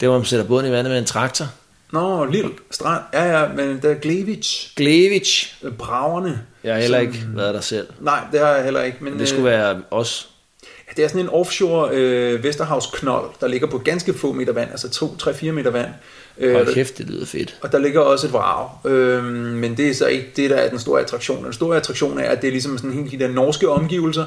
der 0.00 0.08
hvor 0.08 0.16
man 0.18 0.26
sætter 0.26 0.46
båden 0.46 0.66
i 0.66 0.70
vandet 0.70 0.90
med 0.90 0.98
en 0.98 1.04
traktor. 1.04 1.46
Nå, 1.92 2.24
Lille 2.24 2.50
Strand. 2.70 3.02
Ja, 3.12 3.40
ja, 3.40 3.48
men 3.52 3.78
der 3.82 3.90
er 3.90 3.94
Glevich. 3.94 4.74
Glevich. 4.76 5.54
øh, 5.62 5.72
Braverne. 5.72 6.42
Jeg 6.64 6.74
har 6.74 6.80
heller 6.80 6.98
som- 6.98 7.06
ikke 7.06 7.26
været 7.34 7.54
der 7.54 7.60
selv. 7.60 7.86
Nej, 8.00 8.20
det 8.32 8.40
har 8.40 8.48
jeg 8.48 8.64
heller 8.64 8.82
ikke. 8.82 8.96
Men, 9.00 9.12
Men 9.12 9.20
det 9.20 9.28
skulle 9.28 9.52
øh, 9.54 9.58
være 9.58 9.82
os. 9.90 10.28
ja, 10.62 10.92
det 10.96 11.04
er 11.04 11.08
sådan 11.08 11.20
en 11.22 11.28
offshore 11.28 11.88
øh, 11.92 12.42
Vesterhavsknold, 12.44 13.30
der 13.40 13.46
ligger 13.48 13.66
på 13.66 13.78
ganske 13.78 14.14
få 14.14 14.32
meter 14.32 14.52
vand, 14.52 14.70
altså 14.70 14.86
2-3-4 15.22 15.50
meter 15.50 15.70
vand. 15.70 15.90
Øh, 16.38 16.54
Hold 16.54 16.74
kæft, 16.74 16.98
det 16.98 17.06
lyder 17.06 17.26
fedt. 17.26 17.56
Og 17.62 17.72
der 17.72 17.78
ligger 17.78 18.00
også 18.00 18.26
et 18.26 18.32
vrag. 18.32 18.68
Øhm, 18.84 19.24
men 19.34 19.76
det 19.76 19.88
er 19.88 19.94
så 19.94 20.06
ikke 20.06 20.32
det, 20.36 20.50
der 20.50 20.56
er 20.56 20.68
den 20.70 20.78
store 20.78 21.00
attraktion. 21.00 21.44
Den 21.44 21.52
store 21.52 21.76
attraktion 21.76 22.18
er, 22.18 22.28
at 22.28 22.42
det 22.42 22.48
er 22.48 22.52
ligesom 22.52 22.78
sådan 22.78 22.92
helt 22.92 23.10
de 23.12 23.18
der 23.18 23.28
norske 23.28 23.68
omgivelser. 23.68 24.24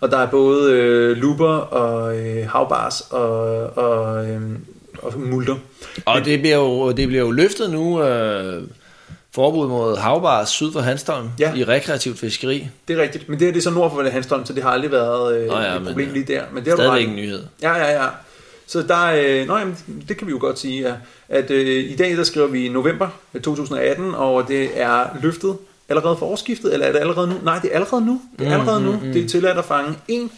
Og 0.00 0.10
der 0.10 0.18
er 0.18 0.26
både 0.26 0.72
øh, 0.72 1.16
luber 1.16 1.54
og 1.56 2.18
øh, 2.18 2.48
havbars 2.48 3.00
og, 3.10 3.40
og, 3.76 4.26
øh, 4.28 4.40
og 4.98 5.20
multer. 5.20 5.54
Og 6.06 6.24
det 6.24 6.40
bliver 6.40 6.56
jo, 6.56 6.92
det 6.92 7.08
bliver 7.08 7.22
jo 7.22 7.30
løftet 7.30 7.70
nu, 7.70 8.02
øh, 8.02 8.62
forbud 9.34 9.68
mod 9.68 9.96
havbar 9.96 10.44
syd 10.44 10.72
for 10.72 10.80
Hanstholm 10.80 11.28
Ja. 11.38 11.54
i 11.54 11.64
rekreativt 11.64 12.18
fiskeri. 12.18 12.68
Det 12.88 12.98
er 12.98 13.02
rigtigt, 13.02 13.28
men 13.28 13.38
det 13.38 13.46
her 13.46 13.52
det 13.52 13.58
er 13.58 13.62
så 13.62 13.70
nord 13.70 13.90
for 13.90 14.10
Hanstholm, 14.10 14.46
så 14.46 14.52
det 14.52 14.62
har 14.62 14.70
aldrig 14.70 14.90
været 14.90 15.36
øh, 15.36 15.46
Nå 15.46 15.58
ja, 15.58 15.74
et 15.74 15.82
men, 15.82 15.86
problem 15.88 16.08
øh, 16.08 16.14
lige 16.14 16.24
der. 16.24 16.42
Men 16.52 16.64
det 16.64 16.72
du 16.72 16.76
Stadigvæk 16.76 17.08
en 17.08 17.16
nyhed. 17.16 17.42
Ja, 17.62 17.74
ja, 17.76 18.02
ja. 18.02 18.08
Så 18.72 18.82
der, 18.82 19.04
øh, 19.06 19.46
nå, 19.46 19.56
jamen, 19.56 19.76
det 20.08 20.16
kan 20.16 20.26
vi 20.26 20.30
jo 20.32 20.38
godt 20.40 20.58
sige, 20.58 20.88
ja. 20.88 20.94
at 21.28 21.50
øh, 21.50 21.84
i 21.90 21.96
dag 21.96 22.16
der 22.16 22.24
skriver 22.24 22.46
vi 22.46 22.68
november 22.68 23.08
2018, 23.42 24.14
og 24.14 24.48
det 24.48 24.70
er 24.74 25.04
løftet 25.22 25.56
allerede 25.88 26.16
for 26.16 26.26
årsskiftet, 26.26 26.72
eller 26.74 26.86
er 26.86 26.92
det 26.92 26.98
allerede 26.98 27.28
nu? 27.28 27.34
Nej, 27.42 27.58
det 27.58 27.70
er 27.70 27.74
allerede 27.74 28.06
nu. 28.06 28.20
Det 28.38 28.48
er 28.48 28.52
allerede 28.52 28.80
nu. 28.82 29.00
Det 29.14 29.24
er 29.24 29.28
tilladt 29.28 29.58
at 29.58 29.64
fange 29.64 29.94
en, 30.08 30.30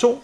to. 0.00 0.22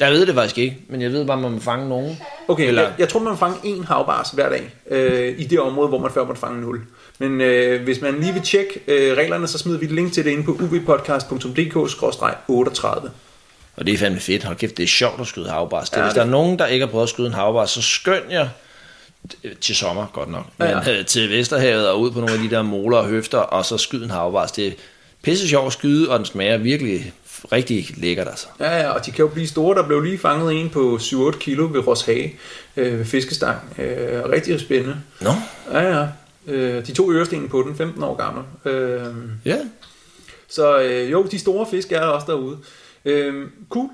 Jeg 0.00 0.12
ved 0.12 0.26
det 0.26 0.34
faktisk 0.34 0.58
ikke, 0.58 0.76
men 0.88 1.02
jeg 1.02 1.12
ved 1.12 1.26
bare, 1.26 1.36
at 1.36 1.42
man 1.42 1.52
må 1.52 1.60
fange 1.60 1.88
nogen. 1.88 2.18
Okay, 2.48 2.68
Eller- 2.68 2.82
jeg, 2.82 2.92
jeg 2.98 3.08
tror, 3.08 3.20
man 3.20 3.30
må 3.32 3.36
fange 3.36 3.56
en 3.64 3.84
havbars 3.84 4.30
hver 4.30 4.48
dag 4.48 4.74
øh, 4.90 5.34
i 5.38 5.44
det 5.44 5.60
område, 5.60 5.88
hvor 5.88 5.98
man 5.98 6.10
før 6.10 6.24
måtte 6.24 6.40
fange 6.40 6.60
0. 6.60 6.80
Men 7.18 7.40
øh, 7.40 7.82
hvis 7.84 8.00
man 8.00 8.20
lige 8.20 8.32
vil 8.32 8.42
tjekke 8.42 8.80
øh, 8.88 9.16
reglerne, 9.16 9.46
så 9.46 9.58
smider 9.58 9.78
vi 9.78 9.86
et 9.86 9.92
link 9.92 10.12
til 10.12 10.24
det 10.24 10.30
inde 10.30 10.44
på 10.44 10.52
ubpodcast.dk-38. 10.52 13.08
Og 13.76 13.86
det 13.86 13.94
er 13.94 13.98
fandme 13.98 14.20
fedt. 14.20 14.44
Hold 14.44 14.56
kæft, 14.56 14.76
det 14.76 14.82
er 14.82 14.86
sjovt 14.86 15.20
at 15.20 15.26
skyde 15.26 15.48
havbars. 15.50 15.90
Det, 15.90 15.96
Ja, 15.96 16.02
hvis 16.02 16.10
det- 16.10 16.16
der 16.20 16.26
er 16.26 16.30
nogen, 16.30 16.58
der 16.58 16.66
ikke 16.66 16.86
har 16.86 16.90
prøvet 16.90 17.02
at 17.02 17.08
skyde 17.08 17.26
en 17.26 17.32
havbars, 17.34 17.70
så 17.70 17.82
skynd 17.82 18.22
jer 18.30 18.48
til 19.60 19.76
sommer, 19.76 20.06
godt 20.12 20.30
nok. 20.30 20.44
Men 20.58 20.68
Ja, 20.68 20.98
øh, 20.98 21.06
til 21.06 21.30
Vesterhavet 21.30 21.88
og 21.88 22.00
ud 22.00 22.10
på 22.10 22.18
nogle 22.20 22.34
af 22.34 22.40
de 22.40 22.50
der 22.50 22.62
moler 22.62 22.98
og 22.98 23.06
høfter, 23.06 23.38
og 23.38 23.64
så 23.64 23.78
skyd 23.78 24.02
en 24.04 24.10
havbars. 24.10 24.52
Det 24.52 24.66
er 24.66 24.72
pisse 25.22 25.48
sjovt 25.48 25.66
at 25.66 25.72
skyde, 25.72 26.10
og 26.10 26.18
den 26.18 26.26
smager 26.26 26.56
virkelig 26.56 27.12
rigtig 27.52 27.86
lækkert, 27.96 28.28
altså. 28.28 28.46
Ja, 28.60 28.76
ja, 28.76 28.88
og 28.90 29.06
de 29.06 29.10
kan 29.10 29.22
jo 29.22 29.28
blive 29.28 29.46
store. 29.46 29.76
Der 29.76 29.86
blev 29.86 30.00
lige 30.00 30.18
fanget 30.18 30.52
en 30.60 30.70
på 30.70 30.98
7-8 31.00 31.38
kilo 31.38 31.68
ved 31.72 31.86
Roshage 31.86 32.34
øh, 32.76 32.98
ved 32.98 33.04
fiskestang. 33.04 33.58
Øh, 33.78 34.22
rigtig 34.30 34.60
spændende. 34.60 34.96
Nå, 35.20 35.30
Ja, 35.72 35.98
ja. 35.98 36.06
Øh, 36.46 36.86
de 36.86 36.92
to 36.92 37.12
ørestenen 37.12 37.48
på 37.48 37.62
den, 37.68 37.76
15 37.76 38.02
år 38.02 38.14
gammel. 38.14 38.44
Øh, 38.64 39.02
ja. 39.44 39.56
så 40.48 40.78
øh, 40.80 41.12
jo, 41.12 41.22
de 41.30 41.38
store 41.38 41.66
fisk 41.70 41.92
er 41.92 42.00
også 42.00 42.26
derude. 42.28 42.56
Øh, 43.06 43.34
cool. 43.68 43.88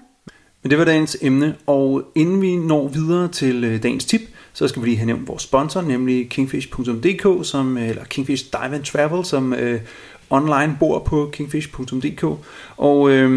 Men 0.62 0.70
det 0.70 0.79
var 0.79 0.85
dagens 0.85 1.16
emne, 1.22 1.55
og 1.66 2.03
inden 2.14 2.42
vi 2.42 2.57
når 2.57 2.88
videre 2.88 3.29
til 3.29 3.64
øh, 3.64 3.83
dagens 3.83 4.05
tip, 4.05 4.20
så 4.53 4.68
skal 4.68 4.83
vi 4.83 4.87
lige 4.87 4.96
have 4.96 5.07
nævnt 5.07 5.29
vores 5.29 5.42
sponsor, 5.42 5.81
nemlig 5.81 6.29
kingfish.dk, 6.29 7.46
som, 7.46 7.79
øh, 7.79 7.88
eller 7.88 8.05
Kingfish 8.05 8.44
Dive 8.53 8.75
and 8.75 8.85
Travel, 8.85 9.25
som 9.25 9.53
øh, 9.55 9.81
online 10.31 10.77
bor 10.81 10.98
på 10.98 11.31
kingfish.dk. 11.33 12.25
Og 12.77 13.11
øh, 13.11 13.31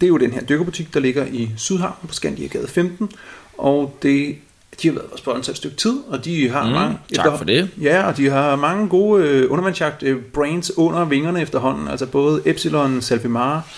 det 0.00 0.06
er 0.06 0.08
jo 0.08 0.16
den 0.18 0.30
her 0.32 0.40
dykkerbutik, 0.44 0.94
der 0.94 1.00
ligger 1.00 1.26
i 1.26 1.50
Sydhavn 1.56 1.94
på 2.08 2.14
Skandiagade 2.14 2.68
15, 2.68 3.10
og 3.58 3.96
det 4.02 4.36
de 4.82 4.88
har 4.88 4.94
været 4.94 5.06
vores 5.10 5.20
sponsor 5.20 5.50
et 5.50 5.56
stykke 5.56 5.76
tid, 5.76 5.96
og 6.08 6.24
de 6.24 6.48
har 6.48 6.66
Mm, 6.66 6.72
mange... 6.72 6.98
tak 7.14 7.38
for 7.38 7.44
det. 7.44 7.68
Ja, 7.80 8.06
og 8.06 8.16
de 8.16 8.30
har 8.30 8.56
mange 8.56 8.88
gode 8.88 9.24
øh, 9.28 9.50
undervandsjagt 9.52 10.02
øh, 10.02 10.18
brands 10.22 10.78
under 10.78 11.04
vingerne 11.04 11.42
efterhånden, 11.42 11.88
altså 11.88 12.06
både 12.06 12.42
Epsilon, 12.44 13.00
Salvemar, 13.02 13.68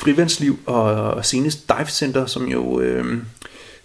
Frivandsliv 0.00 0.58
og, 0.66 0.84
og 0.92 1.26
senest 1.26 1.68
Dive 1.68 1.86
Center, 1.86 2.26
som 2.26 2.48
jo 2.48 2.80
øh, 2.80 3.18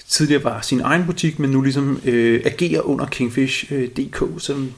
tidligere 0.08 0.44
var 0.44 0.62
sin 0.62 0.82
egen 0.82 1.06
butik, 1.06 1.40
men 1.40 1.50
nu 1.50 1.62
ligesom 1.62 2.02
øh, 2.06 2.42
agerer 2.46 2.82
under 2.82 3.06
Kingfish.dk. 3.06 4.22
Øh, 4.22 4.40
som, 4.40 4.74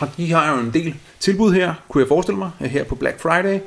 og 0.00 0.08
de 0.16 0.32
har 0.32 0.52
jo 0.54 0.60
en 0.60 0.70
del 0.72 0.94
tilbud 1.20 1.52
her, 1.52 1.74
kunne 1.88 2.02
jeg 2.02 2.08
forestille 2.08 2.38
mig, 2.38 2.50
her 2.60 2.84
på 2.84 2.94
Black 2.94 3.20
Friday. 3.20 3.58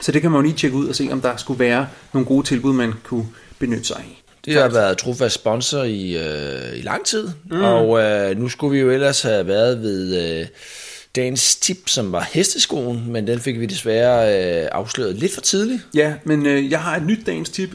Så 0.00 0.12
det 0.12 0.22
kan 0.22 0.30
man 0.30 0.38
jo 0.38 0.42
lige 0.42 0.56
tjekke 0.56 0.76
ud 0.76 0.88
og 0.88 0.94
se, 0.94 1.08
om 1.12 1.20
der 1.20 1.36
skulle 1.36 1.60
være 1.60 1.88
nogle 2.12 2.26
gode 2.26 2.46
tilbud, 2.46 2.72
man 2.72 2.92
kunne 3.04 3.26
benytte 3.58 3.84
sig 3.84 3.96
af. 3.96 4.22
Det 4.44 4.54
har 4.54 4.68
været 4.68 4.98
trofast 4.98 5.34
sponsor 5.34 5.82
i, 5.82 6.16
øh, 6.16 6.78
i 6.78 6.82
lang 6.82 7.06
tid, 7.06 7.28
mm. 7.50 7.62
og 7.62 8.00
øh, 8.00 8.38
nu 8.38 8.48
skulle 8.48 8.72
vi 8.72 8.80
jo 8.80 8.90
ellers 8.90 9.22
have 9.22 9.46
været 9.46 9.82
ved 9.82 10.38
øh, 10.40 10.46
dagens 11.16 11.56
tip, 11.56 11.88
som 11.88 12.12
var 12.12 12.28
hesteskoen, 12.32 13.12
men 13.12 13.26
den 13.26 13.40
fik 13.40 13.60
vi 13.60 13.66
desværre 13.66 14.38
øh, 14.62 14.68
afsløret 14.72 15.16
lidt 15.16 15.34
for 15.34 15.40
tidligt. 15.40 15.86
Ja, 15.94 16.14
men 16.24 16.46
øh, 16.46 16.70
jeg 16.70 16.80
har 16.80 16.96
et 16.96 17.06
nyt 17.06 17.26
dagens 17.26 17.50
tip, 17.50 17.70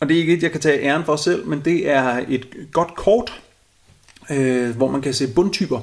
og 0.00 0.08
det 0.08 0.16
er 0.16 0.20
ikke 0.20 0.32
et, 0.32 0.42
jeg 0.42 0.52
kan 0.52 0.60
tage 0.60 0.82
æren 0.82 1.04
for 1.04 1.16
selv, 1.16 1.46
men 1.46 1.60
det 1.64 1.88
er 1.88 2.24
et 2.28 2.46
godt 2.72 2.94
kort, 2.94 3.32
øh, 4.30 4.76
hvor 4.76 4.90
man 4.90 5.02
kan 5.02 5.14
se 5.14 5.28
bundtyper. 5.28 5.80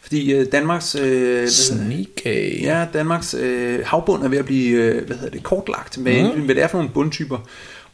Fordi 0.00 0.32
øh, 0.32 0.46
Danmarks, 0.52 0.94
øh, 0.94 1.48
Sneaky. 1.48 2.62
ja, 2.62 2.86
Danmarks 2.92 3.34
øh, 3.34 3.80
havbund 3.86 4.22
er 4.22 4.28
ved 4.28 4.38
at 4.38 4.44
blive 4.44 4.70
øh, 4.70 5.06
hvad 5.06 5.16
hedder 5.16 5.30
det, 5.30 5.42
kortlagt 5.42 5.98
med, 5.98 6.34
mm. 6.34 6.42
hvad 6.42 6.54
det 6.54 6.62
er 6.62 6.68
for 6.68 6.78
nogle 6.78 6.94
bundtyper. 6.94 7.38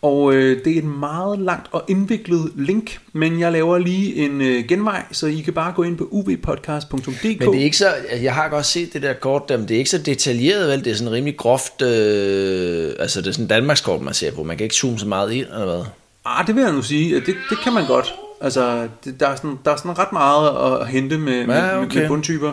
Og 0.04 0.34
øh, 0.34 0.64
det 0.64 0.72
er 0.72 0.78
et 0.78 0.84
meget 0.84 1.38
langt 1.38 1.66
og 1.72 1.84
indviklet 1.88 2.52
link, 2.56 3.00
men 3.12 3.40
jeg 3.40 3.52
laver 3.52 3.78
lige 3.78 4.14
en 4.14 4.40
øh, 4.40 4.64
genvej, 4.68 5.02
så 5.12 5.26
I 5.26 5.40
kan 5.40 5.52
bare 5.52 5.72
gå 5.72 5.82
ind 5.82 5.98
på 5.98 6.08
uvpodcast.dk. 6.10 7.24
Men 7.40 7.52
det 7.52 7.60
er 7.60 7.64
ikke 7.64 7.76
så, 7.76 7.86
jeg 8.22 8.34
har 8.34 8.48
godt 8.48 8.66
set 8.66 8.92
det 8.92 9.02
der 9.02 9.12
kort 9.12 9.48
der, 9.48 9.56
men 9.56 9.68
det 9.68 9.74
er 9.74 9.78
ikke 9.78 9.90
så 9.90 9.98
detaljeret, 9.98 10.68
vel? 10.68 10.84
Det 10.84 10.90
er 10.90 10.94
sådan 10.94 11.12
rimelig 11.12 11.36
groft, 11.36 11.82
øh, 11.82 12.92
altså 12.98 13.20
det 13.20 13.26
er 13.26 13.32
sådan 13.32 13.46
Danmarks 13.46 13.80
kort, 13.80 14.02
man 14.02 14.14
ser 14.14 14.32
på. 14.32 14.42
Man 14.42 14.56
kan 14.56 14.64
ikke 14.64 14.76
zoome 14.76 14.98
så 14.98 15.06
meget 15.06 15.32
ind, 15.32 15.46
eller 15.46 15.64
hvad? 15.64 15.84
Ah, 16.24 16.46
det 16.46 16.54
vil 16.54 16.62
jeg 16.62 16.72
nu 16.72 16.82
sige, 16.82 17.14
det, 17.14 17.34
det 17.50 17.58
kan 17.64 17.72
man 17.72 17.86
godt. 17.86 18.14
Altså, 18.40 18.88
det, 19.04 19.20
der, 19.20 19.28
er 19.28 19.36
sådan, 19.36 19.58
der 19.64 19.70
er 19.70 19.76
sådan 19.76 19.98
ret 19.98 20.12
meget 20.12 20.80
at, 20.80 20.88
hente 20.88 21.18
med, 21.18 21.46
med, 21.46 21.54
Ja, 21.54 21.76
med, 21.76 21.86
okay. 21.86 22.00
med 22.00 22.08
bundtyper. 22.08 22.52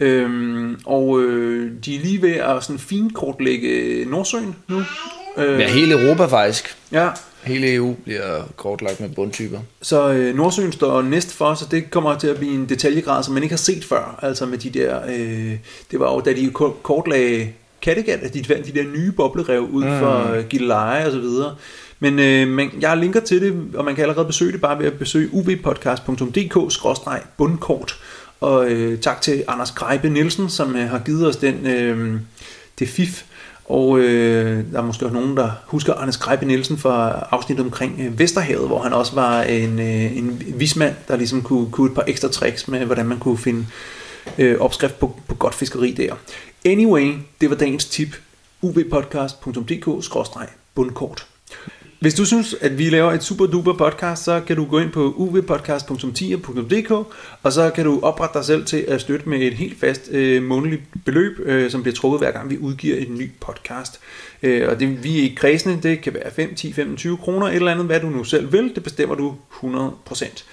Øhm, 0.00 0.80
og 0.86 1.20
øh, 1.20 1.72
de 1.84 1.96
er 1.96 2.00
lige 2.00 2.22
ved 2.22 2.32
at 2.32 2.64
sådan 2.64 2.78
finkortlægge 2.78 4.04
Nordsøen 4.04 4.56
nu. 4.68 4.82
Øh, 5.36 5.60
Ja, 5.60 5.68
hele 5.68 6.02
Europa 6.02 6.24
faktisk. 6.26 6.76
ja, 6.92 7.08
Hele 7.42 7.74
EU 7.74 7.94
bliver 8.04 8.42
kortlagt 8.56 9.00
med 9.00 9.08
bundtyper. 9.08 9.58
så 9.82 10.12
øh, 10.12 10.36
Nordsøen 10.36 10.72
står 10.72 11.02
næst 11.02 11.32
for, 11.32 11.54
så 11.54 11.64
det 11.70 11.90
kommer 11.90 12.18
til 12.18 12.26
at 12.28 12.36
blive 12.36 12.54
en 12.54 12.68
detaljegrad, 12.68 13.22
som 13.24 13.34
man 13.34 13.42
ikke 13.42 13.52
har 13.52 13.58
set 13.58 13.84
før. 13.84 14.18
Altså 14.22 14.46
med 14.46 14.58
de 14.58 14.70
der, 14.70 15.00
øh, 15.08 15.52
det 15.90 16.00
var 16.00 16.12
jo 16.14 16.20
da 16.20 16.32
de 16.32 16.50
ko- 16.50 16.76
kortlagde 16.82 17.48
Kattegat, 17.82 18.18
at 18.20 18.34
de 18.34 18.44
fandt 18.44 18.66
de 18.66 18.72
der 18.72 18.84
nye 18.96 19.12
boblerev 19.12 19.68
ud 19.72 19.84
mm. 19.84 19.98
for 19.98 20.32
øh, 20.34 20.44
Gilleleje 20.46 21.06
og 21.06 21.12
så 21.12 21.18
videre. 21.18 21.54
Men 22.00 22.18
øh, 22.18 22.48
man, 22.48 22.70
jeg 22.80 22.96
linker 22.96 23.20
til 23.20 23.40
det, 23.42 23.54
og 23.74 23.84
man 23.84 23.94
kan 23.94 24.02
allerede 24.04 24.26
besøge 24.26 24.52
det 24.52 24.60
bare 24.60 24.78
ved 24.78 24.86
at 24.86 24.98
besøge 24.98 25.28
uvpodcast.dk-bundkort. 25.32 27.98
Og 28.40 28.70
øh, 28.70 28.98
tak 28.98 29.20
til 29.20 29.44
Anders 29.48 29.72
Greibe 29.72 30.08
Nielsen, 30.08 30.50
som 30.50 30.76
øh, 30.76 30.90
har 30.90 30.98
givet 30.98 31.26
os 31.26 31.36
den, 31.36 31.66
øh, 31.66 32.20
det 32.78 32.88
fif. 32.88 33.22
Og 33.72 33.98
øh, 33.98 34.64
der 34.72 34.78
er 34.78 34.82
måske 34.82 35.04
også 35.04 35.14
nogen, 35.14 35.36
der 35.36 35.50
husker 35.66 35.94
Anders 35.94 36.16
Greibe 36.16 36.46
Nielsen 36.46 36.78
fra 36.78 37.26
afsnittet 37.30 37.64
omkring 37.64 38.00
øh, 38.00 38.18
Vesterhavet, 38.18 38.66
hvor 38.66 38.82
han 38.82 38.92
også 38.92 39.14
var 39.14 39.42
en, 39.42 39.78
øh, 39.78 40.16
en 40.16 40.42
vismand, 40.54 40.94
der 41.08 41.16
ligesom 41.16 41.42
kunne, 41.42 41.70
kunne 41.70 41.90
et 41.90 41.94
par 41.94 42.04
ekstra 42.06 42.28
tricks 42.28 42.68
med, 42.68 42.86
hvordan 42.86 43.06
man 43.06 43.18
kunne 43.18 43.38
finde 43.38 43.66
øh, 44.38 44.60
opskrift 44.60 44.98
på, 44.98 45.16
på 45.28 45.34
godt 45.34 45.54
fiskeri 45.54 45.92
der. 45.92 46.14
Anyway, 46.64 47.14
det 47.40 47.50
var 47.50 47.56
dagens 47.56 47.84
tip. 47.84 48.16
uvpodcast.dk-bundkort. 48.62 51.26
Hvis 52.02 52.14
du 52.14 52.24
synes, 52.24 52.54
at 52.60 52.78
vi 52.78 52.90
laver 52.90 53.12
et 53.12 53.22
super 53.22 53.46
duper 53.46 53.72
podcast, 53.72 54.24
så 54.24 54.40
kan 54.46 54.56
du 54.56 54.64
gå 54.64 54.78
ind 54.78 54.90
på 54.90 55.14
uvpodcast.10.dk, 55.16 56.90
og 57.42 57.52
så 57.52 57.70
kan 57.74 57.84
du 57.84 58.00
oprette 58.02 58.38
dig 58.38 58.44
selv 58.44 58.64
til 58.64 58.84
at 58.88 59.00
støtte 59.00 59.28
med 59.28 59.38
et 59.38 59.54
helt 59.54 59.80
fast 59.80 60.08
øh, 60.12 60.42
månedligt 60.42 60.82
beløb, 61.04 61.40
øh, 61.44 61.70
som 61.70 61.82
bliver 61.82 61.94
trukket 61.94 62.20
hver 62.20 62.30
gang 62.30 62.50
vi 62.50 62.58
udgiver 62.58 62.96
en 62.96 63.14
ny 63.14 63.30
podcast. 63.40 64.00
Øh, 64.42 64.68
og 64.68 64.80
det 64.80 65.04
vi 65.04 65.18
er 65.18 65.22
i 65.22 65.34
kredsene, 65.36 65.78
det 65.82 66.00
kan 66.00 66.14
være 66.14 66.30
5, 66.30 66.54
10, 66.54 66.72
25 66.72 67.16
kroner, 67.16 67.46
et 67.46 67.54
eller 67.54 67.72
andet, 67.72 67.86
hvad 67.86 68.00
du 68.00 68.06
nu 68.06 68.24
selv 68.24 68.52
vil, 68.52 68.74
det 68.74 68.82
bestemmer 68.82 69.14
du 69.14 69.34
100%. 69.52 70.44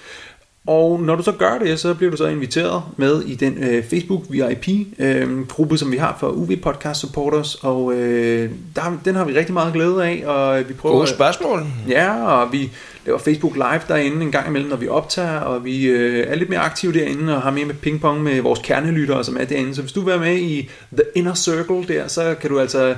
Og 0.69 1.01
når 1.01 1.15
du 1.15 1.23
så 1.23 1.31
gør 1.31 1.57
det, 1.57 1.79
så 1.79 1.93
bliver 1.93 2.11
du 2.11 2.17
så 2.17 2.27
inviteret 2.27 2.83
med 2.97 3.21
i 3.21 3.35
den 3.35 3.63
øh, 3.63 3.83
Facebook 3.83 4.23
VIP 4.29 4.67
øh, 4.99 5.47
gruppe, 5.47 5.77
som 5.77 5.91
vi 5.91 5.97
har 5.97 6.17
for 6.19 6.27
UV 6.27 6.51
Podcast 6.61 6.99
Supporters, 6.99 7.55
og 7.55 7.93
øh, 7.93 8.51
der, 8.75 8.99
den 9.05 9.15
har 9.15 9.25
vi 9.25 9.33
rigtig 9.33 9.53
meget 9.53 9.73
glæde 9.73 10.05
af, 10.05 10.23
og 10.25 10.69
vi 10.69 10.73
prøver 10.73 10.95
Gode 10.95 11.07
spørgsmål. 11.07 11.65
Ja, 11.87 12.25
og 12.25 12.51
vi 12.51 12.71
laver 13.05 13.19
Facebook 13.19 13.55
Live 13.55 13.81
derinde 13.87 14.21
en 14.21 14.31
gang 14.31 14.47
imellem, 14.47 14.69
når 14.69 14.77
vi 14.77 14.87
optager, 14.87 15.39
og 15.39 15.65
vi 15.65 15.85
øh, 15.85 16.27
er 16.27 16.35
lidt 16.35 16.49
mere 16.49 16.59
aktive 16.59 16.93
derinde, 16.93 17.35
og 17.35 17.41
har 17.41 17.51
mere 17.51 17.65
med 17.65 17.75
pingpong 17.75 18.23
med 18.23 18.41
vores 18.41 18.59
kernelyttere, 18.63 19.23
som 19.23 19.37
er 19.39 19.45
derinde. 19.45 19.75
Så 19.75 19.81
hvis 19.81 19.91
du 19.91 19.99
vil 19.99 20.07
være 20.07 20.19
med 20.19 20.37
i 20.37 20.69
The 20.91 21.03
Inner 21.15 21.33
Circle 21.33 21.87
der, 21.87 22.07
så 22.07 22.35
kan 22.41 22.49
du 22.49 22.59
altså 22.59 22.95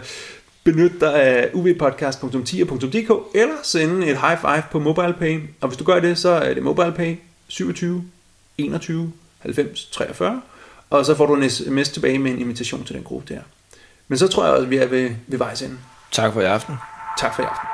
benytte 0.64 1.00
dig 1.00 1.14
af 1.14 1.50
uvpodcast.10.dk, 1.54 3.36
eller 3.36 3.56
sende 3.64 4.08
et 4.08 4.18
high 4.18 4.38
five 4.42 4.64
på 4.72 4.80
MobilePay. 4.80 5.40
Og 5.62 5.68
hvis 5.68 5.78
du 5.78 5.84
gør 5.84 6.00
det, 6.00 6.18
så 6.18 6.30
er 6.30 6.54
det 6.54 6.64
MobilePay 6.64 7.16
27 7.52 8.04
21 8.58 9.12
90 9.40 9.86
43, 9.92 10.42
og 10.90 11.06
så 11.06 11.16
får 11.16 11.26
du 11.26 11.36
en 11.36 11.50
sms 11.50 11.90
tilbage 11.90 12.20
med 12.20 12.32
en 12.32 12.40
invitation 12.40 12.84
til 12.84 12.96
den 12.96 13.04
gruppe 13.04 13.34
der. 13.34 13.42
Men 14.08 14.18
så 14.18 14.28
tror 14.28 14.44
jeg 14.44 14.54
også, 14.54 14.64
at 14.64 14.70
vi 14.70 14.78
er 14.78 14.88
ved, 14.88 15.10
ved 15.28 15.38
vejs 15.38 15.62
ende. 15.62 15.78
Tak 16.12 16.34
for 16.34 16.42
i 16.42 16.46
aften. 16.46 16.76
Tak 17.20 17.36
for 17.36 17.42
i 17.42 17.46
aften. 17.46 17.68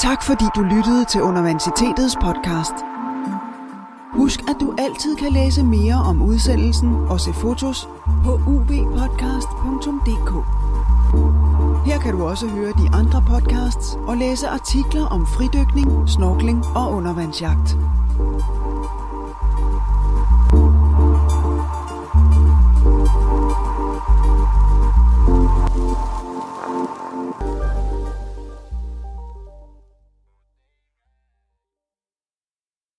Tak 0.00 0.22
fordi 0.22 0.44
du 0.56 0.62
lyttede 0.62 1.04
til 1.04 1.22
Universitetets 1.22 2.16
podcast. 2.22 2.76
Husk, 4.12 4.40
at 4.40 4.56
du 4.60 4.76
altid 4.78 5.16
kan 5.16 5.32
læse 5.32 5.62
mere 5.64 5.94
om 5.94 6.22
udsendelsen 6.22 6.94
og 6.94 7.20
se 7.20 7.32
fotos 7.32 7.88
på 8.24 8.32
ubpodcast.dk. 8.46 10.32
Her 11.86 11.98
kan 12.02 12.12
du 12.12 12.24
også 12.24 12.46
høre 12.46 12.72
de 12.72 12.90
andre 12.92 13.24
podcasts 13.28 13.94
og 14.06 14.16
læse 14.16 14.48
artikler 14.48 15.06
om 15.06 15.26
fridykning, 15.26 16.08
snorkling 16.08 16.64
og 16.66 16.92
undervandsjagt. 16.92 17.76